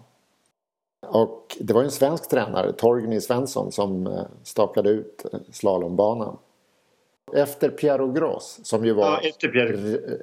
Och 1.01 1.57
det 1.61 1.73
var 1.73 1.81
ju 1.81 1.85
en 1.85 1.91
svensk 1.91 2.31
tränare, 2.31 2.73
Torgny 2.73 3.21
Svensson, 3.21 3.73
som 3.73 4.07
eh, 4.07 4.23
stakade 4.43 4.91
ut 4.91 5.25
eh, 5.33 5.39
slalombanan. 5.53 6.37
Efter 7.33 7.69
Piero 7.69 8.13
Gross, 8.13 8.61
som 8.63 8.85
ju 8.85 8.93
var 8.93 9.05
Ja, 9.05 9.21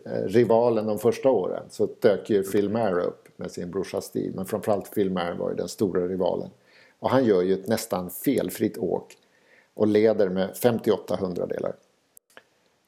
eh, 0.05 0.23
rivalen 0.23 0.85
de 0.85 0.99
första 0.99 1.29
åren, 1.29 1.63
så 1.69 1.89
dök 1.99 2.29
ju 2.29 2.43
Phil 2.43 2.69
Maher 2.69 2.99
upp 2.99 3.27
med 3.35 3.51
sin 3.51 3.71
brorsa 3.71 4.01
Steve. 4.01 4.35
Men 4.35 4.45
framförallt 4.45 4.95
Phil 4.95 5.11
Maher 5.11 5.33
var 5.33 5.49
ju 5.49 5.55
den 5.55 5.67
stora 5.67 6.07
rivalen. 6.07 6.49
Och 6.99 7.09
han 7.09 7.25
gör 7.25 7.41
ju 7.41 7.53
ett 7.53 7.67
nästan 7.67 8.09
felfritt 8.09 8.77
åk 8.77 9.17
och 9.73 9.87
leder 9.87 10.29
med 10.29 10.57
58 10.57 11.15
hundradelar. 11.15 11.73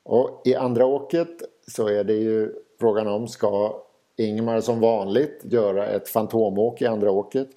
Och 0.03 0.41
i 0.45 0.55
andra 0.55 0.85
åket 0.85 1.41
så 1.67 1.87
är 1.87 2.03
det 2.03 2.13
ju 2.13 2.53
frågan 2.79 3.07
om 3.07 3.27
ska 3.27 3.81
Ingmar 4.15 4.61
som 4.61 4.79
vanligt 4.79 5.41
göra 5.43 5.87
ett 5.87 6.09
fantomåk 6.09 6.81
i 6.81 6.85
andra 6.85 7.11
åket. 7.11 7.49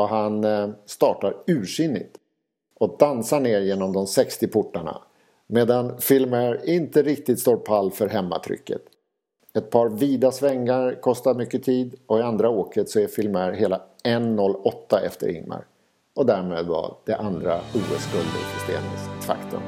Och 0.00 0.08
han 0.08 0.44
eh, 0.44 0.68
startar 0.86 1.36
ursinnigt 1.46 2.16
och 2.78 2.96
dansar 2.98 3.40
ner 3.40 3.60
genom 3.60 3.92
de 3.92 4.06
60 4.06 4.46
portarna. 4.48 5.02
Medan 5.46 6.00
Filmer 6.00 6.60
inte 6.64 7.02
riktigt 7.02 7.40
står 7.40 7.56
pall 7.56 7.90
för 7.90 8.08
hemmatrycket. 8.08 8.82
Ett 9.54 9.70
par 9.70 9.88
vida 9.88 10.32
svängar 10.32 11.00
kostar 11.00 11.34
mycket 11.34 11.64
tid 11.64 11.94
och 12.06 12.18
i 12.18 12.22
andra 12.22 12.50
åket 12.50 12.90
så 12.90 13.00
är 13.00 13.06
Filmer 13.06 13.52
hela 13.52 13.80
1.08 14.04 15.00
efter 15.06 15.28
Ingmar. 15.28 15.64
Och 16.14 16.26
därmed 16.26 16.66
var 16.66 16.94
det 17.04 17.16
andra 17.16 17.58
OS-guldet 17.58 18.46
för 18.52 18.60
Stenis 18.60 19.08
ett 19.18 19.24
faktum. 19.24 19.62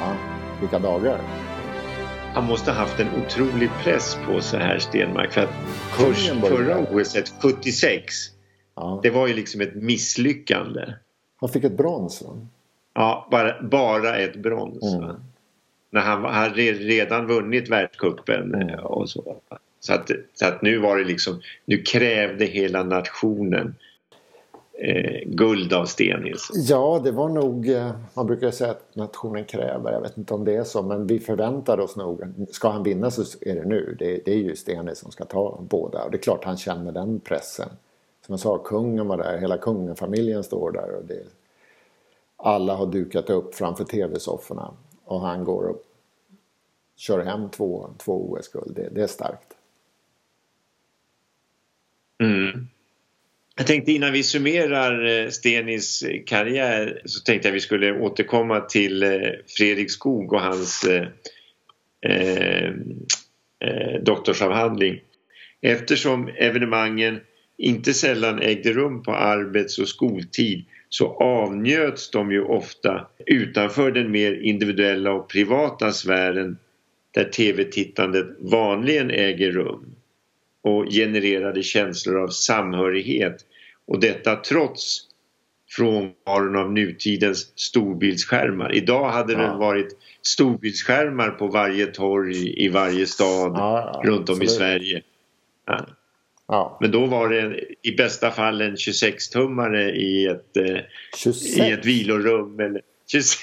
Ja, 0.00 0.16
vilka 0.60 0.78
dagar! 0.78 1.20
Han 2.34 2.44
måste 2.44 2.70
ha 2.70 2.78
haft 2.78 3.00
en 3.00 3.08
otrolig 3.22 3.70
press 3.84 4.16
på 4.26 4.40
sig 4.40 4.60
här 4.60 4.78
Stenmark. 4.78 5.32
För 5.32 5.40
att 5.40 5.50
först, 5.98 6.30
förra 6.30 6.78
OS 6.78 7.16
76 7.42 8.33
ja. 8.74 9.00
det 9.02 9.10
var 9.10 9.26
ju 9.26 9.34
liksom 9.34 9.60
ett 9.60 9.74
misslyckande. 9.74 10.94
Han 11.36 11.48
fick 11.48 11.64
ett 11.64 11.76
brons 11.76 12.22
va? 12.22 12.46
Ja, 12.94 13.28
bara, 13.30 13.62
bara 13.62 14.16
ett 14.16 14.36
brons. 14.36 14.94
Mm. 14.94 15.16
När 15.90 16.00
han 16.00 16.24
hade 16.24 16.62
redan 16.62 17.26
vunnit 17.26 17.70
världscupen 17.70 18.54
mm. 18.54 18.78
och 18.78 19.10
så. 19.10 19.36
Så 19.80 19.92
att, 19.92 20.10
så 20.34 20.46
att 20.46 20.62
nu 20.62 20.78
var 20.78 20.98
det 20.98 21.04
liksom, 21.04 21.40
nu 21.64 21.82
krävde 21.82 22.44
hela 22.44 22.82
nationen 22.82 23.74
eh, 24.78 25.20
guld 25.26 25.72
av 25.72 25.86
Stenis. 25.86 26.50
Ja, 26.54 27.00
det 27.04 27.10
var 27.10 27.28
nog, 27.28 27.68
eh, 27.68 27.90
man 28.14 28.26
brukar 28.26 28.50
säga 28.50 28.70
att 28.70 28.96
nationen 28.96 29.44
kräver, 29.44 29.92
jag 29.92 30.00
vet 30.00 30.18
inte 30.18 30.34
om 30.34 30.44
det 30.44 30.56
är 30.56 30.64
så, 30.64 30.82
men 30.82 31.06
vi 31.06 31.18
förväntade 31.18 31.82
oss 31.82 31.96
nog, 31.96 32.22
ska 32.50 32.68
han 32.68 32.82
vinna 32.82 33.10
så 33.10 33.22
är 33.40 33.54
det 33.54 33.64
nu. 33.64 33.96
Det, 33.98 34.24
det 34.24 34.32
är 34.32 34.38
ju 34.38 34.56
Stenis 34.56 34.98
som 34.98 35.10
ska 35.10 35.24
ta 35.24 35.60
båda 35.68 36.04
och 36.04 36.10
det 36.10 36.16
är 36.16 36.22
klart 36.22 36.44
han 36.44 36.56
känner 36.56 36.92
den 36.92 37.20
pressen. 37.20 37.68
Som 38.26 38.32
jag 38.32 38.40
sa, 38.40 38.58
kungen 38.58 39.08
var 39.08 39.16
där, 39.16 39.38
hela 39.38 39.58
kungafamiljen 39.58 40.44
står 40.44 40.72
där 40.72 40.94
och 40.96 41.04
det, 41.04 41.24
alla 42.36 42.74
har 42.74 42.86
dukat 42.86 43.30
upp 43.30 43.54
framför 43.54 43.84
tv-sofforna 43.84 44.74
och 45.04 45.20
han 45.20 45.44
går 45.44 45.64
och 45.64 45.82
kör 46.96 47.24
hem 47.24 47.50
två, 47.50 47.90
två 47.98 48.30
OS-guld. 48.30 48.76
Det, 48.76 48.88
det, 48.88 49.02
är 49.02 49.06
starkt. 49.06 49.56
Mm. 52.22 52.68
Jag 53.56 53.66
tänkte 53.66 53.92
innan 53.92 54.12
vi 54.12 54.22
summerar 54.22 55.06
eh, 55.06 55.28
Stenis 55.28 56.02
eh, 56.02 56.24
karriär 56.26 57.02
så 57.04 57.20
tänkte 57.20 57.48
jag 57.48 57.52
vi 57.52 57.60
skulle 57.60 58.00
återkomma 58.00 58.60
till 58.60 59.02
eh, 59.02 59.30
Fredrik 59.46 59.90
Skog 59.90 60.32
och 60.32 60.40
hans 60.40 60.84
eh, 60.84 61.08
eh, 62.00 62.72
doktorsavhandling. 64.02 65.00
Eftersom 65.60 66.28
evenemangen 66.28 67.20
inte 67.58 67.94
sällan 67.94 68.38
ägde 68.38 68.72
rum 68.72 69.02
på 69.02 69.12
arbets 69.12 69.78
och 69.78 69.88
skoltid 69.88 70.64
så 70.88 71.14
avnjöts 71.14 72.10
de 72.10 72.32
ju 72.32 72.42
ofta 72.42 73.06
utanför 73.26 73.90
den 73.90 74.10
mer 74.10 74.32
individuella 74.32 75.12
och 75.12 75.28
privata 75.28 75.92
sfären 75.92 76.58
där 77.10 77.24
tv-tittandet 77.24 78.26
vanligen 78.38 79.10
äger 79.10 79.52
rum 79.52 79.94
och 80.62 80.86
genererade 80.90 81.62
känslor 81.62 82.22
av 82.22 82.28
samhörighet 82.28 83.36
och 83.86 84.00
detta 84.00 84.36
trots 84.36 85.00
frånvaron 85.70 86.56
av 86.56 86.72
nutidens 86.72 87.52
storbildsskärmar. 87.56 88.74
Idag 88.74 89.10
hade 89.10 89.32
ja. 89.32 89.38
det 89.38 89.58
varit 89.58 89.96
storbildsskärmar 90.22 91.30
på 91.30 91.46
varje 91.46 91.86
torg 91.86 92.64
i 92.64 92.68
varje 92.68 93.06
stad 93.06 93.52
ja, 93.54 94.00
ja, 94.04 94.10
runt 94.10 94.28
om 94.28 94.34
absolut. 94.34 94.50
i 94.50 94.54
Sverige. 94.54 95.02
Ja. 96.54 96.76
Men 96.80 96.90
då 96.90 97.06
var 97.06 97.28
det 97.28 97.64
i 97.82 97.96
bästa 97.96 98.30
fall 98.30 98.60
en 98.60 98.76
26-tummare 98.76 99.90
i 99.90 100.26
ett, 100.26 100.56
eh, 100.56 101.66
i 101.66 101.72
ett 101.72 101.84
vilorum. 101.84 102.60
Eller 102.60 102.82
26. 103.06 103.42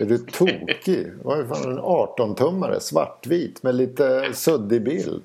Är 0.00 0.04
du 0.04 0.18
tokig? 0.18 1.12
Vad 1.22 1.48
fan 1.48 1.72
en 1.72 1.78
18-tummare 1.78 2.80
svartvit 2.80 3.62
med 3.62 3.74
lite 3.74 4.34
suddig 4.34 4.82
bild? 4.82 5.22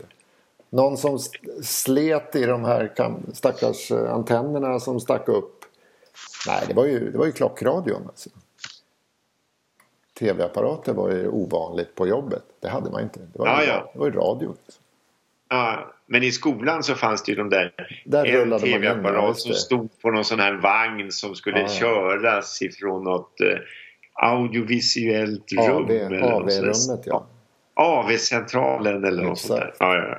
Någon 0.70 0.98
som 0.98 1.20
slet 1.64 2.36
i 2.36 2.46
de 2.46 2.66
här 2.66 2.92
stackars 3.34 3.92
eh, 3.92 4.14
antennerna 4.14 4.80
som 4.80 5.00
stack 5.00 5.28
upp. 5.28 5.66
Nej, 6.48 6.64
det 6.68 6.74
var 6.74 6.86
ju, 6.86 7.12
det 7.12 7.18
var 7.18 7.26
ju 7.26 7.32
klockradion 7.32 8.02
alltså. 8.08 8.30
Tv-apparater 10.20 10.94
var 10.94 11.12
ju 11.12 11.28
ovanligt 11.28 11.96
på 11.96 12.08
jobbet. 12.08 12.44
Det 12.60 12.70
hade 12.70 12.92
man 12.92 13.02
inte. 13.02 13.20
Det 13.20 13.40
var, 13.40 13.48
ja, 13.48 13.62
ju, 13.62 13.68
ja. 13.68 13.90
Det 13.94 14.00
var 14.00 14.06
ju 14.06 14.12
radio. 14.12 14.56
Liksom. 14.66 14.81
Ja, 15.54 15.94
men 16.08 16.24
i 16.24 16.32
skolan 16.32 16.84
så 16.84 16.96
fanns 16.96 17.24
det 17.24 17.32
ju 17.32 17.36
de 17.36 17.50
där, 17.50 17.74
där 18.06 18.26
en 18.26 18.60
tv-apparat 18.60 19.40
som 19.40 19.54
stod 19.54 20.02
på 20.02 20.12
någon 20.12 20.26
sån 20.26 20.40
här 20.40 20.54
vagn 20.54 21.12
som 21.12 21.36
skulle 21.36 21.60
ja, 21.60 21.68
köras 21.68 22.62
ifrån 22.62 23.04
något 23.04 23.42
eh, 23.42 23.58
audiovisuellt 24.14 25.52
rum. 25.52 25.62
AV-rummet 25.62 27.04
ja. 27.06 27.28
AV-centralen 27.74 29.04
eller 29.04 29.24
något 29.24 29.40
sånt 29.40 29.60
där. 29.60 29.74
Ja, 29.80 29.96
ja. 29.96 30.18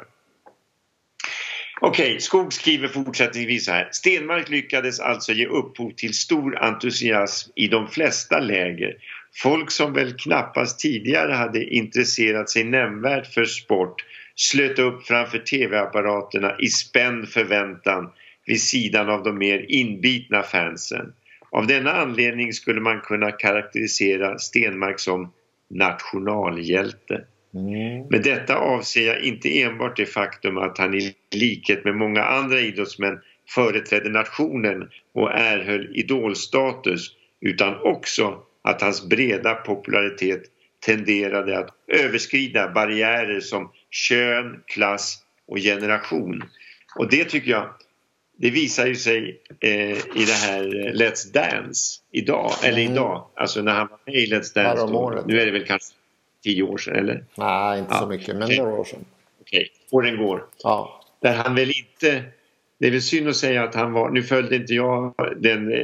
Okej, 1.80 2.06
okay, 2.06 2.20
Skog 2.20 2.52
skriver 2.52 2.88
fortsättningsvis 2.88 3.64
så 3.64 3.72
här. 3.72 3.88
Stenmark 3.92 4.48
lyckades 4.48 5.00
alltså 5.00 5.32
ge 5.32 5.46
upphov 5.46 5.90
till 5.90 6.14
stor 6.14 6.58
entusiasm 6.58 7.50
i 7.56 7.68
de 7.68 7.88
flesta 7.88 8.38
läger. 8.38 8.96
Folk 9.34 9.70
som 9.70 9.92
väl 9.92 10.12
knappast 10.12 10.80
tidigare 10.80 11.32
hade 11.32 11.64
intresserat 11.64 12.50
sig 12.50 12.64
nämnvärt 12.64 13.26
för 13.26 13.44
sport 13.44 14.04
slöt 14.34 14.78
upp 14.78 15.06
framför 15.06 15.38
tv-apparaterna 15.38 16.56
i 16.58 16.66
spänd 16.66 17.28
förväntan 17.28 18.10
vid 18.46 18.62
sidan 18.62 19.10
av 19.10 19.22
de 19.22 19.38
mer 19.38 19.66
inbitna 19.68 20.42
fansen. 20.42 21.12
Av 21.50 21.66
denna 21.66 21.92
anledning 21.92 22.52
skulle 22.52 22.80
man 22.80 23.00
kunna 23.00 23.30
karaktärisera 23.30 24.38
Stenmark 24.38 25.00
som 25.00 25.32
nationalhjälte. 25.70 27.24
Mm. 27.54 28.06
Med 28.10 28.22
detta 28.22 28.56
avser 28.56 29.06
jag 29.06 29.22
inte 29.22 29.62
enbart 29.62 29.96
det 29.96 30.06
faktum 30.06 30.58
att 30.58 30.78
han 30.78 30.94
i 30.94 31.14
likhet 31.34 31.84
med 31.84 31.96
många 31.96 32.22
andra 32.24 32.60
idrottsmän 32.60 33.20
företrädde 33.48 34.10
nationen 34.10 34.88
och 35.14 35.30
erhöll 35.32 35.96
idolstatus 35.96 37.10
utan 37.40 37.80
också 37.82 38.42
att 38.62 38.82
hans 38.82 39.08
breda 39.08 39.54
popularitet 39.54 40.42
tenderade 40.86 41.58
att 41.58 41.68
överskrida 41.88 42.72
barriärer 42.74 43.40
som 43.40 43.70
kön, 43.92 44.62
klass 44.66 45.18
och 45.46 45.58
generation. 45.58 46.44
Och 46.98 47.10
det 47.10 47.24
tycker 47.24 47.50
jag 47.50 47.68
det 48.36 48.50
visar 48.50 48.86
ju 48.86 48.94
sig 48.94 49.40
eh, 49.60 49.90
i 49.90 50.24
det 50.26 50.46
här 50.46 50.64
Let's 50.94 51.32
Dance 51.32 52.00
idag, 52.12 52.52
mm. 52.62 52.72
eller 52.72 52.92
idag, 52.92 53.26
alltså 53.36 53.62
när 53.62 53.72
han 53.72 53.88
var 53.88 53.98
med 54.06 54.14
i 54.14 54.26
Let's 54.26 54.54
Dance. 54.54 54.86
Då, 54.86 55.22
nu 55.26 55.40
är 55.40 55.46
det 55.46 55.52
väl 55.52 55.66
kanske 55.66 55.94
tio 56.42 56.62
år 56.62 56.78
sedan 56.78 56.96
eller? 56.96 57.24
Nej, 57.34 57.78
inte 57.78 57.94
ja. 57.94 58.00
så 58.00 58.06
mycket, 58.06 58.36
men 58.36 58.42
okay. 58.42 58.58
några 58.58 58.74
år 58.74 58.84
sedan. 58.84 59.04
Okej, 59.40 59.60
okay. 59.60 59.98
åren 59.98 60.16
går. 60.16 60.44
Ja. 60.62 61.04
Där 61.20 61.34
han 61.34 61.54
väl 61.54 61.70
inte 61.70 62.24
det 62.82 62.88
är 62.88 62.90
väl 62.90 63.02
synd 63.02 63.28
att 63.28 63.36
säga 63.36 63.62
att 63.62 63.74
han 63.74 63.92
var, 63.92 64.10
nu 64.10 64.22
följde 64.22 64.56
inte 64.56 64.74
jag 64.74 65.14
den 65.36 65.72
eh, 65.72 65.78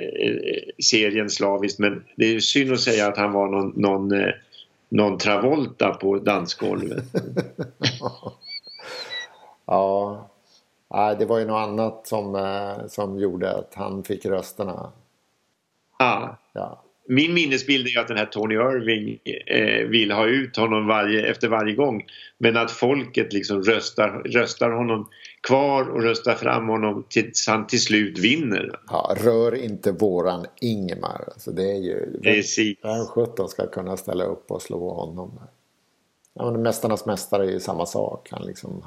serien 0.83 1.31
slaviskt 1.31 1.79
men 1.79 2.05
det 2.17 2.35
är 2.35 2.41
synd 2.41 2.73
att 2.73 2.81
säga 2.81 3.07
att 3.07 3.17
han 3.17 3.33
var 3.33 3.49
någon, 3.49 3.73
någon, 3.77 4.21
eh, 4.21 4.33
någon 4.89 5.19
Travolta 5.19 5.95
på 5.95 6.19
dansgolvet. 6.19 7.05
ja, 9.67 10.29
Nej, 10.91 11.17
det 11.17 11.27
var 11.27 11.39
ju 11.39 11.47
något 11.47 11.69
annat 11.69 12.07
som, 12.07 12.35
eh, 12.35 12.87
som 12.87 13.19
gjorde 13.19 13.57
att 13.57 13.75
han 13.75 14.05
fick 14.05 14.27
rösterna. 14.27 14.93
Ja. 15.99 16.37
ja. 16.53 16.83
Min 17.11 17.35
minnesbild 17.35 17.87
är 17.87 18.01
att 18.01 18.09
den 18.09 18.17
här 18.17 18.27
Tony 18.27 18.55
Irving 18.55 19.19
eh, 19.47 19.89
vill 19.89 20.11
ha 20.11 20.27
ut 20.27 20.57
honom 20.57 20.87
varje, 20.87 21.27
efter 21.27 21.49
varje 21.49 21.75
gång. 21.75 22.05
Men 22.39 22.57
att 22.57 22.71
folket 22.71 23.33
liksom 23.33 23.63
röstar, 23.63 24.23
röstar 24.25 24.71
honom 24.71 25.09
kvar 25.41 25.89
och 25.89 26.03
röstar 26.03 26.35
fram 26.35 26.69
honom 26.69 27.05
tills 27.09 27.47
han 27.49 27.67
till 27.67 27.81
slut 27.81 28.19
vinner. 28.19 28.71
Ja, 28.89 29.17
rör 29.21 29.55
inte 29.55 29.93
våran 29.93 30.47
Ingemar. 30.61 31.25
Alltså 31.27 31.51
det 31.51 31.71
är 31.71 31.81
ju... 31.83 32.21
Precis. 32.23 32.79
Vem 32.83 33.07
sjutton 33.07 33.49
ska 33.49 33.67
kunna 33.67 33.97
ställa 33.97 34.25
upp 34.25 34.51
och 34.51 34.63
slå 34.63 34.95
honom? 34.95 35.41
Ja, 36.35 36.51
men 36.51 36.63
Mästarnas 36.63 37.07
mästare 37.07 37.47
är 37.47 37.51
ju 37.51 37.61
samma 37.61 37.87
sak. 37.87 38.29
Han 38.31 38.47
liksom 38.47 38.85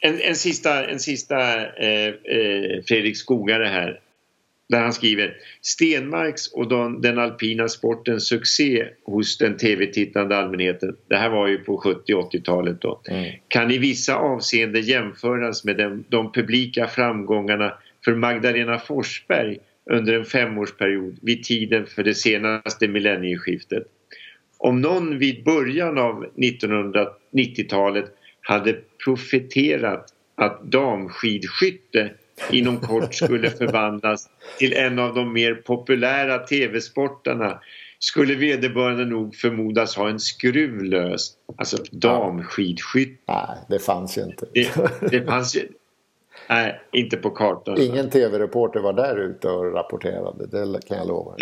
en, 0.00 0.20
en 0.20 0.36
sista, 0.36 0.86
en 0.86 1.00
sista 1.00 1.66
eh, 1.76 2.08
eh, 2.08 2.82
Fredrik 2.86 3.16
Skogare 3.16 3.64
här. 3.64 4.00
Där 4.68 4.80
han 4.80 4.92
skriver 4.92 5.36
Stenmarks 5.62 6.52
och 6.52 6.68
den, 6.68 7.00
den 7.00 7.18
alpina 7.18 7.68
sportens 7.68 8.28
succé 8.28 8.88
hos 9.04 9.38
den 9.38 9.56
tv-tittande 9.56 10.36
allmänheten, 10.36 10.96
det 11.08 11.16
här 11.16 11.30
var 11.30 11.48
ju 11.48 11.58
på 11.58 11.76
70 11.76 12.12
80-talet 12.12 12.80
då, 12.80 13.00
mm. 13.08 13.32
kan 13.48 13.70
i 13.70 13.78
vissa 13.78 14.16
avseenden 14.16 14.82
jämföras 14.82 15.64
med 15.64 15.76
den, 15.76 16.04
de 16.08 16.32
publika 16.32 16.86
framgångarna 16.86 17.74
för 18.04 18.14
Magdalena 18.14 18.78
Forsberg 18.78 19.58
under 19.90 20.14
en 20.14 20.24
femårsperiod 20.24 21.18
vid 21.22 21.44
tiden 21.44 21.86
för 21.86 22.02
det 22.02 22.14
senaste 22.14 22.88
millennieskiftet. 22.88 23.82
Om 24.58 24.80
någon 24.80 25.18
vid 25.18 25.44
början 25.44 25.98
av 25.98 26.26
1990-talet 26.36 28.04
hade 28.40 28.78
profeterat 29.04 30.06
att 30.34 30.62
damskidskytte 30.62 32.10
inom 32.50 32.80
kort 32.80 33.14
skulle 33.14 33.50
förvandlas 33.50 34.28
till 34.58 34.72
en 34.72 34.98
av 34.98 35.14
de 35.14 35.32
mer 35.32 35.54
populära 35.54 36.38
tv-sportarna 36.38 37.60
skulle 37.98 38.34
vederbörande 38.34 39.04
nog 39.04 39.34
förmodas 39.34 39.96
ha 39.96 40.08
en 40.08 40.20
skruv 40.20 40.82
lös. 40.82 41.32
Alltså 41.56 41.76
damskidskytte. 41.90 43.22
Nej, 43.26 43.58
det 43.68 43.78
fanns 43.78 44.18
ju 44.18 44.22
inte. 44.22 44.46
Det, 44.54 44.70
det 45.10 45.24
fanns 45.24 45.56
ju... 45.56 45.68
Nej, 46.48 46.80
inte 46.92 47.16
på 47.16 47.30
kartan. 47.30 47.80
Ingen 47.80 48.10
tv-reporter 48.10 48.80
var 48.80 48.92
där 48.92 49.16
ute 49.16 49.48
och 49.48 49.74
rapporterade, 49.74 50.46
det 50.46 50.80
kan 50.88 50.98
jag 50.98 51.08
lova. 51.08 51.36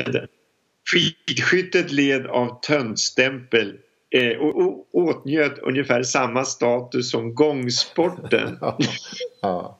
Skidskyttet 0.93 1.93
led 1.93 2.27
av 2.27 2.61
töntstämpel 2.61 3.75
eh, 4.11 4.39
och, 4.39 4.87
åtnjöt 4.93 5.59
ungefär 5.59 6.03
samma 6.03 6.45
status 6.45 7.11
som 7.11 7.35
gångsporten. 7.35 8.59
ja. 9.43 9.79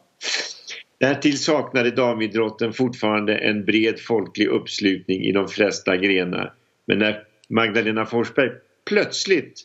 Därtill 0.99 1.39
saknade 1.39 1.91
damidrotten 1.91 2.73
fortfarande 2.73 3.39
en 3.39 3.65
bred 3.65 4.01
folklig 4.01 4.47
uppslutning 4.47 5.25
i 5.25 5.33
de 5.33 5.49
flesta 5.49 5.97
grenar. 5.97 6.55
Men 6.87 6.99
när 6.99 7.25
Magdalena 7.49 8.07
Forsberg 8.07 8.51
plötsligt 8.85 9.63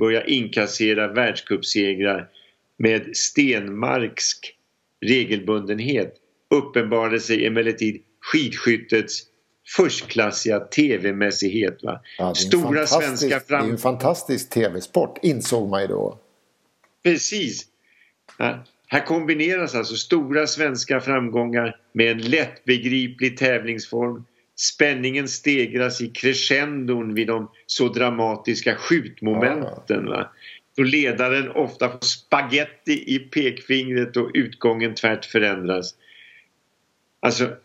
började 0.00 0.30
inkassera 0.30 1.08
världscupsegrar 1.08 2.28
med 2.76 3.16
stenmarksk 3.16 4.56
regelbundenhet 5.00 6.14
uppenbarade 6.50 7.20
sig 7.20 7.46
emellertid 7.46 8.02
skidskyttets 8.20 9.22
förstklassiga 9.76 10.60
tv-mässighet. 10.60 11.78
Ja, 12.18 12.34
Stora 12.34 12.86
svenska 12.86 13.40
fram... 13.40 13.64
Det 13.64 13.68
är 13.68 13.72
en 13.72 13.78
fantastisk 13.78 14.50
tv-sport 14.50 15.18
insåg 15.22 15.68
man 15.68 15.82
ju 15.82 15.86
då. 15.86 16.18
Precis. 17.02 17.66
Ja. 18.38 18.64
Här 18.92 19.06
kombineras 19.06 19.74
alltså 19.74 19.94
stora 19.94 20.46
svenska 20.46 21.00
framgångar 21.00 21.76
med 21.92 22.10
en 22.10 22.18
lättbegriplig 22.18 23.36
tävlingsform. 23.36 24.24
Spänningen 24.56 25.28
stegras 25.28 26.00
i 26.00 26.08
crescendon 26.08 27.14
vid 27.14 27.26
de 27.26 27.50
så 27.66 27.88
dramatiska 27.88 28.76
skjutmomenten. 28.76 30.06
Va? 30.06 30.30
Då 30.76 30.82
ledaren 30.82 31.50
ofta 31.50 31.88
får 31.88 32.00
spaghetti 32.00 33.14
i 33.14 33.18
pekfingret 33.18 34.16
och 34.16 34.30
utgången 34.34 34.94
tvärt 34.94 35.24
förändras. 35.24 35.94
Alltså 37.20 37.56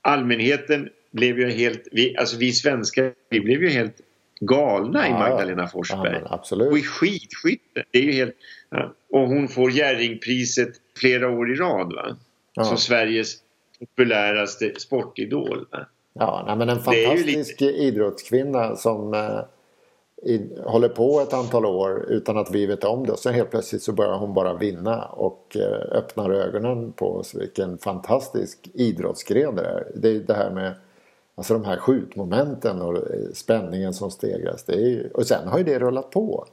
allmänheten 0.00 0.88
blev 1.10 1.38
ju 1.38 1.50
helt, 1.50 1.88
vi, 1.92 2.16
alltså 2.16 2.36
vi 2.36 2.52
svenskar, 2.52 3.12
vi 3.30 3.40
blev 3.40 3.62
ju 3.62 3.68
helt 3.68 4.00
galna 4.40 5.08
i 5.08 5.10
Magdalena 5.10 5.68
Forsberg. 5.68 6.20
Ja. 6.24 6.66
Och 6.70 6.78
i 6.78 6.82
skidskytte. 6.82 7.84
Det 7.90 7.98
är 7.98 8.02
ju 8.02 8.12
helt, 8.12 8.36
ja. 8.70 8.94
Och 9.12 9.28
hon 9.28 9.48
får 9.48 9.70
Jerringpriset 9.70 10.68
flera 10.96 11.30
år 11.30 11.52
i 11.52 11.54
rad 11.54 11.92
va? 11.92 12.16
Ja. 12.54 12.64
Som 12.64 12.76
Sveriges 12.76 13.36
populäraste 13.78 14.72
sportidol. 14.80 15.66
Va? 15.70 15.86
Ja, 16.12 16.44
nej, 16.46 16.56
men 16.56 16.68
en 16.68 16.78
fantastisk 16.78 17.60
lite... 17.60 17.64
idrottskvinna 17.64 18.76
som 18.76 19.14
eh, 19.14 19.40
i, 20.30 20.40
håller 20.64 20.88
på 20.88 21.20
ett 21.20 21.32
antal 21.32 21.66
år 21.66 22.06
utan 22.08 22.38
att 22.38 22.54
vi 22.54 22.66
vet 22.66 22.84
om 22.84 23.06
det. 23.06 23.12
Och 23.12 23.18
sen 23.18 23.34
helt 23.34 23.50
plötsligt 23.50 23.82
så 23.82 23.92
börjar 23.92 24.18
hon 24.18 24.34
bara 24.34 24.54
vinna 24.54 25.04
och 25.04 25.56
eh, 25.56 25.96
öppnar 25.96 26.30
ögonen 26.30 26.92
på 26.92 27.16
oss. 27.16 27.34
Vilken 27.34 27.78
fantastisk 27.78 28.68
idrottsgren 28.74 29.54
det 29.54 29.64
är. 29.64 29.86
Det 29.94 30.08
är 30.08 30.20
det 30.20 30.34
här 30.34 30.50
med 30.50 30.74
Alltså 31.34 31.54
de 31.54 31.64
här 31.64 31.76
skjutmomenten 31.76 32.82
och 32.82 32.98
spänningen 33.34 33.94
som 33.94 34.10
stegras. 34.10 34.64
Det 34.64 34.72
är, 34.72 35.16
och 35.16 35.26
sen 35.26 35.48
har 35.48 35.58
ju 35.58 35.64
det 35.64 35.78
rullat 35.78 36.10
på. 36.10 36.46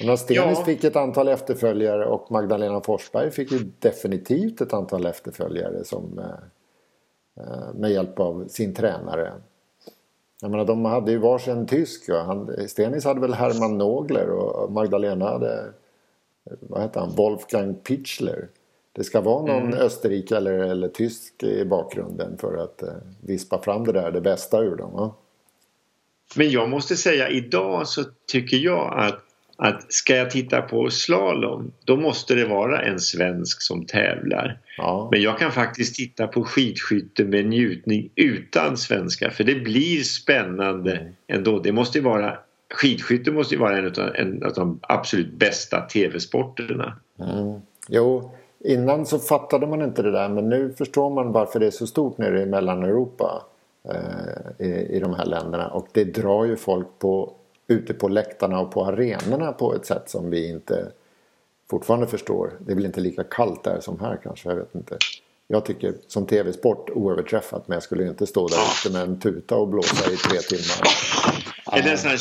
Och 0.00 0.06
när 0.06 0.16
Stenis 0.16 0.58
ja. 0.58 0.64
fick 0.64 0.84
ett 0.84 0.96
antal 0.96 1.28
efterföljare 1.28 2.06
och 2.06 2.30
Magdalena 2.30 2.80
Forsberg 2.80 3.30
fick 3.30 3.52
ju 3.52 3.58
definitivt 3.78 4.60
ett 4.60 4.72
antal 4.72 5.06
efterföljare 5.06 5.84
som, 5.84 6.18
eh, 6.18 7.44
eh 7.44 7.74
med 7.74 7.90
hjälp 7.90 8.20
av 8.20 8.48
sin 8.48 8.74
tränare. 8.74 9.32
Jag 10.42 10.50
menar, 10.50 10.64
de 10.64 10.84
hade 10.84 11.10
ju 11.10 11.18
varsin 11.18 11.66
tysk. 11.66 12.08
Han, 12.08 12.68
Stenis 12.68 13.04
hade 13.04 13.20
väl 13.20 13.34
Hermann 13.34 13.78
Nogler 13.78 14.30
och 14.30 14.72
Magdalena 14.72 15.28
hade 15.28 15.72
vad 16.60 16.82
heter 16.82 17.00
han? 17.00 17.14
Wolfgang 17.16 17.74
Pichler. 17.74 18.48
Det 18.92 19.04
ska 19.04 19.20
vara 19.20 19.46
någon 19.46 19.66
mm. 19.66 19.78
österrike 19.78 20.36
eller, 20.36 20.52
eller 20.52 20.88
tysk 20.88 21.42
i 21.42 21.64
bakgrunden 21.64 22.38
för 22.38 22.56
att 22.56 22.82
eh, 22.82 22.88
vispa 23.20 23.62
fram 23.62 23.84
det 23.84 23.92
där, 23.92 24.10
det 24.10 24.20
bästa 24.20 24.60
ur 24.60 24.76
dem. 24.76 24.92
Va? 24.92 25.14
Men 26.36 26.50
jag 26.50 26.68
måste 26.68 26.96
säga 26.96 27.28
idag 27.28 27.88
så 27.88 28.04
tycker 28.32 28.56
jag 28.56 28.98
att, 28.98 29.24
att 29.62 29.92
ska 29.92 30.16
jag 30.16 30.30
titta 30.30 30.62
på 30.62 30.90
slalom 30.90 31.72
då 31.84 31.96
måste 31.96 32.34
det 32.34 32.44
vara 32.44 32.82
en 32.82 33.00
svensk 33.00 33.62
som 33.62 33.86
tävlar. 33.86 34.58
Ja. 34.76 35.08
Men 35.12 35.22
jag 35.22 35.38
kan 35.38 35.52
faktiskt 35.52 35.94
titta 35.94 36.26
på 36.26 36.44
skidskytte 36.44 37.24
med 37.24 37.46
njutning 37.46 38.10
utan 38.14 38.76
svenska 38.76 39.30
för 39.30 39.44
det 39.44 39.54
blir 39.54 40.02
spännande 40.02 40.96
mm. 40.96 41.12
ändå. 41.28 41.58
Det 41.58 41.72
måste 41.72 42.00
vara 42.00 42.38
Skidskytte 42.74 43.30
måste 43.30 43.54
ju 43.54 43.60
vara 43.60 43.78
en 43.78 43.86
av, 43.86 44.14
en 44.14 44.42
av 44.42 44.52
de 44.52 44.80
absolut 44.82 45.32
bästa 45.32 45.80
tv-sporterna. 45.80 46.96
Mm. 47.18 47.60
Jo, 47.88 48.32
Innan 48.64 49.06
så 49.06 49.18
fattade 49.18 49.66
man 49.66 49.82
inte 49.82 50.02
det 50.02 50.10
där 50.10 50.28
men 50.28 50.48
nu 50.48 50.72
förstår 50.78 51.10
man 51.10 51.32
varför 51.32 51.60
det 51.60 51.66
är 51.66 51.70
så 51.70 51.86
stort 51.86 52.18
nere 52.18 52.42
i 52.42 52.46
Mellaneuropa 52.46 53.42
eh, 53.88 54.66
i, 54.66 54.96
i 54.96 55.00
de 55.00 55.14
här 55.14 55.26
länderna 55.26 55.68
och 55.68 55.86
det 55.92 56.04
drar 56.04 56.44
ju 56.44 56.56
folk 56.56 56.86
på, 56.98 57.32
ute 57.70 57.94
på 57.94 58.08
läktarna 58.08 58.60
och 58.60 58.72
på 58.72 58.84
arenorna 58.84 59.52
på 59.52 59.74
ett 59.74 59.86
sätt 59.86 60.10
som 60.10 60.30
vi 60.30 60.48
inte 60.48 60.92
fortfarande 61.70 62.06
förstår. 62.06 62.52
Det 62.60 62.72
är 62.72 62.76
väl 62.76 62.86
inte 62.86 63.00
lika 63.00 63.24
kallt 63.24 63.64
där 63.64 63.80
som 63.80 64.00
här 64.00 64.20
kanske, 64.22 64.48
jag 64.48 64.56
vet 64.56 64.74
inte. 64.74 64.98
Jag 65.48 65.64
tycker 65.64 65.94
som 66.06 66.26
tv-sport 66.26 66.90
oöverträffat 66.90 67.68
men 67.68 67.74
jag 67.74 67.82
skulle 67.82 68.06
inte 68.06 68.26
stå 68.26 68.48
där 68.48 68.56
ute 68.56 68.92
med 68.92 69.02
en 69.02 69.20
tuta 69.20 69.56
och 69.56 69.68
blåsa 69.68 70.12
i 70.12 70.16
tre 70.16 70.38
timmar. 70.38 70.88
Är 71.72 71.82
det 71.82 71.96
sån 71.96 72.10
här 72.10 72.18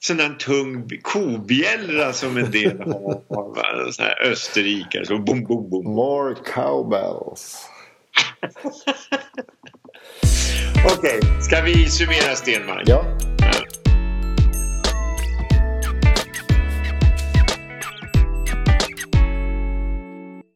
sån 0.00 0.16
där 0.16 0.30
tung 0.30 0.88
kobjällra 1.02 2.12
som 2.12 2.36
en 2.36 2.50
del 2.50 2.78
har 2.78 3.92
sån 3.92 4.04
här 4.04 4.30
österrikare. 4.30 5.06
Så 5.06 5.18
bom, 5.18 5.44
bom, 5.44 5.70
bom. 5.70 5.84
More 5.84 6.34
cowbells. 6.54 7.66
Okej, 10.84 11.18
okay. 11.18 11.40
ska 11.40 11.62
vi 11.62 11.88
summera 11.88 12.34
Stenmark? 12.34 12.88
Ja. 12.88 13.31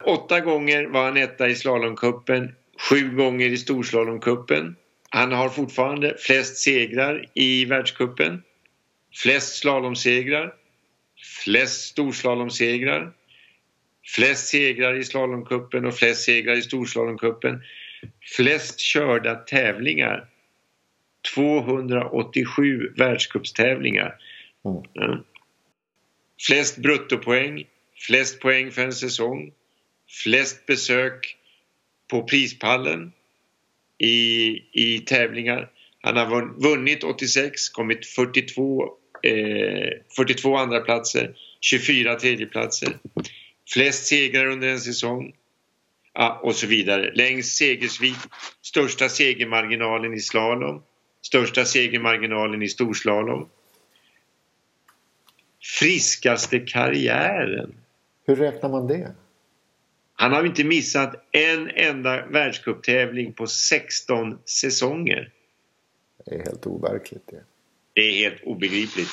Åtta 0.07 0.40
gånger 0.40 0.86
var 0.86 1.04
han 1.04 1.16
etta 1.16 1.48
i 1.48 1.54
slalomkuppen, 1.54 2.54
sju 2.90 3.11
gånger 3.11 3.48
i 3.48 3.57
storslalomkuppen. 3.57 4.76
Han 5.11 5.32
har 5.32 5.48
fortfarande 5.48 6.16
flest 6.18 6.57
segrar 6.57 7.24
i 7.34 7.64
världskuppen 7.64 8.42
flest 9.16 9.57
slalomsegrar, 9.57 10.54
flest 11.44 11.80
storslalomsegrar, 11.80 13.12
flest 14.14 14.48
segrar 14.48 14.94
i 14.94 15.04
slalomkuppen 15.04 15.86
och 15.86 15.94
flest 15.94 16.24
segrar 16.24 16.54
i 16.54 16.62
storslalomkuppen, 16.62 17.62
flest 18.36 18.80
körda 18.80 19.34
tävlingar, 19.34 20.28
287 21.34 22.92
världscupstävlingar. 22.96 24.14
Mm. 24.64 25.24
Flest 26.46 26.78
bruttopoäng, 26.78 27.64
flest 28.07 28.40
poäng 28.40 28.70
för 28.70 28.82
en 28.82 28.92
säsong, 28.92 29.52
flest 30.09 30.66
besök 30.66 31.36
på 32.11 32.22
prispallen 32.22 33.12
i, 33.98 34.48
i 34.72 34.98
tävlingar. 35.07 35.70
Han 36.02 36.16
har 36.16 36.62
vunnit 36.62 37.04
86, 37.04 37.68
kommit 37.68 38.07
42 38.07 38.84
eh, 39.22 39.88
42 40.16 40.57
andra 40.57 40.80
platser, 40.80 41.36
24 41.61 42.14
tredjeplatser. 42.14 42.98
Flest 43.72 44.07
segrar 44.07 44.46
under 44.46 44.68
en 44.68 44.80
säsong 44.80 45.32
Ah, 46.18 46.40
och 46.42 46.54
så 46.54 46.66
vidare. 46.66 47.12
Längst 47.14 47.57
segersvit, 47.57 48.18
största 48.62 49.09
segermarginalen 49.09 50.14
i 50.14 50.20
slalom, 50.20 50.82
största 51.22 51.64
segermarginalen 51.64 52.62
i 52.62 52.68
storslalom. 52.68 53.48
Friskaste 55.78 56.59
karriären. 56.59 57.74
Hur 58.26 58.36
räknar 58.36 58.70
man 58.70 58.86
det? 58.86 59.14
Han 60.16 60.32
har 60.32 60.44
inte 60.44 60.64
missat 60.64 61.14
en 61.32 61.70
enda 61.70 62.26
världscuptävling 62.26 63.32
på 63.32 63.46
16 63.46 64.38
säsonger. 64.44 65.32
Det 66.24 66.34
är 66.34 66.38
helt 66.38 66.66
overkligt 66.66 67.26
det. 67.26 67.44
Det 67.92 68.00
är 68.00 68.12
helt 68.12 68.42
obegripligt. 68.42 69.08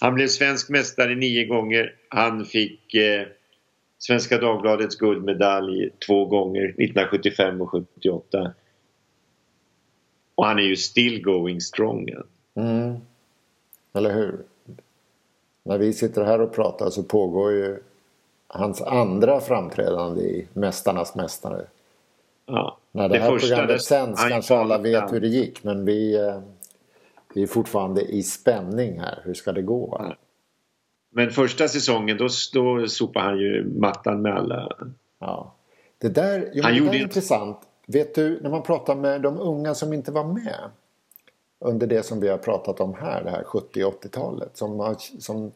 Han 0.00 0.14
blev 0.14 0.28
svensk 0.28 0.68
mästare 0.68 1.14
nio 1.14 1.46
gånger. 1.46 1.94
Han 2.08 2.44
fick 2.44 2.94
eh, 2.94 3.26
Svenska 3.98 4.38
Dagbladets 4.38 4.96
guldmedalj 4.96 5.90
två 6.06 6.24
gånger, 6.24 6.64
1975 6.64 7.60
och 7.60 7.70
78. 7.70 8.54
Och 10.34 10.46
han 10.46 10.58
är 10.58 10.62
ju 10.62 10.76
still 10.76 11.22
going 11.22 11.60
strong. 11.60 12.08
Mm. 12.54 12.96
Eller 13.94 14.14
hur? 14.14 14.38
När 15.62 15.78
vi 15.78 15.92
sitter 15.92 16.24
här 16.24 16.40
och 16.40 16.54
pratar 16.54 16.90
så 16.90 17.02
pågår 17.02 17.52
ju 17.52 17.78
hans 18.48 18.82
andra 18.82 19.40
framträdande 19.40 20.22
i 20.22 20.48
Mästarnas 20.52 21.14
Mästare. 21.14 21.64
Ja. 22.46 22.78
När 22.92 23.08
det, 23.08 23.14
Det 23.14 23.20
här 23.20 23.30
första, 23.30 23.48
programmet 23.48 23.76
det- 23.76 23.82
sänds 23.82 24.28
kanske 24.28 24.56
alla 24.56 24.78
vet 24.78 25.12
hur 25.12 25.20
det 25.20 25.28
gick 25.28 25.64
men 25.64 25.84
vi, 25.84 26.16
eh, 26.16 26.40
vi 27.34 27.42
är 27.42 27.46
fortfarande 27.46 28.00
i 28.02 28.22
spänning 28.22 29.00
här. 29.00 29.20
Hur 29.24 29.34
ska 29.34 29.52
det 29.52 29.62
gå? 29.62 30.14
Men 31.10 31.30
första 31.30 31.68
säsongen 31.68 32.16
då, 32.16 32.28
då 32.54 32.86
sopade 32.88 33.24
han 33.26 33.38
ju 33.38 33.64
mattan 33.78 34.22
med 34.22 34.34
alla. 34.36 34.76
Ja. 35.18 35.54
Det 35.98 36.08
där, 36.08 36.50
jo, 36.54 36.62
Han 36.62 36.72
det 36.72 36.78
gjorde 36.78 36.90
där 36.90 36.98
är 36.98 37.02
intressant. 37.02 37.58
Vet 37.86 38.14
du, 38.14 38.40
när 38.42 38.50
man 38.50 38.62
pratar 38.62 38.94
med 38.94 39.22
de 39.22 39.38
unga 39.38 39.74
som 39.74 39.92
inte 39.92 40.12
var 40.12 40.24
med 40.24 40.70
under 41.60 41.86
det 41.86 42.02
som 42.02 42.20
vi 42.20 42.28
har 42.28 42.38
pratat 42.38 42.80
om 42.80 42.94
här, 42.94 43.24
det 43.24 43.30
här 43.30 43.42
70 43.42 43.82
80-talet. 43.84 44.56
Som, 44.56 44.96
som 45.18 45.52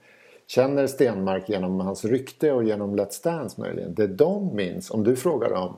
känner 0.46 0.86
Stenmark 0.86 1.48
genom 1.48 1.80
hans 1.80 2.04
rykte 2.04 2.52
och 2.52 2.64
genom 2.64 2.96
Let's 2.96 3.24
Dance 3.24 3.60
möjligen. 3.60 3.94
Det 3.94 4.06
de 4.06 4.56
minns, 4.56 4.90
om 4.90 5.04
du 5.04 5.16
frågar 5.16 5.50
dem 5.50 5.76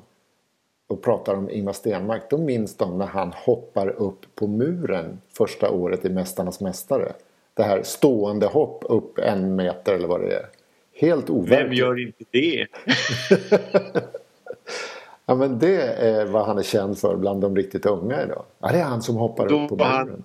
och 0.86 1.02
pratar 1.02 1.34
om 1.34 1.50
Ingmar 1.50 1.72
Stenmark, 1.72 2.22
då 2.30 2.38
minns 2.38 2.76
de 2.76 2.98
när 2.98 3.06
han 3.06 3.32
hoppar 3.36 3.88
upp 3.88 4.34
på 4.34 4.46
muren 4.46 5.20
första 5.32 5.70
året 5.70 6.04
i 6.04 6.08
Mästarnas 6.10 6.60
Mästare. 6.60 7.12
Det 7.54 7.62
här 7.62 7.82
stående 7.82 8.46
hopp 8.46 8.84
upp 8.88 9.18
en 9.18 9.56
meter 9.56 9.94
eller 9.94 10.08
vad 10.08 10.20
det 10.20 10.34
är. 10.36 10.46
Helt 10.92 11.30
overkligt. 11.30 11.60
Vem 11.60 11.72
gör 11.72 12.00
inte 12.06 12.24
det? 12.30 12.66
Ja 15.26 15.34
men 15.34 15.58
det 15.58 15.82
är 15.82 16.24
vad 16.26 16.46
han 16.46 16.58
är 16.58 16.62
känd 16.62 16.98
för 16.98 17.16
bland 17.16 17.40
de 17.40 17.56
riktigt 17.56 17.86
unga 17.86 18.22
idag. 18.22 18.44
Ja 18.58 18.68
det 18.72 18.78
är 18.78 18.84
han 18.84 19.02
som 19.02 19.16
hoppar 19.16 19.48
Då 19.48 19.62
upp 19.62 19.68
på 19.68 19.74
var 19.76 19.86
han- 19.86 20.06
muren. 20.06 20.24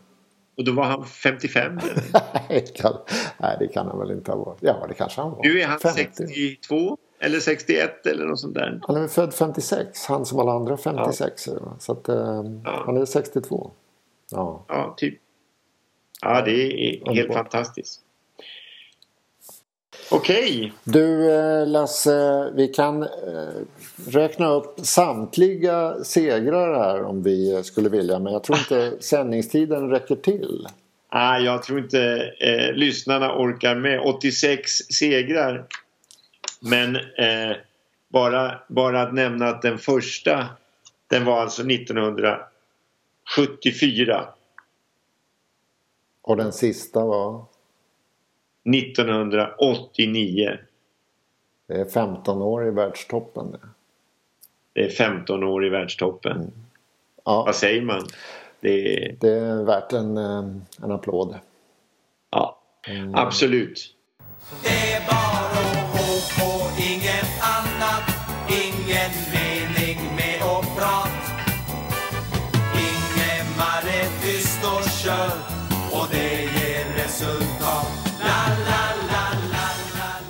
Och 0.59 0.65
då 0.65 0.71
var 0.71 0.83
han 0.83 1.05
55. 1.05 1.77
eller? 1.77 2.03
Nej, 2.49 2.65
kan, 2.75 2.93
nej 3.37 3.55
det 3.59 3.67
kan 3.67 3.87
han 3.87 3.99
väl 3.99 4.11
inte 4.11 4.31
ha 4.31 4.37
varit. 4.37 4.57
Ja 4.61 4.85
det 4.87 4.93
kanske 4.93 5.21
han 5.21 5.31
var. 5.31 5.43
Nu 5.43 5.59
är 5.59 5.67
han 5.67 5.79
50. 5.79 5.97
62 6.15 6.97
eller 7.19 7.39
61 7.39 8.05
eller 8.05 8.25
något 8.25 8.39
sånt 8.39 8.53
där. 8.53 8.79
Han 8.87 8.95
är 8.95 8.99
väl 8.99 9.09
född 9.09 9.33
56. 9.33 10.05
Han 10.05 10.25
som 10.25 10.39
alla 10.39 10.51
andra 10.51 10.77
56. 10.77 11.47
är 11.47 11.53
det, 11.53 11.59
va? 11.59 11.75
Så 11.79 11.91
att 11.91 12.09
eh, 12.09 12.43
han 12.63 12.97
är 12.97 13.05
62. 13.05 13.71
Ja. 14.31 14.65
Ja, 14.67 14.93
typ. 14.97 15.19
Ja, 16.21 16.41
det 16.41 16.51
är 16.51 16.91
helt 16.91 17.07
Underbart. 17.07 17.35
fantastiskt. 17.35 18.01
Okej, 20.11 20.73
Du 20.83 21.31
eh, 21.31 21.67
Lasse, 21.67 22.51
vi 22.55 22.67
kan 22.67 23.03
eh, 23.03 23.09
räkna 24.07 24.49
upp 24.49 24.79
samtliga 24.79 26.03
segrar 26.03 26.79
här 26.79 27.03
om 27.03 27.23
vi 27.23 27.63
skulle 27.63 27.89
vilja. 27.89 28.19
Men 28.19 28.33
jag 28.33 28.43
tror 28.43 28.57
inte 28.57 28.93
sändningstiden 29.03 29.89
räcker 29.89 30.15
till. 30.15 30.67
ah, 31.09 31.37
jag 31.37 31.63
tror 31.63 31.79
inte 31.79 32.33
eh, 32.39 32.73
lyssnarna 32.73 33.35
orkar 33.37 33.75
med 33.75 34.01
86 34.01 34.71
segrar. 34.71 35.65
Men 36.59 36.95
eh, 36.95 37.55
bara, 38.09 38.59
bara 38.67 39.01
att 39.01 39.13
nämna 39.13 39.47
att 39.47 39.61
den 39.61 39.77
första 39.77 40.47
den 41.07 41.25
var 41.25 41.41
alltså 41.41 41.61
1974. 41.61 44.27
Och 46.21 46.37
den 46.37 46.53
sista 46.53 47.05
var? 47.05 47.45
1989. 48.73 50.57
Det 51.67 51.73
är 51.73 51.85
15 51.85 52.41
år 52.41 52.67
i 52.67 52.71
världstoppen. 52.71 53.51
det. 53.51 53.59
Det 54.73 54.85
är 54.85 54.89
15 54.89 55.43
år 55.43 55.65
i 55.65 55.69
världstoppen. 55.69 56.51
Ja, 57.25 57.43
Vad 57.45 57.55
säger 57.55 57.81
man? 57.81 58.07
Det 58.59 59.03
är, 59.03 59.15
det 59.19 59.29
är 59.29 59.63
värt 59.63 59.93
en, 59.93 60.17
eh, 60.17 60.43
en 60.83 60.91
applåd. 60.91 61.35
ja, 62.29 62.59
absolut. 63.13 63.95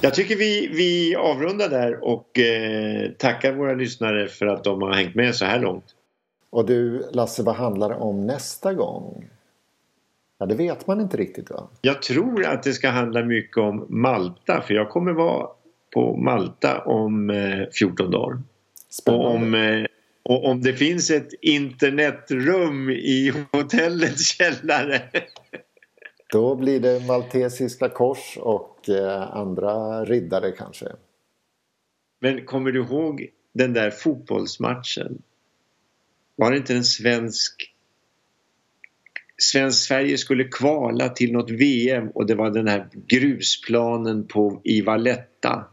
Jag 0.01 0.13
tycker 0.13 0.35
vi, 0.35 0.67
vi 0.67 1.15
avrundar 1.15 1.69
där 1.69 2.03
och 2.03 2.39
eh, 2.39 3.11
tackar 3.11 3.53
våra 3.53 3.73
lyssnare 3.73 4.27
för 4.27 4.45
att 4.45 4.63
de 4.63 4.81
har 4.81 4.93
hängt 4.93 5.15
med 5.15 5.35
så 5.35 5.45
här 5.45 5.59
långt. 5.59 5.85
Och 6.49 6.65
du 6.65 7.09
Lasse, 7.11 7.43
vad 7.43 7.55
handlar 7.55 7.89
det 7.89 7.95
om 7.95 8.27
nästa 8.27 8.73
gång? 8.73 9.29
Ja, 10.37 10.45
det 10.45 10.55
vet 10.55 10.87
man 10.87 11.01
inte 11.01 11.17
riktigt 11.17 11.49
va? 11.49 11.67
Jag 11.81 12.01
tror 12.01 12.45
att 12.45 12.63
det 12.63 12.73
ska 12.73 12.89
handla 12.89 13.23
mycket 13.23 13.57
om 13.57 13.85
Malta 13.89 14.61
för 14.67 14.73
jag 14.73 14.89
kommer 14.89 15.11
vara 15.11 15.47
på 15.93 16.17
Malta 16.17 16.79
om 16.79 17.29
eh, 17.29 17.67
14 17.79 18.11
dagar. 18.11 18.35
Och 18.35 18.41
Spännande. 18.93 19.27
om, 19.27 19.53
eh, 19.55 19.85
och 20.23 20.45
om 20.45 20.61
det 20.61 20.73
finns 20.73 21.11
ett 21.11 21.33
internetrum 21.41 22.89
i 22.89 23.33
hotellets 23.51 24.37
källare. 24.37 25.01
Då 26.31 26.55
blir 26.55 26.79
det 26.79 27.07
maltesiska 27.07 27.89
kors 27.89 28.37
och 28.41 28.89
eh, 28.89 29.35
andra 29.35 30.05
riddare 30.05 30.51
kanske. 30.51 30.87
Men 32.19 32.45
kommer 32.45 32.71
du 32.71 32.79
ihåg 32.79 33.27
den 33.53 33.73
där 33.73 33.91
fotbollsmatchen? 33.91 35.21
Var 36.35 36.51
det 36.51 36.57
inte 36.57 36.75
en 36.75 36.83
svensk... 36.83 37.75
Svensk-Sverige 39.41 40.17
skulle 40.17 40.43
kvala 40.43 41.09
till 41.09 41.31
något 41.31 41.49
VM 41.49 42.09
och 42.09 42.25
det 42.25 42.35
var 42.35 42.49
den 42.49 42.67
här 42.67 42.89
grusplanen 43.07 44.27
på, 44.27 44.61
i 44.63 44.81
Valletta. 44.81 45.65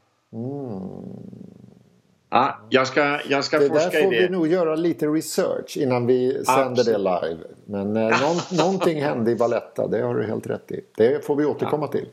Ja, 2.31 2.59
jag 2.71 2.87
ska, 2.87 3.21
jag 3.29 3.45
ska. 3.45 3.59
Det 3.59 3.69
forska 3.69 3.91
där 3.91 4.03
får 4.03 4.15
i 4.15 4.17
det. 4.17 4.23
vi 4.23 4.29
nog 4.29 4.47
göra 4.47 4.75
lite 4.75 5.07
research 5.07 5.77
innan 5.77 6.07
vi 6.07 6.45
sänder 6.45 6.85
det 6.85 6.99
live. 6.99 7.39
Men 7.65 7.97
eh, 7.97 8.23
någon, 8.23 8.59
någonting 8.59 9.03
hände 9.03 9.31
i 9.31 9.35
Valletta, 9.35 9.87
det 9.87 10.03
har 10.03 10.15
du 10.15 10.27
helt 10.27 10.47
rätt 10.47 10.71
i. 10.71 10.81
Det 10.97 11.25
får 11.25 11.37
vi 11.37 11.45
återkomma 11.45 11.89
till. 11.89 12.09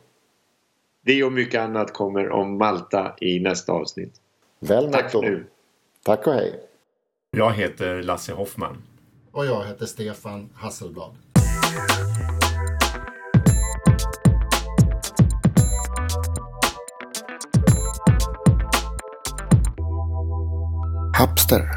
Det 1.05 1.23
och 1.23 1.31
mycket 1.31 1.61
annat 1.61 1.93
kommer 1.93 2.29
om 2.29 2.57
Malta 2.57 3.13
i 3.21 3.39
nästa 3.39 3.71
avsnitt. 3.71 4.13
Väl 4.59 4.91
Tack 4.91 5.11
för 5.11 5.21
då. 5.21 5.27
nu. 5.27 5.45
Tack 6.03 6.27
och 6.27 6.33
hej. 6.33 6.59
Jag 7.31 7.53
heter 7.53 8.01
Lasse 8.01 8.33
Hoffman. 8.33 8.83
Och 9.31 9.45
jag 9.45 9.65
heter 9.65 9.85
Stefan 9.85 10.49
Hasselblad. 10.55 11.11
Hapster. 21.43 21.69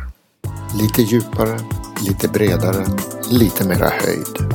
Lite 0.79 1.03
djupare, 1.03 1.59
lite 2.07 2.29
bredare, 2.29 2.87
lite 3.31 3.69
mera 3.69 3.89
höjd. 3.89 4.53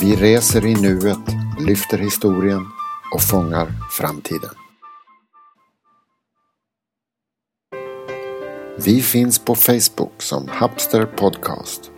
Vi 0.00 0.16
reser 0.16 0.66
i 0.66 0.74
nuet, 0.74 1.18
lyfter 1.60 1.98
historien 1.98 2.66
och 3.14 3.22
fångar 3.22 3.72
framtiden. 3.90 4.50
Vi 8.84 9.02
finns 9.02 9.38
på 9.38 9.54
Facebook 9.54 10.22
som 10.22 10.48
Hapster 10.48 11.06
Podcast. 11.06 11.90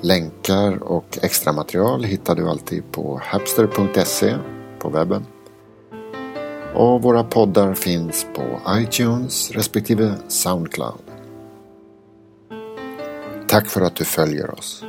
Länkar 0.00 0.82
och 0.82 1.18
extra 1.22 1.52
material 1.52 2.04
hittar 2.04 2.34
du 2.34 2.48
alltid 2.48 2.92
på 2.92 3.20
hapster.se 3.24 4.36
på 4.78 4.88
webben. 4.88 5.26
Och 6.74 7.02
våra 7.02 7.24
poddar 7.24 7.74
finns 7.74 8.26
på 8.34 8.60
iTunes 8.68 9.50
respektive 9.50 10.14
Soundcloud. 10.28 11.00
Tack 13.48 13.68
för 13.68 13.80
att 13.80 13.96
du 13.96 14.04
följer 14.04 14.58
oss. 14.58 14.84